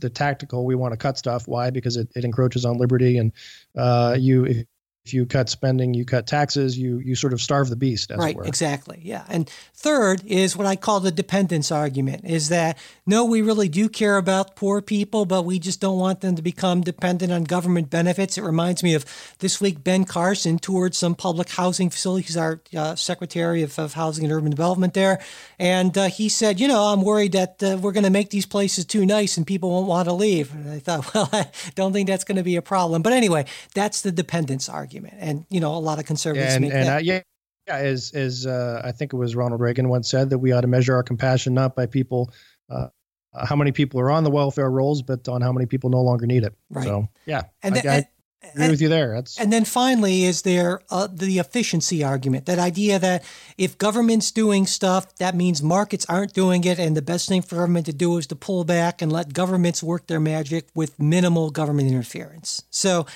the 0.00 0.10
tactical 0.10 0.64
we 0.64 0.74
want 0.74 0.92
to 0.92 0.96
cut 0.96 1.18
stuff. 1.18 1.46
Why? 1.48 1.70
Because 1.70 1.96
it, 1.96 2.08
it 2.14 2.24
encroaches 2.24 2.64
on 2.64 2.78
liberty 2.78 3.18
and 3.18 3.32
uh, 3.76 4.16
you 4.18 4.64
if, 5.06 5.14
you 5.14 5.26
cut 5.26 5.48
spending, 5.48 5.94
you 5.94 6.04
cut 6.04 6.26
taxes, 6.26 6.78
you 6.78 6.98
you 6.98 7.14
sort 7.14 7.32
of 7.32 7.40
starve 7.40 7.68
the 7.68 7.76
beast. 7.76 8.10
right, 8.16 8.36
exactly. 8.44 9.00
Yeah. 9.02 9.24
And 9.28 9.48
third 9.74 10.24
is 10.24 10.56
what 10.56 10.66
I 10.66 10.76
call 10.76 11.00
the 11.00 11.10
dependence 11.10 11.70
argument: 11.70 12.24
is 12.24 12.48
that 12.48 12.78
no, 13.06 13.24
we 13.24 13.42
really 13.42 13.68
do 13.68 13.88
care 13.88 14.16
about 14.16 14.56
poor 14.56 14.82
people, 14.82 15.24
but 15.24 15.44
we 15.44 15.58
just 15.58 15.80
don't 15.80 15.98
want 15.98 16.20
them 16.20 16.36
to 16.36 16.42
become 16.42 16.80
dependent 16.80 17.32
on 17.32 17.44
government 17.44 17.90
benefits. 17.90 18.36
It 18.36 18.42
reminds 18.42 18.82
me 18.82 18.94
of 18.94 19.04
this 19.38 19.60
week 19.60 19.84
Ben 19.84 20.04
Carson 20.04 20.58
toured 20.58 20.94
some 20.94 21.14
public 21.14 21.50
housing 21.50 21.90
facilities. 21.90 22.28
He's 22.28 22.36
our 22.36 22.60
uh, 22.76 22.96
Secretary 22.96 23.62
of, 23.62 23.78
of, 23.78 23.94
Housing 23.94 24.24
and 24.24 24.32
Urban 24.32 24.50
Development 24.50 24.92
there, 24.92 25.20
and 25.58 25.96
uh, 25.96 26.06
he 26.06 26.28
said, 26.28 26.60
you 26.60 26.68
know, 26.68 26.82
I'm 26.84 27.02
worried 27.02 27.32
that 27.32 27.62
uh, 27.62 27.78
we're 27.80 27.92
going 27.92 28.04
to 28.04 28.10
make 28.10 28.30
these 28.30 28.46
places 28.46 28.84
too 28.84 29.06
nice 29.06 29.36
and 29.36 29.46
people 29.46 29.70
won't 29.70 29.86
want 29.86 30.08
to 30.08 30.14
leave. 30.14 30.52
And 30.52 30.70
I 30.70 30.78
thought, 30.78 31.14
well, 31.14 31.28
I 31.32 31.48
don't 31.74 31.92
think 31.92 32.08
that's 32.08 32.24
going 32.24 32.36
to 32.36 32.42
be 32.42 32.56
a 32.56 32.62
problem. 32.62 33.02
But 33.02 33.12
anyway, 33.12 33.46
that's 33.74 34.02
the 34.02 34.12
dependence 34.12 34.68
argument 34.68 34.95
argument, 34.96 35.16
and 35.20 35.46
you 35.50 35.60
know 35.60 35.74
a 35.74 35.78
lot 35.78 35.98
of 35.98 36.06
conservatives 36.06 36.54
and, 36.54 36.62
make 36.62 36.72
and 36.72 36.86
that. 36.86 36.96
Uh, 36.96 37.00
yeah. 37.00 37.20
as 37.68 38.12
as 38.14 38.46
uh, 38.46 38.82
I 38.84 38.92
think 38.92 39.12
it 39.12 39.16
was 39.16 39.36
Ronald 39.36 39.60
Reagan 39.60 39.88
once 39.88 40.10
said 40.10 40.30
that 40.30 40.38
we 40.38 40.52
ought 40.52 40.62
to 40.62 40.66
measure 40.66 40.94
our 40.94 41.02
compassion 41.02 41.54
not 41.54 41.74
by 41.74 41.86
people, 41.86 42.30
uh, 42.70 42.88
how 43.34 43.56
many 43.56 43.72
people 43.72 44.00
are 44.00 44.10
on 44.10 44.24
the 44.24 44.30
welfare 44.30 44.70
rolls, 44.70 45.02
but 45.02 45.28
on 45.28 45.42
how 45.42 45.52
many 45.52 45.66
people 45.66 45.90
no 45.90 46.00
longer 46.00 46.26
need 46.26 46.44
it. 46.44 46.54
Right. 46.70 46.84
So 46.84 47.08
yeah, 47.26 47.42
and, 47.62 47.76
I, 47.76 47.80
the, 47.80 47.88
I 47.88 47.94
and, 47.94 48.06
agree 48.52 48.64
and, 48.64 48.70
with 48.70 48.82
you 48.82 48.88
there. 48.88 49.14
That's 49.14 49.38
and 49.38 49.52
then 49.52 49.64
finally, 49.64 50.24
is 50.24 50.42
there 50.42 50.80
uh, 50.90 51.08
the 51.10 51.38
efficiency 51.38 52.04
argument? 52.04 52.46
That 52.46 52.58
idea 52.58 52.98
that 52.98 53.24
if 53.58 53.78
government's 53.78 54.30
doing 54.30 54.66
stuff, 54.66 55.14
that 55.16 55.34
means 55.34 55.62
markets 55.62 56.06
aren't 56.08 56.32
doing 56.32 56.64
it, 56.64 56.78
and 56.78 56.96
the 56.96 57.02
best 57.02 57.28
thing 57.28 57.42
for 57.42 57.56
government 57.56 57.86
to 57.86 57.92
do 57.92 58.16
is 58.18 58.26
to 58.28 58.36
pull 58.36 58.64
back 58.64 59.02
and 59.02 59.12
let 59.12 59.32
governments 59.32 59.82
work 59.82 60.06
their 60.06 60.20
magic 60.20 60.68
with 60.74 60.98
minimal 61.00 61.50
government 61.50 61.88
interference. 61.88 62.62
So, 62.70 63.06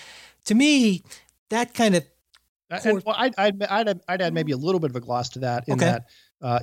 to 0.46 0.54
me, 0.54 1.02
that 1.50 1.74
kind 1.74 1.94
of 1.94 2.04
and, 2.70 3.02
well, 3.04 3.16
I'd, 3.18 3.34
I'd, 3.36 3.62
I'd, 3.64 4.00
I'd 4.08 4.22
add 4.22 4.32
maybe 4.32 4.52
a 4.52 4.56
little 4.56 4.78
bit 4.78 4.90
of 4.90 4.96
a 4.96 5.00
gloss 5.00 5.30
to 5.30 5.40
that 5.40 5.64
in 5.66 5.74
Okay. 5.74 5.86
that 5.86 6.06
uh, 6.40 6.60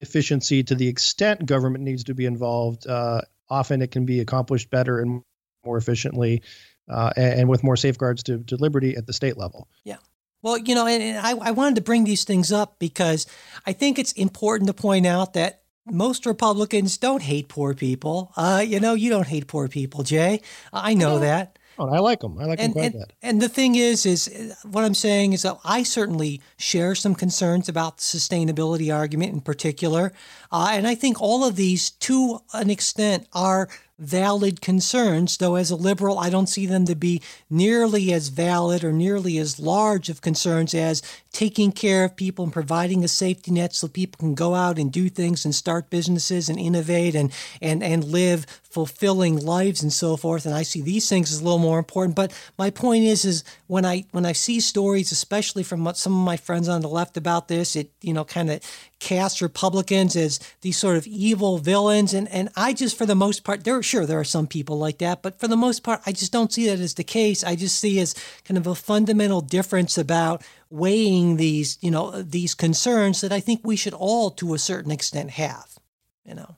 efficiency 0.00 0.62
to 0.62 0.74
the 0.74 0.86
extent 0.86 1.46
government 1.46 1.82
needs 1.82 2.04
to 2.04 2.14
be 2.14 2.26
involved. 2.26 2.86
Uh, 2.86 3.22
often 3.48 3.80
it 3.80 3.90
can 3.90 4.04
be 4.04 4.20
accomplished 4.20 4.70
better 4.70 5.00
and 5.00 5.22
more 5.64 5.78
efficiently 5.78 6.42
uh, 6.90 7.10
and, 7.16 7.40
and 7.40 7.48
with 7.48 7.64
more 7.64 7.76
safeguards 7.76 8.22
to, 8.24 8.38
to 8.44 8.56
liberty 8.56 8.96
at 8.96 9.06
the 9.06 9.12
state 9.12 9.38
level. 9.38 9.66
Yeah. 9.84 9.96
Well, 10.42 10.58
you 10.58 10.74
know, 10.74 10.86
and, 10.86 11.02
and 11.02 11.18
I, 11.18 11.30
I 11.30 11.50
wanted 11.52 11.76
to 11.76 11.80
bring 11.80 12.04
these 12.04 12.24
things 12.24 12.52
up 12.52 12.78
because 12.78 13.26
I 13.64 13.72
think 13.72 13.98
it's 13.98 14.12
important 14.12 14.68
to 14.68 14.74
point 14.74 15.06
out 15.06 15.32
that 15.32 15.62
most 15.86 16.26
Republicans 16.26 16.98
don't 16.98 17.22
hate 17.22 17.48
poor 17.48 17.72
people. 17.72 18.32
Uh, 18.36 18.62
you 18.64 18.78
know, 18.78 18.94
you 18.94 19.08
don't 19.08 19.26
hate 19.26 19.46
poor 19.46 19.68
people, 19.68 20.02
Jay. 20.02 20.42
I 20.72 20.94
know 20.94 21.20
that. 21.20 21.55
Oh, 21.78 21.88
I 21.88 21.98
like 21.98 22.20
them. 22.20 22.38
I 22.38 22.44
like 22.44 22.58
And, 22.58 22.74
them 22.74 22.80
quite 22.80 22.84
and, 22.94 23.00
bad. 23.00 23.12
and 23.22 23.42
the 23.42 23.48
thing 23.48 23.74
is, 23.74 24.06
is 24.06 24.28
uh, 24.28 24.54
what 24.68 24.84
I'm 24.84 24.94
saying 24.94 25.32
is 25.34 25.42
that 25.42 25.58
I 25.64 25.82
certainly 25.82 26.40
share 26.56 26.94
some 26.94 27.14
concerns 27.14 27.68
about 27.68 27.98
the 27.98 28.02
sustainability 28.02 28.94
argument 28.94 29.32
in 29.32 29.40
particular. 29.40 30.12
Uh, 30.50 30.68
and 30.70 30.86
I 30.86 30.94
think 30.94 31.20
all 31.20 31.44
of 31.44 31.56
these, 31.56 31.90
to 31.90 32.40
an 32.54 32.70
extent, 32.70 33.26
are 33.32 33.68
valid 33.98 34.60
concerns, 34.60 35.38
though 35.38 35.54
as 35.54 35.70
a 35.70 35.76
liberal, 35.76 36.18
I 36.18 36.28
don't 36.28 36.48
see 36.48 36.66
them 36.66 36.84
to 36.84 36.94
be 36.94 37.22
nearly 37.48 38.12
as 38.12 38.28
valid 38.28 38.84
or 38.84 38.92
nearly 38.92 39.38
as 39.38 39.58
large 39.58 40.08
of 40.08 40.20
concerns 40.20 40.74
as 40.74 41.02
taking 41.32 41.72
care 41.72 42.04
of 42.04 42.16
people 42.16 42.44
and 42.44 42.52
providing 42.52 43.04
a 43.04 43.08
safety 43.08 43.50
net 43.50 43.74
so 43.74 43.88
people 43.88 44.18
can 44.18 44.34
go 44.34 44.54
out 44.54 44.78
and 44.78 44.92
do 44.92 45.08
things 45.08 45.44
and 45.44 45.54
start 45.54 45.90
businesses 45.90 46.48
and 46.48 46.58
innovate 46.58 47.14
and, 47.14 47.32
and, 47.62 47.82
and 47.82 48.04
live 48.04 48.46
fulfilling 48.76 49.38
lives 49.38 49.82
and 49.82 49.92
so 49.92 50.18
forth. 50.18 50.44
And 50.44 50.54
I 50.54 50.62
see 50.62 50.82
these 50.82 51.08
things 51.08 51.32
as 51.32 51.40
a 51.40 51.44
little 51.44 51.58
more 51.58 51.78
important. 51.78 52.14
But 52.14 52.38
my 52.58 52.68
point 52.68 53.04
is, 53.04 53.24
is 53.24 53.44
when 53.66 53.86
I 53.86 54.04
when 54.12 54.26
I 54.26 54.32
see 54.32 54.60
stories, 54.60 55.12
especially 55.12 55.62
from 55.62 55.90
some 55.94 56.12
of 56.12 56.24
my 56.24 56.36
friends 56.36 56.68
on 56.68 56.82
the 56.82 56.88
left 56.88 57.16
about 57.16 57.48
this, 57.48 57.74
it 57.74 57.90
you 58.02 58.12
know 58.12 58.24
kind 58.24 58.50
of 58.50 58.60
casts 58.98 59.42
Republicans 59.42 60.16
as 60.16 60.40
these 60.62 60.76
sort 60.76 60.96
of 60.96 61.06
evil 61.06 61.58
villains. 61.58 62.14
And 62.14 62.28
and 62.28 62.48
I 62.56 62.72
just 62.72 62.96
for 62.96 63.06
the 63.06 63.14
most 63.14 63.44
part, 63.44 63.64
there 63.64 63.82
sure 63.82 64.06
there 64.06 64.20
are 64.20 64.24
some 64.24 64.46
people 64.46 64.78
like 64.78 64.98
that, 64.98 65.22
but 65.22 65.38
for 65.38 65.48
the 65.48 65.56
most 65.56 65.82
part, 65.82 66.00
I 66.06 66.12
just 66.12 66.32
don't 66.32 66.52
see 66.52 66.66
that 66.68 66.80
as 66.80 66.94
the 66.94 67.04
case. 67.04 67.44
I 67.44 67.56
just 67.56 67.78
see 67.78 68.00
as 68.00 68.14
kind 68.44 68.58
of 68.58 68.66
a 68.66 68.74
fundamental 68.74 69.40
difference 69.40 69.98
about 69.98 70.42
weighing 70.70 71.36
these 71.36 71.78
you 71.80 71.90
know 71.90 72.22
these 72.22 72.54
concerns 72.54 73.20
that 73.20 73.32
I 73.32 73.40
think 73.40 73.60
we 73.62 73.76
should 73.76 73.94
all 73.94 74.30
to 74.32 74.54
a 74.54 74.58
certain 74.58 74.90
extent 74.90 75.30
have. 75.30 75.78
You 76.24 76.34
know. 76.34 76.56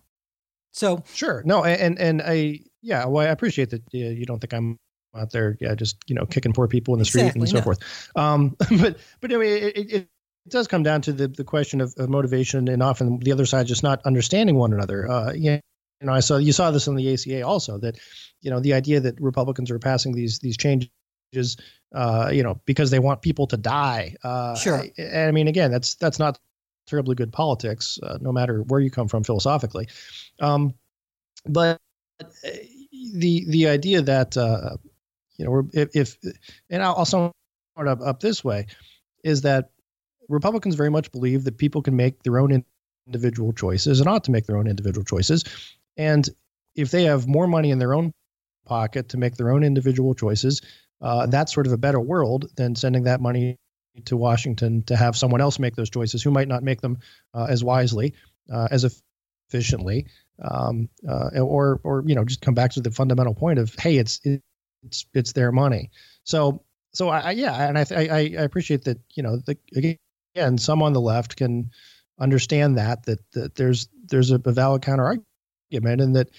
So 0.73 1.03
Sure. 1.13 1.43
No, 1.45 1.65
and 1.65 1.99
and 1.99 2.23
I 2.25 2.61
yeah, 2.83 3.07
well, 3.07 3.27
I 3.27 3.31
appreciate 3.31 3.71
that 3.71 3.83
uh, 3.83 3.99
you 3.99 4.25
don't 4.25 4.39
think 4.39 4.53
I'm 4.53 4.79
out 5.15 5.33
there, 5.33 5.57
yeah, 5.61 5.75
just 5.75 5.97
you 6.07 6.15
know, 6.15 6.27
kicking 6.27 6.53
poor 6.53 6.69
people 6.69 6.95
in 6.95 6.99
the 6.99 7.05
street 7.05 7.35
and 7.35 7.49
so 7.49 7.57
no. 7.57 7.63
forth. 7.63 7.79
Um, 8.17 8.57
but 8.81 8.99
but 9.21 9.31
anyway, 9.31 9.61
it, 9.61 9.93
it, 9.93 10.09
it 10.49 10.53
does 10.53 10.67
come 10.67 10.83
down 10.83 11.03
to 11.03 11.13
the 11.13 11.29
the 11.29 11.45
question 11.45 11.83
of, 11.83 11.95
of 11.99 12.09
motivation, 12.09 12.69
and 12.69 12.83
often 12.83 13.19
the 13.19 13.33
other 13.33 13.45
side 13.45 13.67
just 13.67 13.83
not 13.83 14.01
understanding 14.07 14.57
one 14.57 14.73
another. 14.73 15.07
Uh, 15.07 15.33
yeah, 15.33 15.61
you 16.01 16.07
know, 16.07 16.13
I 16.15 16.21
saw 16.21 16.39
you 16.39 16.53
saw 16.53 16.71
this 16.71 16.87
in 16.87 16.95
the 16.95 17.13
ACA 17.13 17.43
also 17.43 17.77
that 17.79 17.99
you 18.41 18.51
know 18.51 18.59
the 18.59 18.73
idea 18.73 19.01
that 19.01 19.21
Republicans 19.21 19.71
are 19.71 19.79
passing 19.79 20.13
these 20.15 20.39
these 20.39 20.57
changes. 20.57 20.89
Uh, 21.95 22.31
you 22.33 22.43
know, 22.43 22.59
because 22.65 22.91
they 22.91 22.99
want 22.99 23.21
people 23.21 23.47
to 23.47 23.57
die. 23.57 24.15
Uh, 24.25 24.55
Sure. 24.55 24.83
I, 24.99 25.27
I 25.29 25.31
mean, 25.31 25.49
again, 25.49 25.71
that's 25.71 25.95
that's 25.97 26.19
not 26.19 26.39
terribly 26.87 27.15
good 27.15 27.33
politics, 27.33 27.99
uh, 28.03 28.17
no 28.21 28.33
matter 28.33 28.63
where 28.63 28.81
you 28.81 28.91
come 28.91 29.09
from 29.09 29.25
philosophically. 29.25 29.89
Um, 30.41 30.75
but 31.45 31.79
uh, 32.23 32.27
the 33.15 33.45
the 33.49 33.69
idea 33.69 34.01
that 34.01 34.37
uh, 34.37 34.79
you 35.37 35.45
know 35.45 35.69
if, 35.75 35.95
if 35.95 36.17
and 36.71 36.83
I'll 36.83 36.95
also 36.95 37.33
sum 37.77 37.87
it 37.87 37.91
up, 37.91 38.01
up 38.01 38.21
this 38.21 38.43
way 38.43 38.67
is 39.23 39.43
that 39.43 39.71
Republicans 40.29 40.75
very 40.75 40.91
much 40.91 41.11
believe 41.13 41.45
that 41.45 41.59
people 41.59 41.83
can 41.83 41.97
make 41.97 42.23
their 42.23 42.39
own 42.39 42.65
individual 43.07 43.53
choices 43.53 44.01
and 44.01 44.09
ought 44.09 44.25
to 44.25 44.31
make 44.31 44.47
their 44.47 44.57
own 44.57 44.67
individual 44.67 45.05
choices, 45.05 45.45
and 45.97 46.29
if 46.75 46.91
they 46.91 47.05
have 47.05 47.27
more 47.27 47.47
money 47.47 47.71
in 47.71 47.79
their 47.79 47.95
own 47.95 48.13
pocket 48.67 49.09
to 49.11 49.17
make 49.17 49.37
their 49.37 49.51
own 49.51 49.65
individual 49.65 50.15
choices, 50.15 50.63
uh, 51.01 51.27
that's 51.27 51.53
sort 51.53 51.67
of 51.67 51.73
a 51.73 51.79
better 51.79 52.01
world 52.01 52.47
than 52.57 52.77
sending 52.77 53.05
that 53.05 53.21
money 53.21 53.57
to 54.05 54.17
Washington 54.17 54.83
to 54.85 54.97
have 54.97 55.17
someone 55.17 55.41
else 55.41 55.59
make 55.59 55.75
those 55.75 55.91
choices 55.91 56.23
who 56.23 56.31
might 56.31 56.49
not 56.49 56.63
make 56.63 56.81
them 56.81 56.99
uh, 57.35 57.47
as 57.49 57.65
wisely, 57.65 58.15
uh, 58.53 58.69
as 58.71 59.01
efficiently, 59.51 60.07
um, 60.43 60.89
uh, 61.09 61.41
or 61.41 61.81
or 61.83 62.05
you 62.07 62.15
know 62.15 62.25
just 62.25 62.41
come 62.41 62.55
back 62.55 62.73
to 62.73 62.81
the 62.81 62.91
fundamental 62.91 63.35
point 63.35 63.59
of 63.59 63.75
hey, 63.75 63.97
it's 63.97 64.21
it's 64.25 65.07
it's 65.15 65.33
their 65.33 65.51
money. 65.51 65.91
So 66.25 66.63
so 66.93 67.09
I, 67.09 67.33
yeah, 67.33 67.69
and 67.69 67.79
I, 67.79 67.87
I 67.91 68.07
I 68.39 68.43
appreciate 68.43 68.85
that 68.85 68.99
you 69.15 69.23
know 69.23 69.39
the, 69.39 69.59
again 69.75 69.97
some 70.61 70.83
on 70.83 70.93
the 70.93 71.01
left 71.01 71.37
can 71.37 71.71
understand 72.21 72.77
that 72.79 73.05
that 73.07 73.19
that 73.33 73.55
there's 73.55 73.89
there's 74.07 74.31
a, 74.31 74.39
valid 74.39 74.83
counter 74.83 75.05
argument 75.05 76.01
and 76.01 76.17
that 76.17 76.31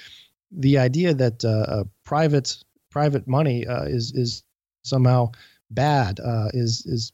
the 0.51 0.77
idea 0.77 1.13
that 1.13 1.43
uh, 1.45 1.47
uh, 1.47 1.83
private 2.03 2.57
private 2.89 3.27
money 3.27 3.65
uh, 3.67 3.83
is 3.83 4.11
is 4.13 4.43
somehow 4.83 5.31
bad 5.71 6.19
uh, 6.19 6.49
is 6.53 6.85
is 6.85 7.11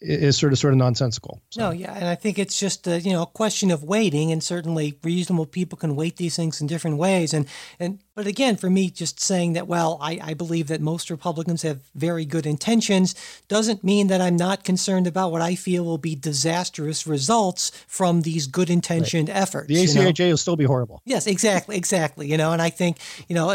is 0.00 0.36
sort 0.36 0.52
of 0.52 0.58
sort 0.58 0.74
of 0.74 0.78
nonsensical. 0.78 1.40
So. 1.50 1.60
No, 1.60 1.70
yeah, 1.70 1.94
and 1.94 2.06
I 2.06 2.14
think 2.14 2.38
it's 2.38 2.58
just 2.58 2.86
a 2.86 3.00
you 3.00 3.12
know 3.12 3.22
a 3.22 3.26
question 3.26 3.70
of 3.70 3.84
waiting, 3.84 4.32
and 4.32 4.42
certainly 4.42 4.98
reasonable 5.02 5.46
people 5.46 5.78
can 5.78 5.96
weight 5.96 6.16
these 6.16 6.36
things 6.36 6.60
in 6.60 6.66
different 6.66 6.98
ways. 6.98 7.32
And 7.32 7.46
and 7.78 8.00
but 8.14 8.26
again, 8.26 8.56
for 8.56 8.70
me, 8.70 8.90
just 8.90 9.20
saying 9.20 9.54
that 9.54 9.66
well, 9.66 9.98
I, 10.00 10.20
I 10.22 10.34
believe 10.34 10.68
that 10.68 10.80
most 10.80 11.10
Republicans 11.10 11.62
have 11.62 11.80
very 11.94 12.24
good 12.24 12.46
intentions 12.46 13.14
doesn't 13.48 13.82
mean 13.82 14.06
that 14.08 14.20
I'm 14.20 14.36
not 14.36 14.64
concerned 14.64 15.06
about 15.06 15.32
what 15.32 15.42
I 15.42 15.54
feel 15.54 15.84
will 15.84 15.98
be 15.98 16.14
disastrous 16.14 17.06
results 17.06 17.70
from 17.88 18.22
these 18.22 18.46
good 18.46 18.70
intentioned 18.70 19.28
efforts. 19.30 19.68
The 19.68 19.74
you 19.74 19.94
know? 19.94 20.30
Will 20.30 20.36
still 20.36 20.56
be 20.56 20.64
horrible. 20.64 21.02
Yes, 21.04 21.26
exactly, 21.26 21.76
exactly. 21.76 22.30
You 22.30 22.36
know, 22.36 22.52
and 22.52 22.62
I 22.62 22.70
think 22.70 22.98
you 23.28 23.34
know, 23.34 23.52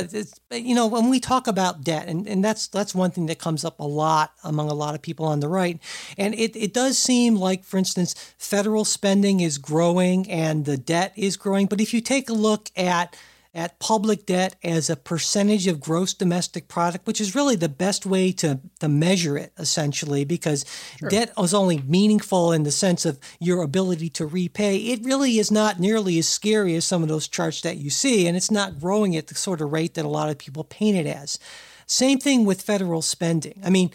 you 0.52 0.76
know, 0.76 0.88
when 0.88 1.10
we 1.10 1.20
talk 1.20 1.48
about 1.48 1.84
debt, 1.84 2.08
and, 2.08 2.28
and 2.28 2.44
that's 2.44 2.68
that's 2.68 2.94
one 2.94 3.12
thing 3.12 3.28
that 3.28 3.40
comes 3.40 3.64
up 3.64 3.80
a 3.80 3.84
lot 3.86 4.34
among 4.44 4.70
a 4.70 4.74
lot 4.74 4.96
of 4.96 5.02
people 5.02 5.26
on 5.26 5.40
the 5.40 5.48
right, 5.48 5.80
and 6.18 6.34
it, 6.36 6.56
it 6.56 6.74
does 6.74 6.98
seem 6.98 7.36
like, 7.36 7.64
for 7.64 7.78
instance, 7.78 8.14
federal 8.38 8.86
spending 8.86 9.40
is 9.40 9.58
growing 9.58 10.30
and 10.30 10.66
the 10.66 10.78
debt 10.78 11.14
is 11.16 11.38
growing, 11.38 11.68
but 11.68 11.80
if 11.80 11.94
you 11.94 12.02
take 12.02 12.30
a 12.30 12.34
look 12.34 12.70
at 12.76 13.16
at 13.54 13.80
public 13.80 14.26
debt 14.26 14.56
as 14.64 14.90
a 14.90 14.96
percentage 14.96 15.66
of 15.66 15.80
gross 15.80 16.14
domestic 16.14 16.68
product, 16.68 17.08
which 17.08 17.20
is 17.20 17.34
really 17.34 17.56
the 17.56 17.70
best 17.70 18.06
way 18.06 18.32
to, 18.32 18.60
to 18.80 18.88
measure 18.88 19.38
it, 19.38 19.52
essentially, 19.58 20.24
because 20.24 20.66
debt 21.10 21.32
is 21.38 21.54
only 21.54 21.80
meaningful 21.80 22.52
in 22.52 22.64
the 22.64 22.72
sense 22.72 23.06
of 23.06 23.20
your 23.40 23.64
ability 23.64 24.10
to 24.10 24.26
repay. 24.26 24.78
It 24.78 25.04
really 25.04 25.40
is 25.40 25.52
not 25.52 25.80
nearly 25.80 26.20
as 26.20 26.28
scary 26.28 26.76
as 26.76 26.86
some 26.86 27.02
of 27.02 27.10
those 27.10 27.28
charts 27.28 27.62
that 27.62 27.78
you 27.78 27.90
see, 27.90 28.28
and 28.28 28.38
it's 28.38 28.52
not 28.52 28.80
growing 28.80 29.16
at 29.16 29.28
the 29.28 29.36
sort 29.36 29.62
of 29.62 29.72
rate 29.72 29.96
that 29.96 30.06
a 30.06 30.10
lot 30.10 30.30
of 30.30 30.38
people 30.38 30.64
paint 30.64 30.98
it 30.98 31.08
as. 31.08 31.40
Same 31.88 32.20
thing 32.20 32.46
with 32.46 32.62
federal 32.62 33.02
spending. 33.02 33.60
I 33.66 33.72
mean, 33.72 33.90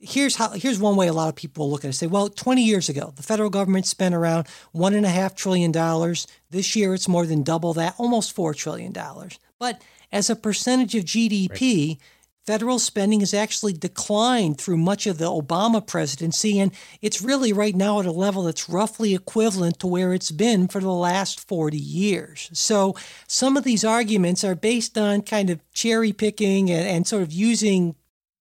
here's 0.00 0.36
how 0.36 0.50
here's 0.50 0.78
one 0.78 0.96
way 0.96 1.08
a 1.08 1.12
lot 1.12 1.28
of 1.28 1.36
people 1.36 1.70
look 1.70 1.84
at 1.84 1.90
it. 1.90 1.92
Say 1.94 2.06
well 2.06 2.28
20 2.28 2.62
years 2.62 2.88
ago 2.88 3.12
the 3.16 3.22
federal 3.22 3.50
government 3.50 3.86
spent 3.86 4.14
around 4.14 4.48
one 4.72 4.94
and 4.94 5.06
a 5.06 5.10
half 5.10 5.34
trillion 5.34 5.70
dollars. 5.70 6.26
This 6.50 6.74
year 6.74 6.94
it's 6.94 7.08
more 7.08 7.26
than 7.26 7.42
double 7.42 7.74
that 7.74 7.94
almost 7.98 8.34
four 8.34 8.54
trillion 8.54 8.92
dollars. 8.92 9.38
But 9.58 9.82
as 10.10 10.30
a 10.30 10.36
percentage 10.36 10.94
of 10.94 11.04
gdp 11.04 11.98
federal 12.46 12.78
spending 12.78 13.20
has 13.20 13.34
actually 13.34 13.74
declined 13.74 14.58
through 14.58 14.76
much 14.76 15.06
of 15.06 15.18
the 15.18 15.26
obama 15.26 15.86
presidency 15.86 16.58
and 16.58 16.72
it's 17.02 17.20
really 17.20 17.52
right 17.52 17.76
now 17.76 18.00
at 18.00 18.06
a 18.06 18.10
level 18.10 18.44
that's 18.44 18.68
roughly 18.68 19.14
equivalent 19.14 19.78
to 19.78 19.86
where 19.86 20.14
it's 20.14 20.30
been 20.30 20.66
for 20.66 20.80
the 20.80 20.90
last 20.90 21.46
40 21.46 21.76
years. 21.76 22.50
So 22.52 22.96
some 23.28 23.56
of 23.56 23.62
these 23.62 23.84
arguments 23.84 24.42
are 24.42 24.54
based 24.54 24.96
on 24.96 25.22
kind 25.22 25.50
of 25.50 25.60
cherry 25.72 26.12
picking 26.12 26.70
and, 26.70 26.88
and 26.88 27.06
sort 27.06 27.22
of 27.22 27.30
using 27.30 27.94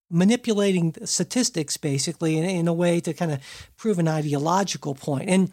manipulating 0.10 0.96
statistics 1.06 1.78
basically 1.78 2.38
in, 2.38 2.44
in 2.44 2.68
a 2.68 2.74
way 2.74 3.00
to 3.00 3.14
kind 3.14 3.32
of 3.32 3.40
prove 3.78 4.00
an 4.00 4.08
ideological 4.08 4.96
point. 4.96 5.30
And 5.30 5.52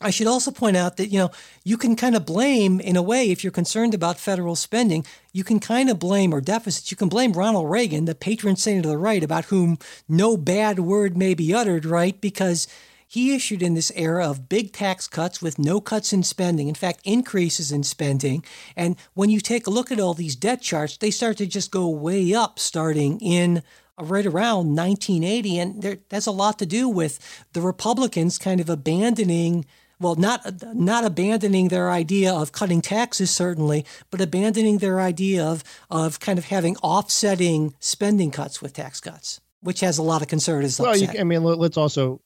I 0.00 0.10
should 0.10 0.26
also 0.26 0.50
point 0.50 0.76
out 0.76 0.96
that, 0.96 1.06
you 1.06 1.18
know, 1.18 1.30
you 1.62 1.78
can 1.78 1.96
kind 1.96 2.16
of 2.16 2.26
blame, 2.26 2.80
in 2.80 2.96
a 2.96 3.02
way, 3.02 3.30
if 3.30 3.42
you're 3.42 3.52
concerned 3.52 3.94
about 3.94 4.18
federal 4.18 4.56
spending, 4.56 5.06
you 5.32 5.44
can 5.44 5.60
kind 5.60 5.88
of 5.88 5.98
blame, 5.98 6.34
or 6.34 6.40
deficits, 6.40 6.90
you 6.90 6.96
can 6.96 7.08
blame 7.08 7.32
Ronald 7.32 7.70
Reagan, 7.70 8.04
the 8.04 8.14
patron 8.14 8.56
saint 8.56 8.84
of 8.84 8.90
the 8.90 8.98
right, 8.98 9.22
about 9.22 9.46
whom 9.46 9.78
no 10.08 10.36
bad 10.36 10.80
word 10.80 11.16
may 11.16 11.32
be 11.32 11.54
uttered, 11.54 11.86
right? 11.86 12.20
Because 12.20 12.66
he 13.14 13.32
issued 13.32 13.62
in 13.62 13.74
this 13.74 13.92
era 13.94 14.28
of 14.28 14.48
big 14.48 14.72
tax 14.72 15.06
cuts 15.06 15.40
with 15.40 15.56
no 15.56 15.80
cuts 15.80 16.12
in 16.12 16.24
spending. 16.24 16.66
In 16.66 16.74
fact, 16.74 17.00
increases 17.04 17.70
in 17.70 17.84
spending. 17.84 18.44
And 18.74 18.96
when 19.12 19.30
you 19.30 19.38
take 19.38 19.68
a 19.68 19.70
look 19.70 19.92
at 19.92 20.00
all 20.00 20.14
these 20.14 20.34
debt 20.34 20.60
charts, 20.60 20.96
they 20.96 21.12
start 21.12 21.36
to 21.36 21.46
just 21.46 21.70
go 21.70 21.88
way 21.88 22.34
up 22.34 22.58
starting 22.58 23.20
in 23.20 23.62
uh, 23.96 24.04
right 24.04 24.26
around 24.26 24.74
1980. 24.74 25.58
And 25.60 25.80
there, 25.80 25.98
that's 26.08 26.26
a 26.26 26.32
lot 26.32 26.58
to 26.58 26.66
do 26.66 26.88
with 26.88 27.20
the 27.52 27.60
Republicans 27.60 28.36
kind 28.36 28.60
of 28.60 28.68
abandoning 28.68 29.64
well, 30.00 30.16
not 30.16 30.60
not 30.74 31.04
abandoning 31.04 31.68
their 31.68 31.92
idea 31.92 32.34
of 32.34 32.50
cutting 32.50 32.82
taxes 32.82 33.30
certainly, 33.30 33.86
but 34.10 34.20
abandoning 34.20 34.78
their 34.78 35.00
idea 35.00 35.44
of 35.44 35.62
of 35.88 36.18
kind 36.18 36.36
of 36.36 36.46
having 36.46 36.76
offsetting 36.78 37.76
spending 37.78 38.32
cuts 38.32 38.60
with 38.60 38.72
tax 38.72 39.00
cuts, 39.00 39.40
which 39.60 39.80
has 39.80 39.96
a 39.96 40.02
lot 40.02 40.20
of 40.20 40.26
conservatives. 40.26 40.80
Well, 40.80 40.96
you, 40.96 41.08
I 41.16 41.22
mean, 41.22 41.44
let's 41.44 41.76
also 41.76 42.20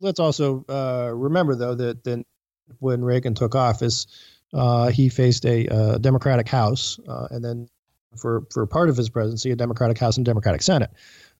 let's 0.00 0.20
also 0.20 0.64
uh, 0.68 1.10
remember 1.14 1.54
though 1.54 1.74
that 1.74 2.04
then 2.04 2.24
when 2.78 3.04
Reagan 3.04 3.34
took 3.34 3.54
office, 3.54 4.06
uh, 4.52 4.88
he 4.88 5.08
faced 5.08 5.44
a 5.46 5.66
uh, 5.68 5.98
Democratic 5.98 6.48
House, 6.48 6.98
uh, 7.08 7.28
and 7.30 7.44
then 7.44 7.68
for 8.16 8.42
for 8.50 8.66
part 8.66 8.88
of 8.88 8.96
his 8.96 9.08
presidency, 9.08 9.50
a 9.50 9.56
Democratic 9.56 9.98
House 9.98 10.16
and 10.16 10.26
Democratic 10.26 10.62
Senate, 10.62 10.90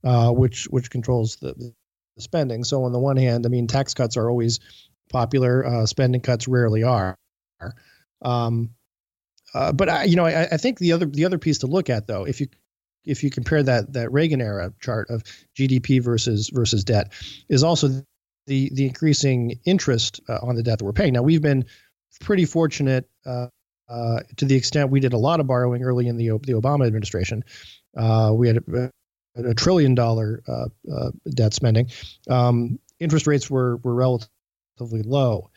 uh, 0.04 0.30
which 0.30 0.64
which 0.64 0.90
controls 0.90 1.36
the, 1.36 1.54
the 1.54 1.72
spending. 2.18 2.64
So 2.64 2.84
on 2.84 2.92
the 2.92 2.98
one 2.98 3.16
hand, 3.16 3.46
I 3.46 3.48
mean, 3.48 3.66
tax 3.66 3.94
cuts 3.94 4.16
are 4.16 4.28
always 4.28 4.60
popular. 5.10 5.66
Uh, 5.66 5.86
spending 5.86 6.20
cuts 6.20 6.46
rarely 6.46 6.82
are. 6.82 7.16
Um, 8.22 8.70
uh, 9.54 9.72
but 9.72 9.88
I, 9.88 10.04
you 10.04 10.16
know, 10.16 10.26
I, 10.26 10.44
I, 10.52 10.56
think 10.56 10.78
the 10.78 10.92
other 10.92 11.06
the 11.06 11.24
other 11.24 11.38
piece 11.38 11.58
to 11.58 11.66
look 11.66 11.90
at 11.90 12.06
though, 12.06 12.24
if 12.24 12.40
you 12.40 12.48
if 13.04 13.24
you 13.24 13.30
compare 13.30 13.62
that 13.62 13.92
that 13.94 14.12
Reagan 14.12 14.40
era 14.40 14.72
chart 14.80 15.10
of 15.10 15.24
GDP 15.56 16.02
versus 16.02 16.50
versus 16.50 16.84
debt, 16.84 17.12
is 17.48 17.64
also 17.64 18.04
the 18.50 18.68
the 18.74 18.84
increasing 18.84 19.60
interest 19.64 20.20
uh, 20.28 20.38
on 20.42 20.56
the 20.56 20.62
debt 20.62 20.80
that 20.80 20.84
we're 20.84 20.92
paying. 20.92 21.12
Now 21.12 21.22
we've 21.22 21.40
been 21.40 21.64
pretty 22.20 22.44
fortunate 22.44 23.08
uh, 23.24 23.46
uh, 23.88 24.20
to 24.36 24.44
the 24.44 24.56
extent 24.56 24.90
we 24.90 24.98
did 24.98 25.12
a 25.12 25.18
lot 25.18 25.38
of 25.38 25.46
borrowing 25.46 25.84
early 25.84 26.08
in 26.08 26.16
the 26.16 26.30
the 26.42 26.54
Obama 26.54 26.84
administration. 26.86 27.44
Uh, 27.96 28.32
we 28.34 28.48
had 28.48 28.56
a, 28.56 28.90
a 29.36 29.54
trillion 29.54 29.94
dollar 29.94 30.42
debt 31.32 31.54
spending. 31.54 31.90
Um, 32.28 32.80
interest 32.98 33.28
rates 33.28 33.48
were 33.48 33.76
were 33.78 33.94
relatively 33.94 35.02
low. 35.04 35.50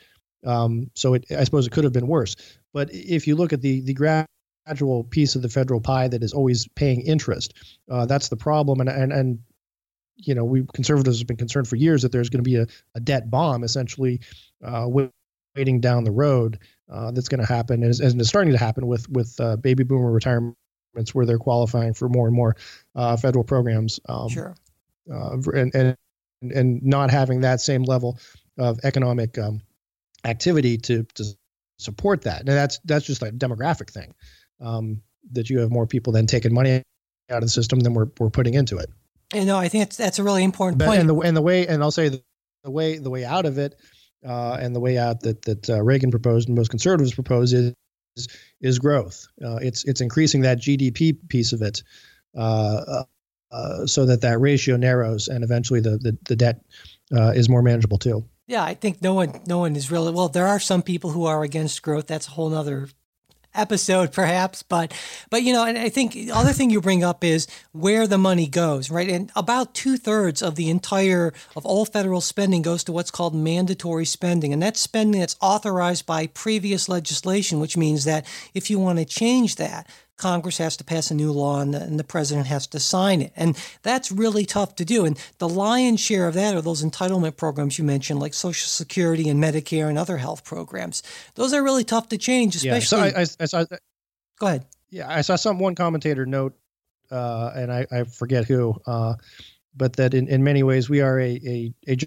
Um, 0.45 0.91
so 0.93 1.15
it, 1.15 1.25
I 1.31 1.45
suppose 1.45 1.65
it 1.65 1.71
could 1.71 1.85
have 1.85 1.93
been 1.93 2.07
worse. 2.07 2.35
But 2.73 2.89
if 2.93 3.25
you 3.27 3.35
look 3.35 3.53
at 3.53 3.61
the 3.61 3.81
the 3.81 3.95
gradual 3.95 5.03
piece 5.05 5.35
of 5.35 5.41
the 5.41 5.49
federal 5.49 5.81
pie 5.81 6.09
that 6.09 6.21
is 6.21 6.33
always 6.33 6.67
paying 6.75 7.01
interest, 7.01 7.55
uh, 7.89 8.05
that's 8.05 8.29
the 8.29 8.37
problem. 8.37 8.81
And 8.81 8.89
and 8.89 9.11
and 9.11 9.39
you 10.17 10.35
know, 10.35 10.43
we 10.43 10.65
conservatives 10.73 11.19
have 11.19 11.27
been 11.27 11.37
concerned 11.37 11.67
for 11.67 11.75
years 11.75 12.01
that 12.03 12.11
there's 12.11 12.29
going 12.29 12.43
to 12.43 12.49
be 12.49 12.57
a, 12.57 12.67
a 12.95 12.99
debt 12.99 13.29
bomb 13.29 13.63
essentially 13.63 14.21
uh, 14.63 14.87
waiting 15.55 15.79
down 15.79 16.03
the 16.03 16.11
road 16.11 16.59
uh, 16.91 17.11
that's 17.11 17.29
going 17.29 17.39
to 17.39 17.45
happen, 17.45 17.83
and, 17.83 17.99
and 17.99 18.19
it's 18.19 18.29
starting 18.29 18.51
to 18.51 18.57
happen 18.57 18.87
with 18.87 19.09
with 19.09 19.39
uh, 19.39 19.55
baby 19.57 19.83
boomer 19.83 20.11
retirements 20.11 20.55
where 21.13 21.25
they're 21.25 21.37
qualifying 21.39 21.93
for 21.93 22.09
more 22.09 22.27
and 22.27 22.35
more 22.35 22.55
uh, 22.95 23.17
federal 23.17 23.43
programs. 23.43 23.99
Um, 24.07 24.29
sure. 24.29 24.55
Uh, 25.11 25.37
and 25.53 25.75
and 25.75 25.97
and 26.53 26.83
not 26.83 27.09
having 27.09 27.41
that 27.41 27.61
same 27.61 27.83
level 27.83 28.19
of 28.57 28.79
economic 28.83 29.37
um, 29.37 29.61
activity 30.25 30.77
to 30.77 31.03
to 31.15 31.25
support 31.79 32.23
that. 32.23 32.39
And 32.39 32.49
that's 32.49 32.79
that's 32.85 33.05
just 33.05 33.21
a 33.21 33.31
demographic 33.31 33.89
thing 33.89 34.13
um, 34.61 35.01
that 35.31 35.49
you 35.49 35.59
have 35.59 35.71
more 35.71 35.87
people 35.87 36.13
than 36.13 36.27
taking 36.27 36.53
money 36.53 36.83
out 37.29 37.37
of 37.37 37.43
the 37.43 37.49
system 37.49 37.79
than 37.79 37.93
we're 37.93 38.07
we're 38.19 38.29
putting 38.29 38.53
into 38.53 38.77
it. 38.77 38.89
And 39.33 39.47
no, 39.47 39.57
I 39.57 39.67
think 39.67 39.83
that's 39.83 39.97
that's 39.97 40.19
a 40.19 40.23
really 40.23 40.43
important 40.43 40.79
but, 40.79 40.87
point. 40.87 40.99
And 41.01 41.09
the 41.09 41.15
and 41.19 41.35
the 41.35 41.41
way 41.41 41.67
and 41.67 41.81
I'll 41.81 41.91
say 41.91 42.09
the, 42.09 42.23
the 42.63 42.71
way 42.71 42.97
the 42.97 43.09
way 43.09 43.25
out 43.25 43.45
of 43.45 43.57
it 43.57 43.75
uh, 44.25 44.57
and 44.59 44.75
the 44.75 44.79
way 44.79 44.97
out 44.97 45.21
that 45.21 45.41
that 45.43 45.69
uh, 45.69 45.81
Reagan 45.81 46.11
proposed 46.11 46.47
and 46.47 46.57
most 46.57 46.69
conservatives 46.69 47.13
propose 47.13 47.53
is 47.53 47.73
is, 48.15 48.27
is 48.61 48.79
growth. 48.79 49.27
Uh, 49.43 49.57
it's 49.57 49.83
it's 49.85 50.01
increasing 50.01 50.41
that 50.41 50.59
GDP 50.59 51.17
piece 51.29 51.53
of 51.53 51.61
it. 51.61 51.83
Uh, 52.35 53.03
uh, 53.51 53.85
so 53.85 54.03
that 54.07 54.21
that 54.21 54.39
ratio 54.39 54.75
narrows 54.75 55.27
and 55.27 55.43
eventually 55.43 55.79
the 55.79 55.97
the, 55.97 56.17
the 56.23 56.35
debt 56.35 56.61
uh, 57.15 57.31
is 57.35 57.49
more 57.49 57.61
manageable 57.61 57.99
too. 57.99 58.25
Yeah, 58.47 58.63
I 58.63 58.73
think 58.73 59.01
no 59.01 59.13
one 59.13 59.41
no 59.45 59.59
one 59.59 59.75
is 59.75 59.91
really 59.91 60.11
well. 60.11 60.27
There 60.27 60.47
are 60.47 60.59
some 60.59 60.81
people 60.81 61.11
who 61.11 61.25
are 61.25 61.43
against 61.43 61.81
growth. 61.81 62.07
That's 62.07 62.27
a 62.27 62.31
whole 62.31 62.53
other 62.53 62.89
episode 63.55 64.11
perhaps 64.11 64.63
but 64.63 64.93
but 65.29 65.43
you 65.43 65.51
know 65.53 65.65
and 65.65 65.77
i 65.77 65.89
think 65.89 66.13
the 66.13 66.31
other 66.31 66.53
thing 66.53 66.69
you 66.69 66.81
bring 66.81 67.03
up 67.03 67.23
is 67.23 67.47
where 67.71 68.07
the 68.07 68.17
money 68.17 68.47
goes 68.47 68.89
right? 68.93 69.09
And 69.09 69.31
about 69.35 69.73
two-thirds 69.73 70.41
of 70.41 70.55
the 70.55 70.69
entire 70.69 71.33
of 71.55 71.65
all 71.65 71.85
federal 71.85 72.21
spending 72.21 72.61
goes 72.61 72.83
to 72.85 72.91
what's 72.91 73.11
called 73.11 73.35
mandatory 73.35 74.05
spending. 74.05 74.53
And 74.53 74.61
that's 74.61 74.79
spending 74.79 75.19
that's 75.19 75.35
authorized 75.41 76.05
by 76.05 76.27
previous 76.27 76.87
legislation 76.87 77.59
which 77.59 77.75
means 77.75 78.05
that 78.05 78.25
if 78.53 78.69
you 78.69 78.79
want 78.79 78.99
to 78.99 79.05
change 79.05 79.55
that 79.57 79.87
Congress 80.17 80.57
has 80.57 80.77
to 80.77 80.83
pass 80.83 81.11
a 81.11 81.15
new 81.15 81.31
law 81.31 81.59
and 81.59 81.73
the, 81.73 81.81
and 81.81 81.99
the, 81.99 82.03
president 82.03 82.47
has 82.47 82.67
to 82.67 82.79
sign 82.79 83.21
it. 83.21 83.33
And 83.35 83.57
that's 83.81 84.11
really 84.11 84.45
tough 84.45 84.75
to 84.75 84.85
do. 84.85 85.05
And 85.05 85.17
the 85.39 85.49
lion's 85.49 85.99
share 85.99 86.27
of 86.27 86.35
that 86.35 86.55
are 86.55 86.61
those 86.61 86.83
entitlement 86.83 87.37
programs 87.37 87.77
you 87.77 87.83
mentioned, 87.83 88.19
like 88.19 88.33
Social 88.33 88.67
Security 88.67 89.27
and 89.29 89.43
Medicare 89.43 89.89
and 89.89 89.97
other 89.97 90.17
health 90.17 90.43
programs. 90.43 91.01
Those 91.35 91.53
are 91.53 91.63
really 91.63 91.83
tough 91.83 92.09
to 92.09 92.17
change, 92.17 92.55
especially. 92.55 93.09
Yeah, 93.09 93.09
so 93.09 93.19
I, 93.19 93.21
I, 93.21 93.25
I 93.39 93.45
saw, 93.45 93.65
go 94.39 94.47
ahead. 94.47 94.65
Yeah, 94.89 95.09
I 95.09 95.21
saw 95.21 95.35
some 95.35 95.57
one 95.57 95.73
commentator 95.73 96.25
note, 96.25 96.55
uh, 97.09 97.51
and 97.55 97.71
I, 97.71 97.87
I 97.91 98.03
forget 98.03 98.45
who, 98.45 98.79
uh, 98.85 99.15
but 99.75 99.95
that 99.95 100.13
in, 100.13 100.27
in 100.27 100.43
many 100.43 100.61
ways 100.61 100.89
we 100.89 101.01
are 101.01 101.19
a, 101.19 101.41
a, 101.45 101.73
a 101.87 101.97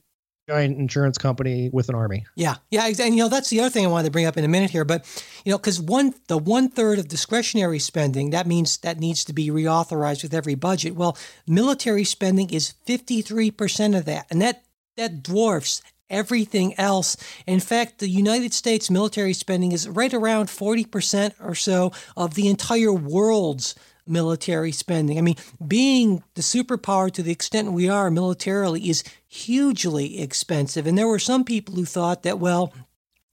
giant 0.49 0.79
insurance 0.79 1.19
company 1.19 1.71
with 1.73 1.89
an 1.89 1.95
army. 1.95 2.25
Yeah, 2.37 2.57
yeah, 2.71 2.87
and 2.87 3.17
you 3.17 3.23
know 3.23 3.29
that's 3.29 3.51
the 3.51 3.61
other 3.61 3.71
thing 3.71 3.85
I 3.85 3.89
wanted 3.89 4.07
to 4.07 4.11
bring 4.13 4.27
up 4.27 4.37
in 4.37 4.45
a 4.45 4.49
minute 4.49 4.71
here, 4.71 4.85
but 4.85 5.05
you 5.45 5.51
know 5.51 5.59
because 5.59 5.81
one 5.81 6.15
the 6.29 6.39
one 6.39 6.69
third 6.69 6.99
of 6.99 7.09
discretionary 7.09 7.79
spending 7.79 8.31
that 8.31 8.47
means 8.47 8.79
that 8.79 9.01
needs 9.01 9.25
to 9.25 9.33
be 9.33 9.51
reauthorized 9.51 10.23
with 10.23 10.35
every 10.35 10.55
budget. 10.55 10.95
Well, 10.95 11.19
military 11.47 12.05
spending 12.05 12.51
is 12.51 12.75
fifty 12.85 13.23
three 13.23 13.51
percent 13.51 13.95
of 13.95 14.05
that, 14.05 14.27
and 14.31 14.41
that 14.41 14.65
that 14.97 15.23
dwarfs 15.23 15.83
everything 16.09 16.79
else. 16.79 17.17
In 17.47 17.61
fact, 17.61 17.99
the 17.99 18.09
United 18.09 18.55
States 18.55 18.91
military 18.91 19.33
spending 19.33 19.73
is 19.73 19.89
right 19.89 20.15
around 20.15 20.47
40% 20.47 21.33
or 21.43 21.57
so 21.57 21.91
of 22.17 22.35
the 22.35 22.49
entire 22.49 22.93
world's 22.93 23.75
military 24.07 24.73
spending. 24.73 25.19
I 25.19 25.21
mean, 25.21 25.37
being 25.67 26.23
the 26.35 26.43
superpower 26.43 27.11
to 27.13 27.23
the 27.23 27.33
extent 27.33 27.73
we 27.73 27.89
are 27.89 28.11
militarily 28.11 28.89
is 28.89 29.05
hugely 29.27 30.21
expensive. 30.21 30.87
And 30.87 30.97
there 30.97 31.09
were 31.09 31.19
some 31.19 31.45
people 31.45 31.75
who 31.75 31.85
thought 31.85 32.23
that, 32.23 32.39
well, 32.39 32.73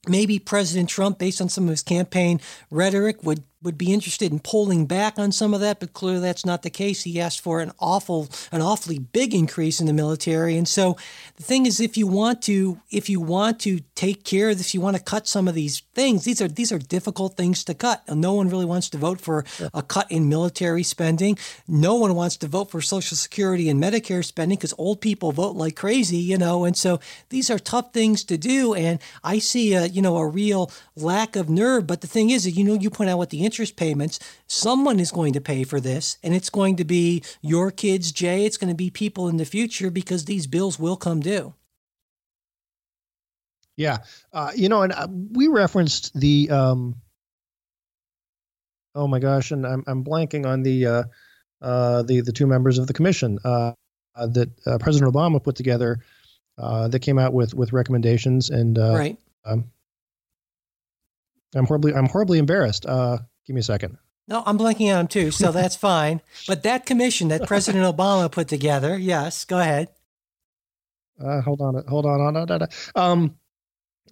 maybe 0.08 0.38
President 0.38 0.88
Trump, 0.88 1.18
based 1.18 1.40
on 1.40 1.48
some 1.48 1.64
of 1.64 1.70
his 1.70 1.82
campaign 1.82 2.40
rhetoric, 2.70 3.22
would 3.22 3.44
would 3.64 3.78
be 3.78 3.92
interested 3.92 4.30
in 4.30 4.38
pulling 4.38 4.86
back 4.86 5.18
on 5.18 5.32
some 5.32 5.54
of 5.54 5.60
that, 5.60 5.80
but 5.80 5.92
clearly 5.92 6.20
that's 6.20 6.44
not 6.44 6.62
the 6.62 6.70
case. 6.70 7.02
He 7.02 7.20
asked 7.20 7.40
for 7.40 7.60
an 7.60 7.72
awful, 7.80 8.28
an 8.52 8.60
awfully 8.60 8.98
big 8.98 9.34
increase 9.34 9.80
in 9.80 9.86
the 9.86 9.92
military. 9.92 10.56
And 10.56 10.68
so 10.68 10.96
the 11.36 11.42
thing 11.42 11.66
is, 11.66 11.80
if 11.80 11.96
you 11.96 12.06
want 12.06 12.42
to, 12.42 12.80
if 12.90 13.08
you 13.08 13.20
want 13.20 13.58
to 13.60 13.80
take 13.94 14.24
care 14.24 14.50
of 14.50 14.58
this, 14.58 14.74
you 14.74 14.80
want 14.80 14.96
to 14.96 15.02
cut 15.02 15.26
some 15.26 15.48
of 15.48 15.54
these 15.54 15.80
things. 15.94 16.24
These 16.24 16.40
are 16.40 16.48
these 16.48 16.70
are 16.70 16.78
difficult 16.78 17.36
things 17.36 17.64
to 17.64 17.74
cut. 17.74 18.02
No 18.08 18.34
one 18.34 18.48
really 18.48 18.64
wants 18.64 18.88
to 18.90 18.98
vote 18.98 19.20
for 19.20 19.44
a 19.72 19.82
cut 19.82 20.10
in 20.10 20.28
military 20.28 20.82
spending. 20.82 21.38
No 21.66 21.94
one 21.94 22.14
wants 22.14 22.36
to 22.38 22.46
vote 22.46 22.70
for 22.70 22.80
Social 22.80 23.16
Security 23.16 23.68
and 23.68 23.82
Medicare 23.82 24.24
spending 24.24 24.58
because 24.58 24.74
old 24.78 25.00
people 25.00 25.32
vote 25.32 25.56
like 25.56 25.76
crazy, 25.76 26.18
you 26.18 26.38
know. 26.38 26.64
And 26.64 26.76
so 26.76 27.00
these 27.30 27.50
are 27.50 27.58
tough 27.58 27.92
things 27.92 28.24
to 28.24 28.36
do. 28.36 28.74
And 28.74 29.00
I 29.22 29.38
see 29.38 29.74
a, 29.74 29.86
you 29.86 30.02
know, 30.02 30.16
a 30.16 30.26
real 30.26 30.70
lack 30.96 31.36
of 31.36 31.48
nerve. 31.48 31.86
But 31.86 32.00
the 32.00 32.06
thing 32.06 32.30
is, 32.30 32.46
you 32.56 32.64
know, 32.64 32.74
you 32.74 32.90
point 32.90 33.10
out 33.10 33.18
what 33.18 33.30
the 33.30 33.44
interest 33.54 33.76
payments. 33.76 34.18
Someone 34.48 34.98
is 34.98 35.12
going 35.12 35.32
to 35.34 35.40
pay 35.40 35.62
for 35.62 35.78
this, 35.80 36.18
and 36.24 36.34
it's 36.34 36.50
going 36.50 36.74
to 36.76 36.84
be 36.84 37.22
your 37.40 37.70
kids, 37.70 38.10
Jay. 38.10 38.44
It's 38.44 38.56
going 38.56 38.68
to 38.68 38.74
be 38.76 38.90
people 38.90 39.28
in 39.28 39.36
the 39.36 39.44
future 39.44 39.90
because 39.90 40.24
these 40.24 40.48
bills 40.48 40.76
will 40.76 40.96
come 40.96 41.20
due. 41.20 41.54
Yeah, 43.76 43.98
uh, 44.32 44.50
you 44.56 44.68
know, 44.68 44.82
and 44.82 44.92
uh, 44.92 45.06
we 45.08 45.46
referenced 45.46 46.18
the. 46.18 46.50
Um, 46.50 46.96
oh 48.94 49.06
my 49.06 49.20
gosh, 49.20 49.52
and 49.52 49.64
I'm 49.64 49.84
I'm 49.86 50.04
blanking 50.04 50.46
on 50.46 50.64
the 50.64 50.86
uh, 50.86 51.02
uh, 51.62 52.02
the 52.02 52.22
the 52.22 52.32
two 52.32 52.48
members 52.48 52.78
of 52.78 52.88
the 52.88 52.92
commission 52.92 53.38
uh, 53.44 53.72
uh 54.16 54.26
that 54.28 54.50
uh, 54.66 54.78
President 54.78 55.12
Obama 55.12 55.42
put 55.42 55.54
together 55.54 56.00
uh, 56.58 56.88
that 56.88 57.00
came 57.00 57.18
out 57.20 57.32
with 57.32 57.54
with 57.54 57.72
recommendations 57.72 58.50
and 58.50 58.78
uh, 58.78 58.94
right. 58.94 59.18
Um, 59.44 59.70
I'm 61.54 61.66
horribly 61.66 61.94
I'm 61.94 62.08
horribly 62.08 62.38
embarrassed. 62.38 62.86
Uh, 62.86 63.18
give 63.46 63.54
me 63.54 63.60
a 63.60 63.64
second. 63.64 63.98
No, 64.26 64.42
I'm 64.46 64.58
blanking 64.58 64.90
on 64.90 64.98
them 65.00 65.08
too, 65.08 65.30
so 65.30 65.52
that's 65.52 65.76
fine. 65.76 66.20
But 66.46 66.62
that 66.62 66.86
commission 66.86 67.28
that 67.28 67.46
President 67.46 67.84
Obama 67.84 68.30
put 68.30 68.48
together, 68.48 68.98
yes, 68.98 69.44
go 69.44 69.58
ahead. 69.58 69.88
Uh, 71.20 71.40
hold 71.40 71.60
on, 71.60 71.74
hold 71.86 72.06
on, 72.06 72.20
hold 72.20 72.36
on, 72.36 72.48
hold 72.48 72.62
on. 72.62 72.68
Um, 72.96 73.36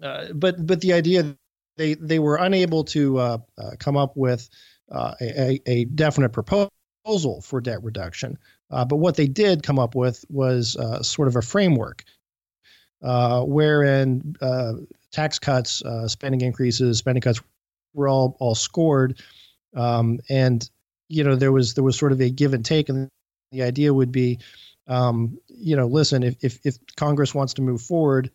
uh, 0.00 0.26
but 0.34 0.64
but 0.64 0.80
the 0.80 0.92
idea 0.92 1.36
they 1.76 1.94
they 1.94 2.18
were 2.18 2.36
unable 2.36 2.84
to 2.84 3.18
uh, 3.18 3.38
uh, 3.58 3.70
come 3.78 3.96
up 3.96 4.16
with 4.16 4.48
uh, 4.90 5.14
a, 5.20 5.60
a 5.66 5.84
definite 5.86 6.30
proposal 6.30 7.40
for 7.42 7.60
debt 7.60 7.82
reduction. 7.82 8.38
Uh, 8.70 8.84
but 8.84 8.96
what 8.96 9.16
they 9.16 9.26
did 9.26 9.62
come 9.62 9.78
up 9.78 9.94
with 9.94 10.24
was 10.28 10.76
uh, 10.76 11.02
sort 11.02 11.28
of 11.28 11.36
a 11.36 11.42
framework 11.42 12.04
uh, 13.02 13.42
wherein 13.42 14.36
uh, 14.40 14.74
tax 15.10 15.38
cuts, 15.38 15.82
uh, 15.82 16.08
spending 16.08 16.40
increases, 16.40 16.98
spending 16.98 17.22
cuts 17.22 17.40
were 17.94 18.08
all 18.08 18.36
all 18.40 18.54
scored, 18.54 19.20
um, 19.74 20.20
and 20.28 20.68
you 21.08 21.24
know 21.24 21.36
there 21.36 21.52
was 21.52 21.74
there 21.74 21.84
was 21.84 21.98
sort 21.98 22.12
of 22.12 22.20
a 22.20 22.30
give 22.30 22.54
and 22.54 22.64
take, 22.64 22.88
and 22.88 23.08
the 23.50 23.62
idea 23.62 23.92
would 23.92 24.12
be, 24.12 24.38
um, 24.86 25.38
you 25.48 25.76
know, 25.76 25.86
listen, 25.86 26.22
if, 26.22 26.36
if 26.42 26.58
if 26.64 26.78
Congress 26.96 27.34
wants 27.34 27.54
to 27.54 27.62
move 27.62 27.82
forward, 27.82 28.30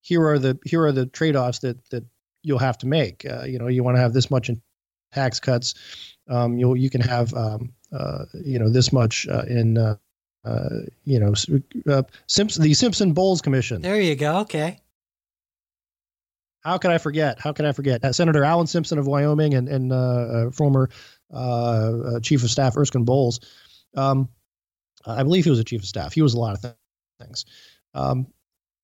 here 0.00 0.26
are 0.26 0.38
the 0.38 0.58
here 0.64 0.84
are 0.84 0.92
the 0.92 1.06
trade 1.06 1.36
offs 1.36 1.60
that 1.60 1.78
that 1.90 2.04
you'll 2.42 2.58
have 2.58 2.78
to 2.78 2.86
make. 2.86 3.24
Uh, 3.28 3.44
you 3.44 3.58
know, 3.58 3.68
you 3.68 3.82
want 3.82 3.96
to 3.96 4.00
have 4.00 4.12
this 4.12 4.30
much 4.30 4.48
in 4.48 4.60
tax 5.12 5.40
cuts, 5.40 5.74
um, 6.28 6.58
you 6.58 6.74
you 6.74 6.90
can 6.90 7.00
have 7.00 7.32
um, 7.34 7.72
uh, 7.92 8.24
you 8.34 8.58
know 8.58 8.70
this 8.70 8.92
much 8.92 9.26
uh, 9.28 9.44
in 9.48 9.96
uh, 10.46 10.50
uh, 10.50 10.68
you 11.04 11.18
know 11.18 11.34
uh, 11.92 12.02
Simpson 12.26 12.62
the 12.62 12.74
Simpson 12.74 13.12
Bowles 13.12 13.42
Commission. 13.42 13.82
There 13.82 14.00
you 14.00 14.14
go. 14.14 14.38
Okay. 14.38 14.80
How 16.60 16.78
can 16.78 16.90
I 16.90 16.98
forget? 16.98 17.38
How 17.38 17.52
can 17.52 17.64
I 17.64 17.72
forget? 17.72 18.04
Uh, 18.04 18.12
Senator 18.12 18.44
Alan 18.44 18.66
Simpson 18.66 18.98
of 18.98 19.06
Wyoming 19.06 19.54
and 19.54 19.68
and 19.68 19.92
uh, 19.92 20.50
former 20.50 20.88
Chief 22.22 22.42
of 22.42 22.50
Staff 22.50 22.76
Erskine 22.76 23.04
Bowles. 23.04 23.40
Um, 23.96 24.28
I 25.06 25.22
believe 25.22 25.44
he 25.44 25.50
was 25.50 25.60
a 25.60 25.64
chief 25.64 25.82
of 25.82 25.86
staff. 25.86 26.12
He 26.12 26.22
was 26.22 26.34
a 26.34 26.38
lot 26.38 26.54
of 26.54 26.62
th- 26.62 26.74
things. 27.20 27.44
Um, 27.94 28.26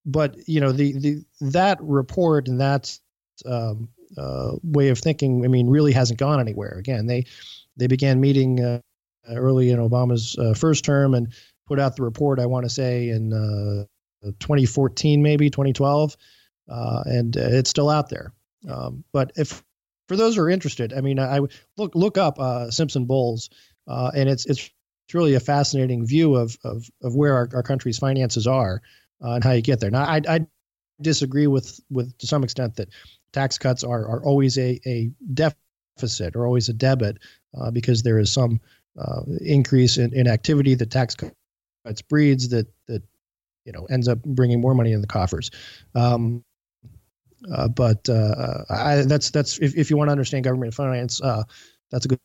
but 0.05 0.37
you 0.49 0.61
know 0.61 0.73
the 0.73 0.99
the 0.99 1.25
that 1.41 1.79
report 1.81 2.49
and 2.49 2.61
that 2.61 2.99
um, 3.47 3.89
uh, 4.17 4.53
way 4.63 4.89
of 4.89 4.99
thinking, 4.99 5.45
I 5.45 5.49
mean, 5.49 5.69
really 5.69 5.93
hasn't 5.93 6.19
gone 6.19 6.41
anywhere. 6.41 6.77
Again, 6.79 7.07
they 7.07 7.25
they 7.77 7.87
began 7.87 8.21
meeting 8.21 8.61
uh, 8.61 8.81
early 9.29 9.71
in 9.71 9.79
Obama's 9.79 10.37
uh, 10.39 10.55
first 10.55 10.85
term 10.85 11.15
and 11.15 11.33
put 11.67 11.79
out 11.79 11.97
the 11.97 12.03
report. 12.03 12.39
I 12.39 12.47
want 12.47 12.65
to 12.65 12.71
say 12.71 13.09
in 13.09 13.33
uh, 13.33 13.85
2014, 14.41 15.23
maybe 15.23 15.51
2012, 15.51 16.17
uh, 16.69 17.03
and 17.07 17.37
it's 17.37 17.71
still 17.71 17.91
out 17.91 18.09
there. 18.09 18.33
Um, 18.69 19.05
but 19.13 19.33
if 19.37 19.63
for 20.09 20.17
those 20.17 20.37
who 20.37 20.43
are 20.43 20.51
interested, 20.51 20.93
I 20.93 21.01
mean, 21.01 21.19
I, 21.19 21.39
I 21.39 21.41
look 21.77 21.95
look 21.95 22.19
up 22.19 22.39
uh, 22.39 22.71
Simpson 22.71 23.07
Bowles, 23.07 23.51
and 23.87 24.29
it's 24.29 24.47
it's 24.47 24.71
really 25.13 25.35
a 25.35 25.41
fascinating 25.41 26.07
view 26.07 26.37
of 26.37 26.57
of 26.65 26.89
of 27.03 27.15
where 27.15 27.35
our, 27.35 27.49
our 27.55 27.63
country's 27.63 27.99
finances 27.99 28.47
are 28.47 28.83
and 29.21 29.45
how 29.45 29.53
you 29.53 29.63
get 29.63 29.79
there. 29.79 29.91
Now, 29.91 30.05
I, 30.05 30.21
I 30.29 30.47
disagree 31.01 31.47
with 31.47 31.81
with 31.91 32.17
to 32.19 32.27
some 32.27 32.45
extent 32.45 32.77
that 32.77 32.89
tax 33.33 33.59
cuts 33.59 33.85
are, 33.85 34.07
are 34.07 34.25
always 34.25 34.59
a, 34.59 34.81
a 34.87 35.11
deficit 35.33 36.37
or 36.37 36.47
always 36.47 36.69
a 36.69 36.73
debit 36.73 37.19
uh, 37.59 37.71
because 37.71 38.03
there 38.03 38.19
is 38.19 38.33
some 38.33 38.61
uh, 38.99 39.23
increase 39.41 39.97
in, 39.99 40.13
in 40.15 40.27
activity 40.29 40.75
that 40.75 40.91
tax 40.91 41.17
cuts 41.85 42.03
breeds 42.03 42.49
that 42.49 42.67
that 42.87 43.03
you 43.65 43.73
know 43.73 43.85
ends 43.87 44.09
up 44.09 44.23
bringing 44.23 44.61
more 44.61 44.75
money 44.75 44.93
in 44.93 45.01
the 45.01 45.07
coffers. 45.07 45.51
Um, 45.95 46.45
uh, 47.53 47.69
but 47.69 48.09
uh, 48.09 48.65
I, 48.71 49.03
that's 49.03 49.31
that's 49.31 49.59
if, 49.59 49.77
if 49.77 49.91
you 49.91 49.97
want 49.97 50.09
to 50.09 50.13
understand 50.13 50.45
government 50.45 50.75
finance, 50.75 51.21
uh, 51.23 51.43
that's 51.91 52.05
a 52.05 52.09
good, 52.09 52.21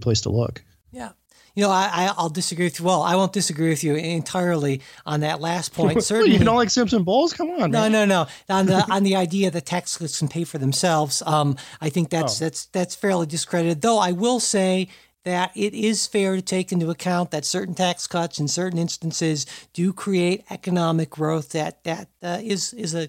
place 0.00 0.22
to 0.22 0.30
look. 0.30 0.64
Yeah, 0.90 1.10
you 1.54 1.62
know, 1.62 1.70
I, 1.70 2.12
I'll 2.16 2.30
disagree 2.30 2.66
with 2.66 2.78
you. 2.78 2.84
Well, 2.86 3.02
I 3.02 3.14
won't 3.14 3.32
disagree 3.32 3.68
with 3.68 3.84
you 3.84 3.94
entirely 3.94 4.80
on 5.04 5.20
that 5.20 5.40
last 5.40 5.74
point. 5.74 6.02
Certainly, 6.02 6.36
you 6.36 6.44
don't 6.44 6.56
like 6.56 6.70
Simpson 6.70 7.02
Bowles? 7.02 7.32
Come 7.32 7.50
on. 7.50 7.70
No, 7.70 7.82
man. 7.82 7.92
no, 7.92 8.04
no. 8.04 8.26
On 8.48 8.66
the 8.66 8.86
on 8.90 9.02
the 9.02 9.16
idea 9.16 9.50
that 9.50 9.66
tax 9.66 9.98
cuts 9.98 10.18
can 10.18 10.28
pay 10.28 10.44
for 10.44 10.58
themselves, 10.58 11.22
um, 11.26 11.56
I 11.80 11.88
think 11.88 12.10
that's 12.10 12.40
oh. 12.40 12.44
that's 12.44 12.66
that's 12.66 12.94
fairly 12.94 13.26
discredited. 13.26 13.82
Though 13.82 13.98
I 13.98 14.12
will 14.12 14.40
say 14.40 14.88
that 15.24 15.52
it 15.54 15.74
is 15.74 16.06
fair 16.06 16.36
to 16.36 16.42
take 16.42 16.72
into 16.72 16.90
account 16.90 17.30
that 17.30 17.44
certain 17.44 17.74
tax 17.74 18.06
cuts 18.06 18.38
in 18.38 18.48
certain 18.48 18.78
instances 18.78 19.46
do 19.72 19.92
create 19.92 20.44
economic 20.50 21.10
growth 21.10 21.50
that 21.50 21.82
that 21.84 22.08
uh, 22.22 22.38
is 22.42 22.72
is 22.74 22.94
a 22.94 23.08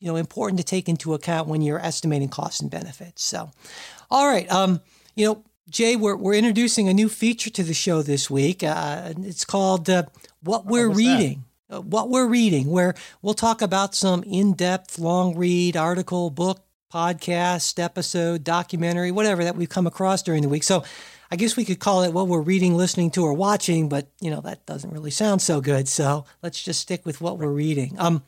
you 0.00 0.08
know 0.08 0.16
important 0.16 0.58
to 0.58 0.64
take 0.64 0.88
into 0.88 1.14
account 1.14 1.48
when 1.48 1.62
you're 1.62 1.80
estimating 1.80 2.28
costs 2.28 2.60
and 2.60 2.70
benefits. 2.70 3.24
So, 3.24 3.50
all 4.10 4.26
right, 4.28 4.50
um, 4.50 4.80
you 5.14 5.26
know 5.26 5.44
Jay, 5.70 5.96
we're, 5.96 6.16
we're 6.16 6.34
introducing 6.34 6.88
a 6.88 6.94
new 6.94 7.08
feature 7.08 7.50
to 7.50 7.62
the 7.62 7.72
show 7.72 8.02
this 8.02 8.30
week. 8.30 8.62
Uh, 8.62 9.14
it's 9.22 9.46
called 9.46 9.88
uh, 9.88 10.04
What 10.42 10.66
We're 10.66 10.90
oh, 10.90 10.94
Reading. 10.94 11.44
Uh, 11.70 11.80
what 11.80 12.10
We're 12.10 12.26
Reading, 12.26 12.70
where 12.70 12.94
we'll 13.22 13.32
talk 13.32 13.62
about 13.62 13.94
some 13.94 14.22
in 14.24 14.52
depth, 14.52 14.98
long 14.98 15.36
read 15.36 15.74
article, 15.74 16.28
book, 16.28 16.62
podcast, 16.92 17.82
episode, 17.82 18.44
documentary, 18.44 19.10
whatever 19.10 19.42
that 19.42 19.56
we've 19.56 19.70
come 19.70 19.86
across 19.86 20.22
during 20.22 20.42
the 20.42 20.48
week. 20.48 20.62
So 20.62 20.84
I 21.34 21.36
guess 21.36 21.56
we 21.56 21.64
could 21.64 21.80
call 21.80 22.04
it 22.04 22.12
what 22.12 22.28
we're 22.28 22.40
reading, 22.40 22.76
listening 22.76 23.10
to, 23.10 23.24
or 23.24 23.32
watching, 23.32 23.88
but 23.88 24.06
you 24.20 24.30
know, 24.30 24.40
that 24.42 24.64
doesn't 24.66 24.92
really 24.92 25.10
sound 25.10 25.42
so 25.42 25.60
good. 25.60 25.88
So 25.88 26.26
let's 26.44 26.62
just 26.62 26.78
stick 26.78 27.04
with 27.04 27.20
what 27.20 27.38
we're 27.38 27.48
reading. 27.48 27.96
Um, 27.98 28.22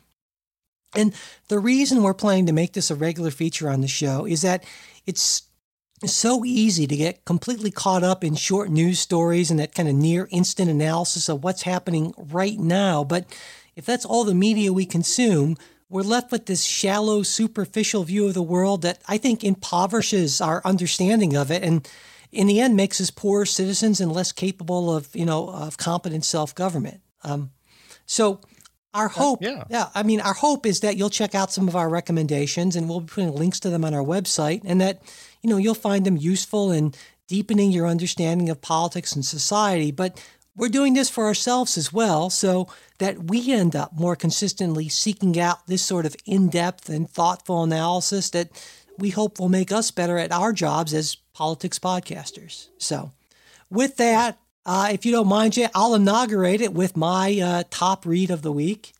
and 0.93 1.13
the 1.47 1.57
reason 1.57 2.03
we're 2.03 2.13
planning 2.13 2.47
to 2.47 2.51
make 2.51 2.73
this 2.73 2.91
a 2.91 2.95
regular 2.95 3.31
feature 3.31 3.69
on 3.69 3.79
the 3.79 3.87
show 3.87 4.25
is 4.25 4.41
that 4.41 4.65
it's 5.05 5.43
so 6.03 6.43
easy 6.43 6.85
to 6.85 6.97
get 6.97 7.23
completely 7.23 7.71
caught 7.71 8.03
up 8.03 8.25
in 8.25 8.35
short 8.35 8.69
news 8.69 8.99
stories 8.99 9.49
and 9.49 9.57
that 9.61 9.73
kind 9.73 9.87
of 9.87 9.95
near 9.95 10.27
instant 10.29 10.69
analysis 10.69 11.29
of 11.29 11.45
what's 11.45 11.61
happening 11.61 12.13
right 12.17 12.59
now. 12.59 13.05
But 13.05 13.33
if 13.77 13.85
that's 13.85 14.03
all 14.03 14.25
the 14.25 14.35
media 14.35 14.73
we 14.73 14.85
consume, 14.85 15.55
we're 15.87 16.01
left 16.01 16.29
with 16.29 16.47
this 16.47 16.65
shallow, 16.65 17.23
superficial 17.23 18.03
view 18.03 18.27
of 18.27 18.33
the 18.33 18.43
world 18.43 18.81
that 18.81 19.01
I 19.07 19.17
think 19.17 19.45
impoverishes 19.45 20.41
our 20.41 20.61
understanding 20.65 21.37
of 21.37 21.51
it 21.51 21.63
and 21.63 21.87
in 22.31 22.47
the 22.47 22.59
end 22.59 22.75
makes 22.75 22.99
us 23.01 23.11
poorer 23.11 23.45
citizens 23.45 24.01
and 24.01 24.11
less 24.11 24.31
capable 24.31 24.95
of, 24.95 25.15
you 25.15 25.25
know, 25.25 25.49
of 25.49 25.77
competent 25.77 26.25
self-government. 26.25 27.01
Um, 27.23 27.51
so 28.05 28.41
our 28.93 29.07
hope, 29.07 29.43
uh, 29.43 29.47
yeah. 29.47 29.63
yeah, 29.69 29.85
I 29.93 30.03
mean, 30.03 30.21
our 30.21 30.33
hope 30.33 30.65
is 30.65 30.79
that 30.79 30.97
you'll 30.97 31.09
check 31.09 31.35
out 31.35 31.51
some 31.51 31.67
of 31.67 31.75
our 31.75 31.89
recommendations 31.89 32.75
and 32.75 32.89
we'll 32.89 33.01
be 33.01 33.11
putting 33.13 33.35
links 33.35 33.59
to 33.61 33.69
them 33.69 33.85
on 33.85 33.93
our 33.93 34.03
website 34.03 34.61
and 34.65 34.81
that 34.81 35.01
you 35.41 35.49
know, 35.49 35.57
you'll 35.57 35.75
find 35.75 36.05
them 36.05 36.17
useful 36.17 36.71
in 36.71 36.93
deepening 37.27 37.71
your 37.71 37.87
understanding 37.87 38.49
of 38.49 38.61
politics 38.61 39.13
and 39.13 39.25
society. 39.25 39.91
But 39.91 40.23
we're 40.55 40.69
doing 40.69 40.93
this 40.93 41.09
for 41.09 41.25
ourselves 41.25 41.77
as 41.77 41.93
well, 41.93 42.29
so 42.29 42.67
that 42.97 43.25
we 43.25 43.53
end 43.53 43.75
up 43.75 43.93
more 43.93 44.15
consistently 44.15 44.89
seeking 44.89 45.39
out 45.39 45.67
this 45.67 45.83
sort 45.83 46.05
of 46.05 46.15
in 46.25 46.49
depth 46.49 46.89
and 46.89 47.09
thoughtful 47.09 47.63
analysis 47.63 48.31
that 48.31 48.49
we 48.97 49.09
hope 49.09 49.39
will 49.39 49.49
make 49.49 49.71
us 49.71 49.91
better 49.91 50.17
at 50.17 50.31
our 50.31 50.53
jobs 50.53 50.93
as 50.93 51.15
politics 51.33 51.79
podcasters. 51.79 52.67
So, 52.77 53.11
with 53.69 53.97
that, 53.97 54.39
uh, 54.65 54.89
if 54.91 55.05
you 55.05 55.11
don't 55.11 55.27
mind, 55.27 55.53
Jay, 55.53 55.69
I'll 55.73 55.95
inaugurate 55.95 56.61
it 56.61 56.73
with 56.73 56.97
my 56.97 57.39
uh, 57.39 57.63
top 57.69 58.05
read 58.05 58.29
of 58.31 58.41
the 58.41 58.51
week. 58.51 58.93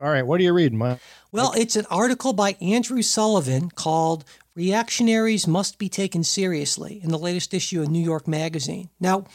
All 0.00 0.10
right, 0.10 0.26
what 0.26 0.40
are 0.40 0.42
you 0.42 0.52
reading, 0.52 0.78
Mike? 0.78 0.98
Well, 1.30 1.52
it's 1.56 1.76
an 1.76 1.86
article 1.88 2.32
by 2.32 2.56
Andrew 2.60 3.02
Sullivan 3.02 3.70
called 3.70 4.24
Reactionaries 4.56 5.46
Must 5.46 5.78
Be 5.78 5.88
Taken 5.88 6.24
Seriously 6.24 7.00
in 7.02 7.10
the 7.10 7.18
latest 7.18 7.54
issue 7.54 7.82
of 7.82 7.88
New 7.88 8.02
York 8.02 8.26
Magazine. 8.26 8.90
Now, 8.98 9.26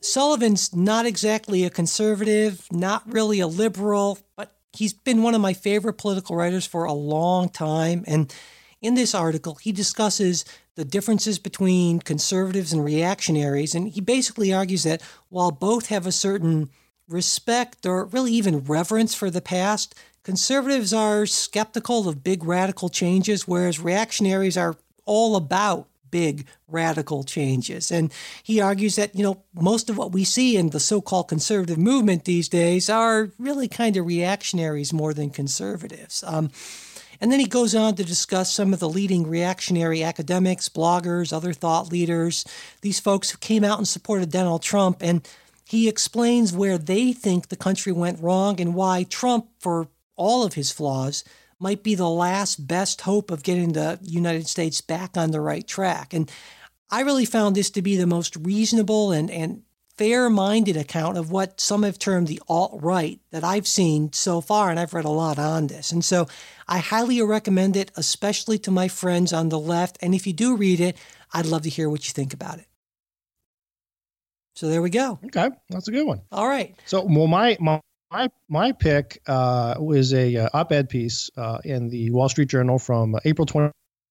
Sullivan's 0.00 0.76
not 0.76 1.06
exactly 1.06 1.64
a 1.64 1.70
conservative, 1.70 2.66
not 2.70 3.02
really 3.10 3.40
a 3.40 3.46
liberal, 3.46 4.18
but 4.36 4.57
he's 4.72 4.92
been 4.92 5.22
one 5.22 5.34
of 5.34 5.40
my 5.40 5.52
favorite 5.52 5.94
political 5.94 6.36
writers 6.36 6.66
for 6.66 6.84
a 6.84 6.92
long 6.92 7.48
time. 7.48 8.04
And 8.06 8.32
in 8.80 8.94
this 8.94 9.14
article, 9.14 9.56
he 9.56 9.72
discusses 9.72 10.44
the 10.76 10.84
differences 10.84 11.38
between 11.38 12.00
conservatives 12.00 12.72
and 12.72 12.84
reactionaries. 12.84 13.74
And 13.74 13.88
he 13.88 14.00
basically 14.00 14.52
argues 14.52 14.84
that 14.84 15.02
while 15.28 15.50
both 15.50 15.88
have 15.88 16.06
a 16.06 16.12
certain 16.12 16.70
respect 17.08 17.86
or 17.86 18.04
really 18.04 18.32
even 18.32 18.64
reverence 18.64 19.14
for 19.14 19.30
the 19.30 19.40
past, 19.40 19.94
Conservatives 20.28 20.92
are 20.92 21.24
skeptical 21.24 22.06
of 22.06 22.22
big 22.22 22.44
radical 22.44 22.90
changes, 22.90 23.48
whereas 23.48 23.80
reactionaries 23.80 24.58
are 24.58 24.76
all 25.06 25.36
about 25.36 25.88
big 26.10 26.46
radical 26.66 27.24
changes. 27.24 27.90
And 27.90 28.12
he 28.42 28.60
argues 28.60 28.96
that, 28.96 29.14
you 29.14 29.22
know, 29.22 29.42
most 29.54 29.90
of 29.90 29.96
what 29.96 30.12
we 30.12 30.24
see 30.24 30.56
in 30.56 30.70
the 30.70 30.80
so 30.80 31.00
called 31.00 31.28
conservative 31.28 31.78
movement 31.78 32.24
these 32.24 32.48
days 32.48 32.90
are 32.90 33.30
really 33.38 33.68
kind 33.68 33.96
of 33.96 34.06
reactionaries 34.06 34.92
more 34.92 35.14
than 35.14 35.30
conservatives. 35.30 36.24
Um, 36.26 36.50
and 37.20 37.32
then 37.32 37.40
he 37.40 37.46
goes 37.46 37.74
on 37.74 37.96
to 37.96 38.04
discuss 38.04 38.52
some 38.52 38.72
of 38.72 38.78
the 38.78 38.88
leading 38.88 39.26
reactionary 39.26 40.04
academics, 40.04 40.68
bloggers, 40.68 41.32
other 41.32 41.52
thought 41.52 41.90
leaders, 41.90 42.44
these 42.82 43.00
folks 43.00 43.30
who 43.30 43.38
came 43.38 43.64
out 43.64 43.78
and 43.78 43.88
supported 43.88 44.30
Donald 44.30 44.62
Trump. 44.62 44.98
And 45.00 45.26
he 45.64 45.88
explains 45.88 46.52
where 46.52 46.78
they 46.78 47.12
think 47.12 47.48
the 47.48 47.56
country 47.56 47.92
went 47.92 48.22
wrong 48.22 48.60
and 48.60 48.74
why 48.74 49.02
Trump, 49.02 49.48
for 49.58 49.88
all 50.16 50.44
of 50.44 50.54
his 50.54 50.70
flaws, 50.70 51.24
might 51.60 51.82
be 51.82 51.94
the 51.94 52.08
last 52.08 52.66
best 52.66 53.02
hope 53.02 53.30
of 53.30 53.42
getting 53.42 53.72
the 53.72 53.98
United 54.02 54.46
States 54.46 54.80
back 54.80 55.16
on 55.16 55.30
the 55.30 55.40
right 55.40 55.66
track. 55.66 56.14
And 56.14 56.30
I 56.90 57.02
really 57.02 57.24
found 57.24 57.56
this 57.56 57.70
to 57.70 57.82
be 57.82 57.96
the 57.96 58.06
most 58.06 58.36
reasonable 58.36 59.12
and, 59.12 59.30
and 59.30 59.62
fair 59.96 60.30
minded 60.30 60.76
account 60.76 61.18
of 61.18 61.30
what 61.30 61.60
some 61.60 61.82
have 61.82 61.98
termed 61.98 62.28
the 62.28 62.40
alt 62.48 62.78
right 62.80 63.20
that 63.32 63.42
I've 63.42 63.66
seen 63.66 64.12
so 64.12 64.40
far, 64.40 64.70
and 64.70 64.78
I've 64.78 64.94
read 64.94 65.04
a 65.04 65.10
lot 65.10 65.38
on 65.38 65.66
this. 65.66 65.90
And 65.90 66.04
so 66.04 66.28
I 66.68 66.78
highly 66.78 67.20
recommend 67.20 67.76
it, 67.76 67.90
especially 67.96 68.58
to 68.60 68.70
my 68.70 68.86
friends 68.86 69.32
on 69.32 69.48
the 69.48 69.58
left. 69.58 69.98
And 70.00 70.14
if 70.14 70.26
you 70.26 70.32
do 70.32 70.56
read 70.56 70.80
it, 70.80 70.96
I'd 71.34 71.46
love 71.46 71.62
to 71.62 71.68
hear 71.68 71.90
what 71.90 72.06
you 72.06 72.12
think 72.12 72.32
about 72.32 72.58
it. 72.58 72.66
So 74.54 74.68
there 74.68 74.82
we 74.82 74.90
go. 74.90 75.18
Okay, 75.26 75.50
that's 75.68 75.88
a 75.88 75.92
good 75.92 76.06
one. 76.06 76.22
All 76.32 76.48
right. 76.48 76.74
So, 76.86 77.04
well, 77.04 77.28
my 77.28 77.56
my 77.60 77.80
my 78.10 78.28
my 78.48 78.72
pick 78.72 79.20
uh, 79.26 79.74
was 79.78 80.12
a 80.12 80.36
uh, 80.36 80.48
op-ed 80.54 80.88
piece 80.88 81.30
uh, 81.36 81.58
in 81.64 81.88
the 81.88 82.10
Wall 82.10 82.28
Street 82.28 82.48
Journal 82.48 82.78
from 82.78 83.16
April 83.24 83.46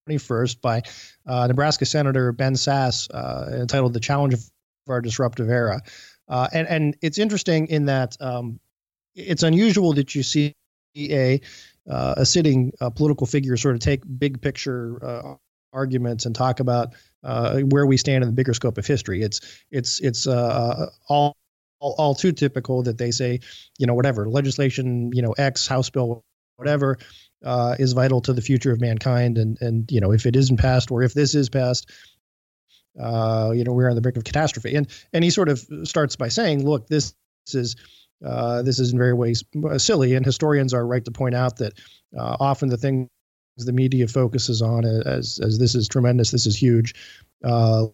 21st 0.09 0.61
by 0.61 0.83
uh, 1.25 1.47
Nebraska 1.47 1.85
Senator 1.85 2.31
Ben 2.31 2.53
Sasse, 2.53 3.07
uh, 3.13 3.49
entitled 3.53 3.93
"The 3.93 3.99
Challenge 3.99 4.33
of 4.33 4.43
Our 4.87 5.01
Disruptive 5.01 5.49
Era," 5.49 5.81
uh, 6.27 6.47
and 6.53 6.67
and 6.67 6.97
it's 7.01 7.17
interesting 7.17 7.67
in 7.67 7.85
that 7.85 8.15
um, 8.19 8.59
it's 9.15 9.43
unusual 9.43 9.93
that 9.93 10.13
you 10.13 10.23
see 10.23 10.53
a 10.97 11.41
a 11.89 12.25
sitting 12.25 12.73
political 12.95 13.25
figure 13.25 13.55
sort 13.55 13.75
of 13.75 13.81
take 13.81 14.01
big 14.19 14.41
picture 14.41 15.37
arguments 15.73 16.25
and 16.25 16.35
talk 16.35 16.59
about 16.59 16.93
where 17.21 17.85
we 17.85 17.97
stand 17.97 18.23
in 18.23 18.29
the 18.29 18.35
bigger 18.35 18.53
scope 18.53 18.77
of 18.77 18.85
history. 18.85 19.21
It's 19.21 19.63
it's 19.71 19.99
it's 20.01 20.27
all 20.27 21.37
all, 21.79 21.95
all 21.97 22.15
too 22.15 22.31
typical 22.31 22.83
that 22.83 22.97
they 22.97 23.11
say, 23.11 23.39
you 23.77 23.85
know, 23.85 23.93
whatever 23.93 24.29
legislation, 24.29 25.11
you 25.13 25.21
know, 25.21 25.31
X 25.33 25.67
House 25.67 25.89
bill, 25.89 26.23
whatever, 26.57 26.97
uh, 27.45 27.75
is 27.79 27.93
vital 27.93 28.21
to 28.21 28.33
the 28.33 28.41
future 28.41 28.71
of 28.71 28.81
mankind, 28.81 29.37
and 29.37 29.57
and 29.61 29.91
you 29.91 30.01
know, 30.01 30.11
if 30.11 30.25
it 30.25 30.35
isn't 30.35 30.57
passed 30.57 30.91
or 30.91 31.03
if 31.03 31.13
this 31.13 31.35
is 31.35 31.49
passed, 31.49 31.91
uh, 32.99 33.51
you 33.53 33.63
know, 33.63 33.73
we're 33.73 33.89
on 33.89 33.95
the 33.95 34.01
brink 34.01 34.17
of 34.17 34.23
catastrophe. 34.23 34.75
And 34.75 34.87
and 35.13 35.23
he 35.23 35.29
sort 35.29 35.49
of 35.49 35.63
starts 35.83 36.15
by 36.15 36.29
saying, 36.29 36.65
look, 36.65 36.87
this, 36.87 37.13
this 37.45 37.55
is 37.55 37.75
uh, 38.25 38.63
this 38.63 38.79
is 38.79 38.91
in 38.91 38.97
very 38.97 39.13
ways 39.13 39.43
silly, 39.77 40.15
and 40.15 40.25
historians 40.25 40.73
are 40.73 40.85
right 40.85 41.05
to 41.05 41.11
point 41.11 41.35
out 41.35 41.57
that 41.57 41.73
uh, 42.17 42.37
often 42.39 42.69
the 42.69 42.77
things 42.77 43.09
the 43.57 43.73
media 43.73 44.07
focuses 44.07 44.61
on 44.61 44.85
as 44.85 45.39
as 45.43 45.59
this 45.59 45.75
is 45.75 45.87
tremendous, 45.87 46.31
this 46.31 46.45
is 46.45 46.59
huge, 46.59 46.93
uh, 47.43 47.85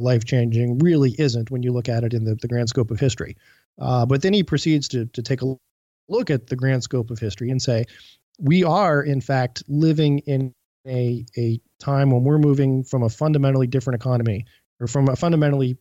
life 0.00 0.24
changing 0.24 0.78
really 0.78 1.14
isn't 1.18 1.50
when 1.50 1.62
you 1.62 1.72
look 1.72 1.88
at 1.88 2.04
it 2.04 2.14
in 2.14 2.24
the, 2.24 2.34
the 2.36 2.48
grand 2.48 2.68
scope 2.68 2.90
of 2.90 3.00
history. 3.00 3.36
Uh, 3.80 4.04
but 4.06 4.22
then 4.22 4.32
he 4.32 4.42
proceeds 4.42 4.88
to, 4.88 5.06
to 5.06 5.22
take 5.22 5.42
a 5.42 5.56
look 6.08 6.30
at 6.30 6.46
the 6.46 6.56
grand 6.56 6.82
scope 6.82 7.10
of 7.10 7.18
history 7.18 7.50
and 7.50 7.60
say, 7.60 7.84
we 8.38 8.64
are, 8.64 9.02
in 9.02 9.20
fact, 9.20 9.62
living 9.68 10.20
in 10.20 10.52
a, 10.86 11.24
a 11.36 11.60
time 11.78 12.10
when 12.10 12.24
we're 12.24 12.38
moving 12.38 12.84
from 12.84 13.02
a 13.02 13.08
fundamentally 13.08 13.66
different 13.66 14.00
economy 14.00 14.46
or 14.80 14.86
from 14.86 15.08
a 15.08 15.16
fundamentally 15.16 15.76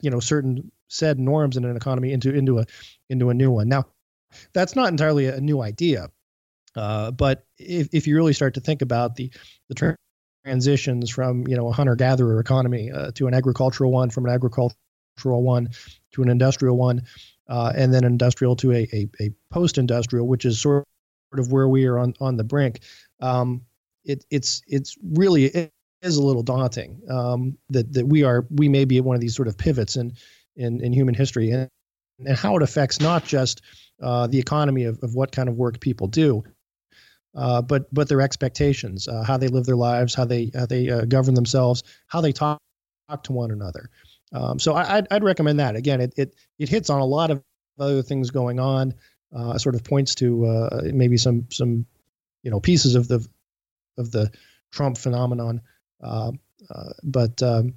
you 0.00 0.10
know 0.10 0.20
certain 0.20 0.70
said 0.88 1.18
norms 1.18 1.56
in 1.56 1.64
an 1.64 1.76
economy 1.76 2.12
into 2.12 2.34
into 2.34 2.58
a 2.58 2.64
into 3.08 3.30
a 3.30 3.34
new 3.34 3.50
one 3.50 3.68
now 3.68 3.84
that's 4.52 4.74
not 4.74 4.88
entirely 4.88 5.26
a 5.26 5.40
new 5.40 5.62
idea 5.62 6.08
uh, 6.76 7.10
but 7.10 7.46
if, 7.58 7.88
if 7.92 8.06
you 8.06 8.14
really 8.14 8.32
start 8.32 8.54
to 8.54 8.60
think 8.60 8.82
about 8.82 9.16
the 9.16 9.30
the 9.68 9.96
transitions 10.44 11.10
from 11.10 11.46
you 11.46 11.56
know 11.56 11.68
a 11.68 11.72
hunter 11.72 11.96
gatherer 11.96 12.40
economy 12.40 12.90
uh, 12.90 13.10
to 13.12 13.26
an 13.26 13.34
agricultural 13.34 13.92
one, 13.92 14.10
from 14.10 14.26
an 14.26 14.32
agricultural 14.32 14.74
one 15.24 15.68
to 16.12 16.22
an 16.22 16.28
industrial 16.28 16.76
one, 16.76 17.02
uh, 17.48 17.72
and 17.76 17.92
then 17.92 18.04
industrial 18.04 18.56
to 18.56 18.72
a, 18.72 18.88
a, 18.92 19.08
a 19.20 19.30
post 19.50 19.78
industrial, 19.78 20.26
which 20.26 20.44
is 20.44 20.60
sort 20.60 20.86
of 21.36 21.52
where 21.52 21.68
we 21.68 21.86
are 21.86 21.98
on 21.98 22.14
on 22.20 22.36
the 22.36 22.44
brink. 22.44 22.80
Um, 23.20 23.62
it, 24.04 24.24
it's 24.30 24.62
it's 24.66 24.96
really 25.02 25.44
it 25.44 25.72
is 26.02 26.16
a 26.16 26.22
little 26.22 26.42
daunting 26.42 27.02
um, 27.10 27.58
that 27.70 27.92
that 27.92 28.06
we 28.06 28.22
are 28.22 28.46
we 28.50 28.68
may 28.68 28.84
be 28.84 28.98
at 28.98 29.04
one 29.04 29.14
of 29.14 29.20
these 29.20 29.36
sort 29.36 29.48
of 29.48 29.58
pivots 29.58 29.96
in 29.96 30.14
in, 30.56 30.80
in 30.82 30.92
human 30.92 31.14
history 31.14 31.50
and 31.50 31.68
and 32.18 32.36
how 32.36 32.56
it 32.56 32.62
affects 32.62 33.00
not 33.00 33.24
just 33.24 33.62
uh, 34.02 34.26
the 34.26 34.38
economy 34.38 34.84
of, 34.84 34.98
of 35.02 35.14
what 35.14 35.32
kind 35.32 35.48
of 35.48 35.56
work 35.56 35.80
people 35.80 36.06
do, 36.06 36.42
uh, 37.38 37.62
but 37.62 37.92
but 37.94 38.08
their 38.08 38.20
expectations, 38.20 39.06
uh, 39.06 39.22
how 39.22 39.36
they 39.36 39.46
live 39.46 39.64
their 39.64 39.76
lives, 39.76 40.12
how 40.12 40.24
they 40.24 40.50
how 40.52 40.66
they 40.66 40.90
uh, 40.90 41.04
govern 41.04 41.34
themselves, 41.34 41.84
how 42.08 42.20
they 42.20 42.32
talk, 42.32 42.60
talk 43.08 43.22
to 43.22 43.32
one 43.32 43.52
another. 43.52 43.90
Um, 44.32 44.58
so 44.58 44.74
I, 44.74 44.96
would 44.96 45.06
I'd 45.12 45.24
recommend 45.24 45.60
that. 45.60 45.76
Again, 45.76 46.00
it, 46.00 46.14
it 46.16 46.34
it 46.58 46.68
hits 46.68 46.90
on 46.90 47.00
a 47.00 47.04
lot 47.04 47.30
of 47.30 47.40
other 47.78 48.02
things 48.02 48.30
going 48.30 48.58
on. 48.58 48.94
Uh, 49.32 49.56
sort 49.56 49.76
of 49.76 49.84
points 49.84 50.16
to 50.16 50.46
uh, 50.46 50.80
maybe 50.92 51.16
some 51.16 51.46
some 51.52 51.86
you 52.42 52.50
know 52.50 52.58
pieces 52.58 52.96
of 52.96 53.06
the 53.06 53.24
of 53.98 54.10
the 54.10 54.32
Trump 54.72 54.98
phenomenon. 54.98 55.60
but 57.04 57.42
um, 57.42 57.74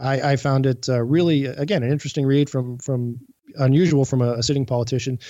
I, 0.00 0.32
I, 0.32 0.36
found 0.36 0.66
it 0.66 0.88
really 0.88 1.44
again 1.46 1.84
an 1.84 1.92
interesting 1.92 2.26
read 2.26 2.50
from 2.50 2.78
from 2.78 3.20
unusual 3.54 4.04
from 4.04 4.20
a, 4.20 4.32
a 4.32 4.42
sitting 4.42 4.66
politician 4.66 5.20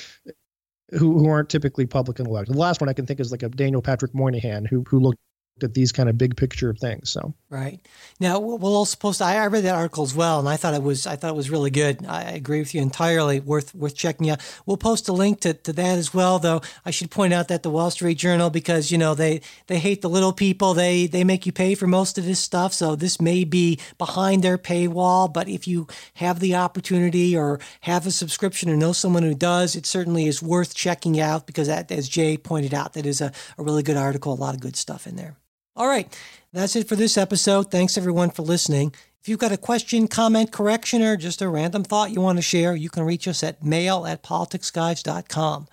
who, 0.91 1.19
who 1.19 1.29
aren't 1.29 1.49
typically 1.49 1.87
public 1.87 2.19
and 2.19 2.29
elected. 2.29 2.55
The 2.55 2.61
last 2.61 2.81
one 2.81 2.89
I 2.89 2.93
can 2.93 3.07
think 3.07 3.21
is 3.21 3.33
like 3.33 3.43
a 3.43 3.49
Daniel 3.49 3.83
Patrick 3.83 4.15
Moynihan 4.15 4.65
who 4.65 4.85
who 4.89 5.01
looked 5.01 5.19
at 5.63 5.75
these 5.75 5.93
kind 5.93 6.09
of 6.09 6.19
big 6.19 6.37
picture 6.37 6.75
things. 6.75 7.11
So 7.11 7.33
right 7.49 7.79
now, 8.19 8.41
we'll 8.41 8.77
also 8.77 8.97
post. 8.97 9.23
I, 9.23 9.47
read 9.47 9.63
that 9.65 9.75
article 9.75 10.03
as 10.03 10.15
well, 10.15 10.41
and 10.41 10.49
I 10.49 10.57
thought 10.57 10.75
it 10.75 10.83
was 10.83 11.07
I 11.07 11.15
thought 11.17 11.31
it 11.31 11.37
was 11.37 11.51
really 11.51 11.71
good. 11.71 12.05
I 12.07 12.23
agree 12.23 12.59
with 12.59 12.75
you 12.75 12.83
entirely. 12.83 13.39
Worth 13.39 13.75
worth 13.75 13.95
checking 13.95 14.31
out. 14.31 14.41
We'll 14.67 14.77
post 14.77 15.09
a 15.09 15.13
link 15.13 15.41
to, 15.41 15.55
to 15.55 15.73
that 15.73 15.99
as 15.99 16.13
well. 16.13 16.41
Though 16.41 16.61
I 16.85 16.91
should 16.91 17.11
point 17.11 17.33
out 17.33 17.49
that 17.49 17.63
the 17.63 17.71
Wall 17.71 17.91
Street 17.91 18.19
Journal, 18.19 18.51
because 18.51 18.91
you 18.91 18.99
know 18.99 19.15
they 19.15 19.43
they 19.69 19.79
hate 19.79 20.03
the 20.03 20.11
little 20.11 20.33
people. 20.33 20.75
They 20.75 21.07
they 21.07 21.23
make 21.23 21.47
you 21.47 21.53
pay 21.53 21.77
for 21.77 21.87
most 21.87 22.19
of 22.19 22.25
this 22.25 22.41
stuff. 22.41 22.73
So 22.73 22.97
this 22.97 23.21
may 23.21 23.45
be 23.45 23.79
behind 23.97 24.43
their 24.43 24.59
paywall. 24.59 25.33
But 25.33 25.49
if 25.49 25.69
you 25.69 25.87
have 26.15 26.41
the 26.41 26.57
opportunity 26.57 27.37
or 27.37 27.61
have 27.83 28.07
a 28.07 28.11
subscription 28.11 28.71
or 28.71 28.77
know 28.77 28.93
someone 28.93 29.23
who 29.23 29.35
does, 29.35 29.77
it 29.77 29.87
certainly 29.87 30.27
is 30.27 30.43
worth 30.43 30.75
checking 30.75 31.21
out 31.21 31.47
because 31.47 31.69
that, 31.69 31.93
as 31.93 32.09
Jay 32.09 32.37
pointed 32.37 32.75
out, 32.75 32.95
that 32.95 33.07
is 33.07 33.21
a, 33.21 33.33
a 33.57 33.63
really 33.63 33.85
good 33.85 33.97
article. 33.97 34.33
A 34.33 34.35
lot 34.35 34.55
of 34.55 34.61
good 34.61 34.77
stuff 34.77 35.07
in 35.07 35.15
there. 35.15 35.37
All 35.77 35.89
right, 35.89 36.17
that's 36.53 36.77
it 36.77 36.87
for 36.87 36.95
this 36.95 37.19
episode. 37.19 37.73
Thanks 37.73 37.99
everyone 37.99 38.31
for 38.31 38.43
listening. 38.43 38.95
If 39.21 39.29
you've 39.29 39.41
got 39.41 39.51
a 39.51 39.57
question, 39.57 40.07
comment, 40.07 40.53
correction, 40.53 41.03
or 41.03 41.17
just 41.17 41.43
a 41.43 41.49
random 41.49 41.83
thought 41.83 42.13
you 42.13 42.21
want 42.21 42.39
to 42.39 42.43
share, 42.43 42.77
you 42.77 42.89
can 42.89 43.03
reach 43.03 43.27
us 43.27 43.43
at 43.43 43.65
mail 43.65 44.07
at 44.07 44.23
politicsguys.com. 44.23 45.67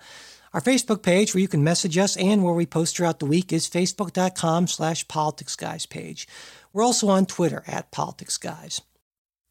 Our 0.52 0.60
Facebook 0.60 1.02
page 1.04 1.32
where 1.32 1.40
you 1.40 1.46
can 1.46 1.62
message 1.62 1.96
us 1.98 2.16
and 2.16 2.42
where 2.42 2.52
we 2.52 2.66
post 2.66 2.96
throughout 2.96 3.20
the 3.20 3.26
week 3.26 3.52
is 3.52 3.70
facebook.com 3.70 4.66
slash 4.66 5.06
politicsguys 5.06 5.88
page. 5.88 6.26
We're 6.72 6.82
also 6.82 7.08
on 7.08 7.24
Twitter 7.24 7.62
at 7.68 7.92
politicsguys. 7.92 8.80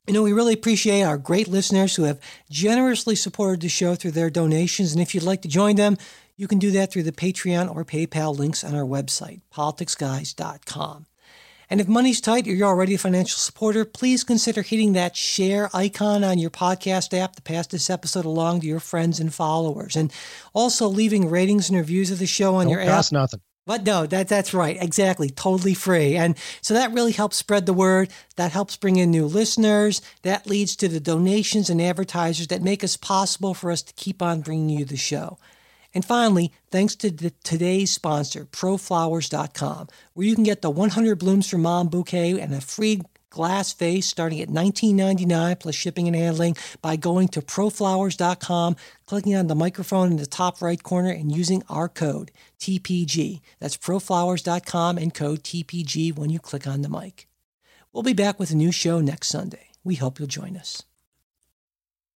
You 0.07 0.13
know, 0.13 0.23
we 0.23 0.33
really 0.33 0.53
appreciate 0.53 1.03
our 1.03 1.17
great 1.17 1.47
listeners 1.47 1.95
who 1.95 2.03
have 2.03 2.19
generously 2.49 3.15
supported 3.15 3.61
the 3.61 3.69
show 3.69 3.95
through 3.95 4.11
their 4.11 4.29
donations. 4.29 4.91
And 4.91 5.01
if 5.01 5.15
you'd 5.15 5.23
like 5.23 5.43
to 5.43 5.47
join 5.47 5.77
them, 5.77 5.97
you 6.35 6.47
can 6.47 6.59
do 6.59 6.71
that 6.71 6.91
through 6.91 7.03
the 7.03 7.11
Patreon 7.11 7.73
or 7.73 7.85
PayPal 7.85 8.37
links 8.37 8.63
on 8.63 8.75
our 8.75 8.83
website, 8.85 9.41
politicsguys.com. 9.53 11.05
And 11.69 11.79
if 11.79 11.87
money's 11.87 12.19
tight 12.19 12.47
or 12.47 12.51
you're 12.51 12.67
already 12.67 12.95
a 12.95 12.97
financial 12.97 13.37
supporter, 13.37 13.85
please 13.85 14.25
consider 14.25 14.61
hitting 14.61 14.91
that 14.91 15.15
share 15.15 15.69
icon 15.73 16.21
on 16.21 16.37
your 16.37 16.49
podcast 16.49 17.17
app 17.17 17.37
to 17.37 17.41
pass 17.41 17.65
this 17.67 17.89
episode 17.89 18.25
along 18.25 18.59
to 18.61 18.67
your 18.67 18.81
friends 18.81 19.21
and 19.21 19.33
followers. 19.33 19.95
And 19.95 20.11
also 20.53 20.89
leaving 20.89 21.29
ratings 21.29 21.69
and 21.69 21.77
reviews 21.77 22.11
of 22.11 22.19
the 22.19 22.27
show 22.27 22.55
on 22.55 22.65
Don't 22.65 22.73
your 22.73 22.85
cost 22.85 23.13
app. 23.13 23.13
nothing. 23.13 23.41
But 23.65 23.85
no, 23.85 24.05
that 24.07 24.27
that's 24.27 24.53
right. 24.53 24.75
Exactly. 24.81 25.29
Totally 25.29 25.73
free. 25.73 26.17
And 26.17 26.35
so 26.61 26.73
that 26.73 26.91
really 26.91 27.13
helps 27.13 27.37
spread 27.37 27.65
the 27.67 27.73
word. 27.73 28.09
That 28.35 28.51
helps 28.51 28.75
bring 28.75 28.97
in 28.97 29.11
new 29.11 29.25
listeners. 29.25 30.01
That 30.23 30.47
leads 30.47 30.75
to 30.77 30.89
the 30.89 30.99
donations 30.99 31.69
and 31.69 31.81
advertisers 31.81 32.47
that 32.47 32.61
make 32.63 32.83
us 32.83 32.97
possible 32.97 33.53
for 33.53 33.71
us 33.71 33.81
to 33.83 33.93
keep 33.93 34.21
on 34.21 34.41
bringing 34.41 34.77
you 34.77 34.83
the 34.83 34.97
show. 34.97 35.37
And 35.93 36.05
finally, 36.05 36.51
thanks 36.69 36.95
to 36.97 37.11
the, 37.11 37.31
today's 37.43 37.91
sponsor, 37.91 38.45
proflowers.com, 38.45 39.87
where 40.13 40.27
you 40.27 40.35
can 40.35 40.43
get 40.43 40.61
the 40.61 40.69
100 40.69 41.15
Blooms 41.17 41.49
for 41.49 41.57
Mom 41.57 41.89
bouquet 41.89 42.39
and 42.39 42.53
a 42.53 42.61
free 42.61 43.01
glass 43.29 43.73
vase 43.73 44.05
starting 44.05 44.41
at 44.41 44.49
$19.99 44.49 45.59
plus 45.59 45.75
shipping 45.75 46.07
and 46.07 46.15
handling 46.15 46.55
by 46.81 46.95
going 46.95 47.27
to 47.29 47.41
proflowers.com, 47.41 48.75
clicking 49.07 49.35
on 49.35 49.47
the 49.47 49.55
microphone 49.55 50.11
in 50.11 50.17
the 50.17 50.25
top 50.25 50.61
right 50.61 50.81
corner, 50.83 51.09
and 51.09 51.35
using 51.35 51.63
our 51.69 51.89
code 51.89 52.31
TPG. 52.59 53.41
That's 53.59 53.77
proflowers.com 53.77 54.97
and 54.97 55.13
code 55.13 55.43
TPG 55.43 56.15
when 56.15 56.29
you 56.29 56.39
click 56.39 56.67
on 56.67 56.83
the 56.83 56.89
mic. 56.89 57.27
We'll 57.91 58.03
be 58.03 58.13
back 58.13 58.39
with 58.39 58.51
a 58.51 58.55
new 58.55 58.71
show 58.71 59.01
next 59.01 59.29
Sunday. 59.29 59.71
We 59.83 59.95
hope 59.95 60.19
you'll 60.19 60.27
join 60.27 60.55
us. 60.55 60.83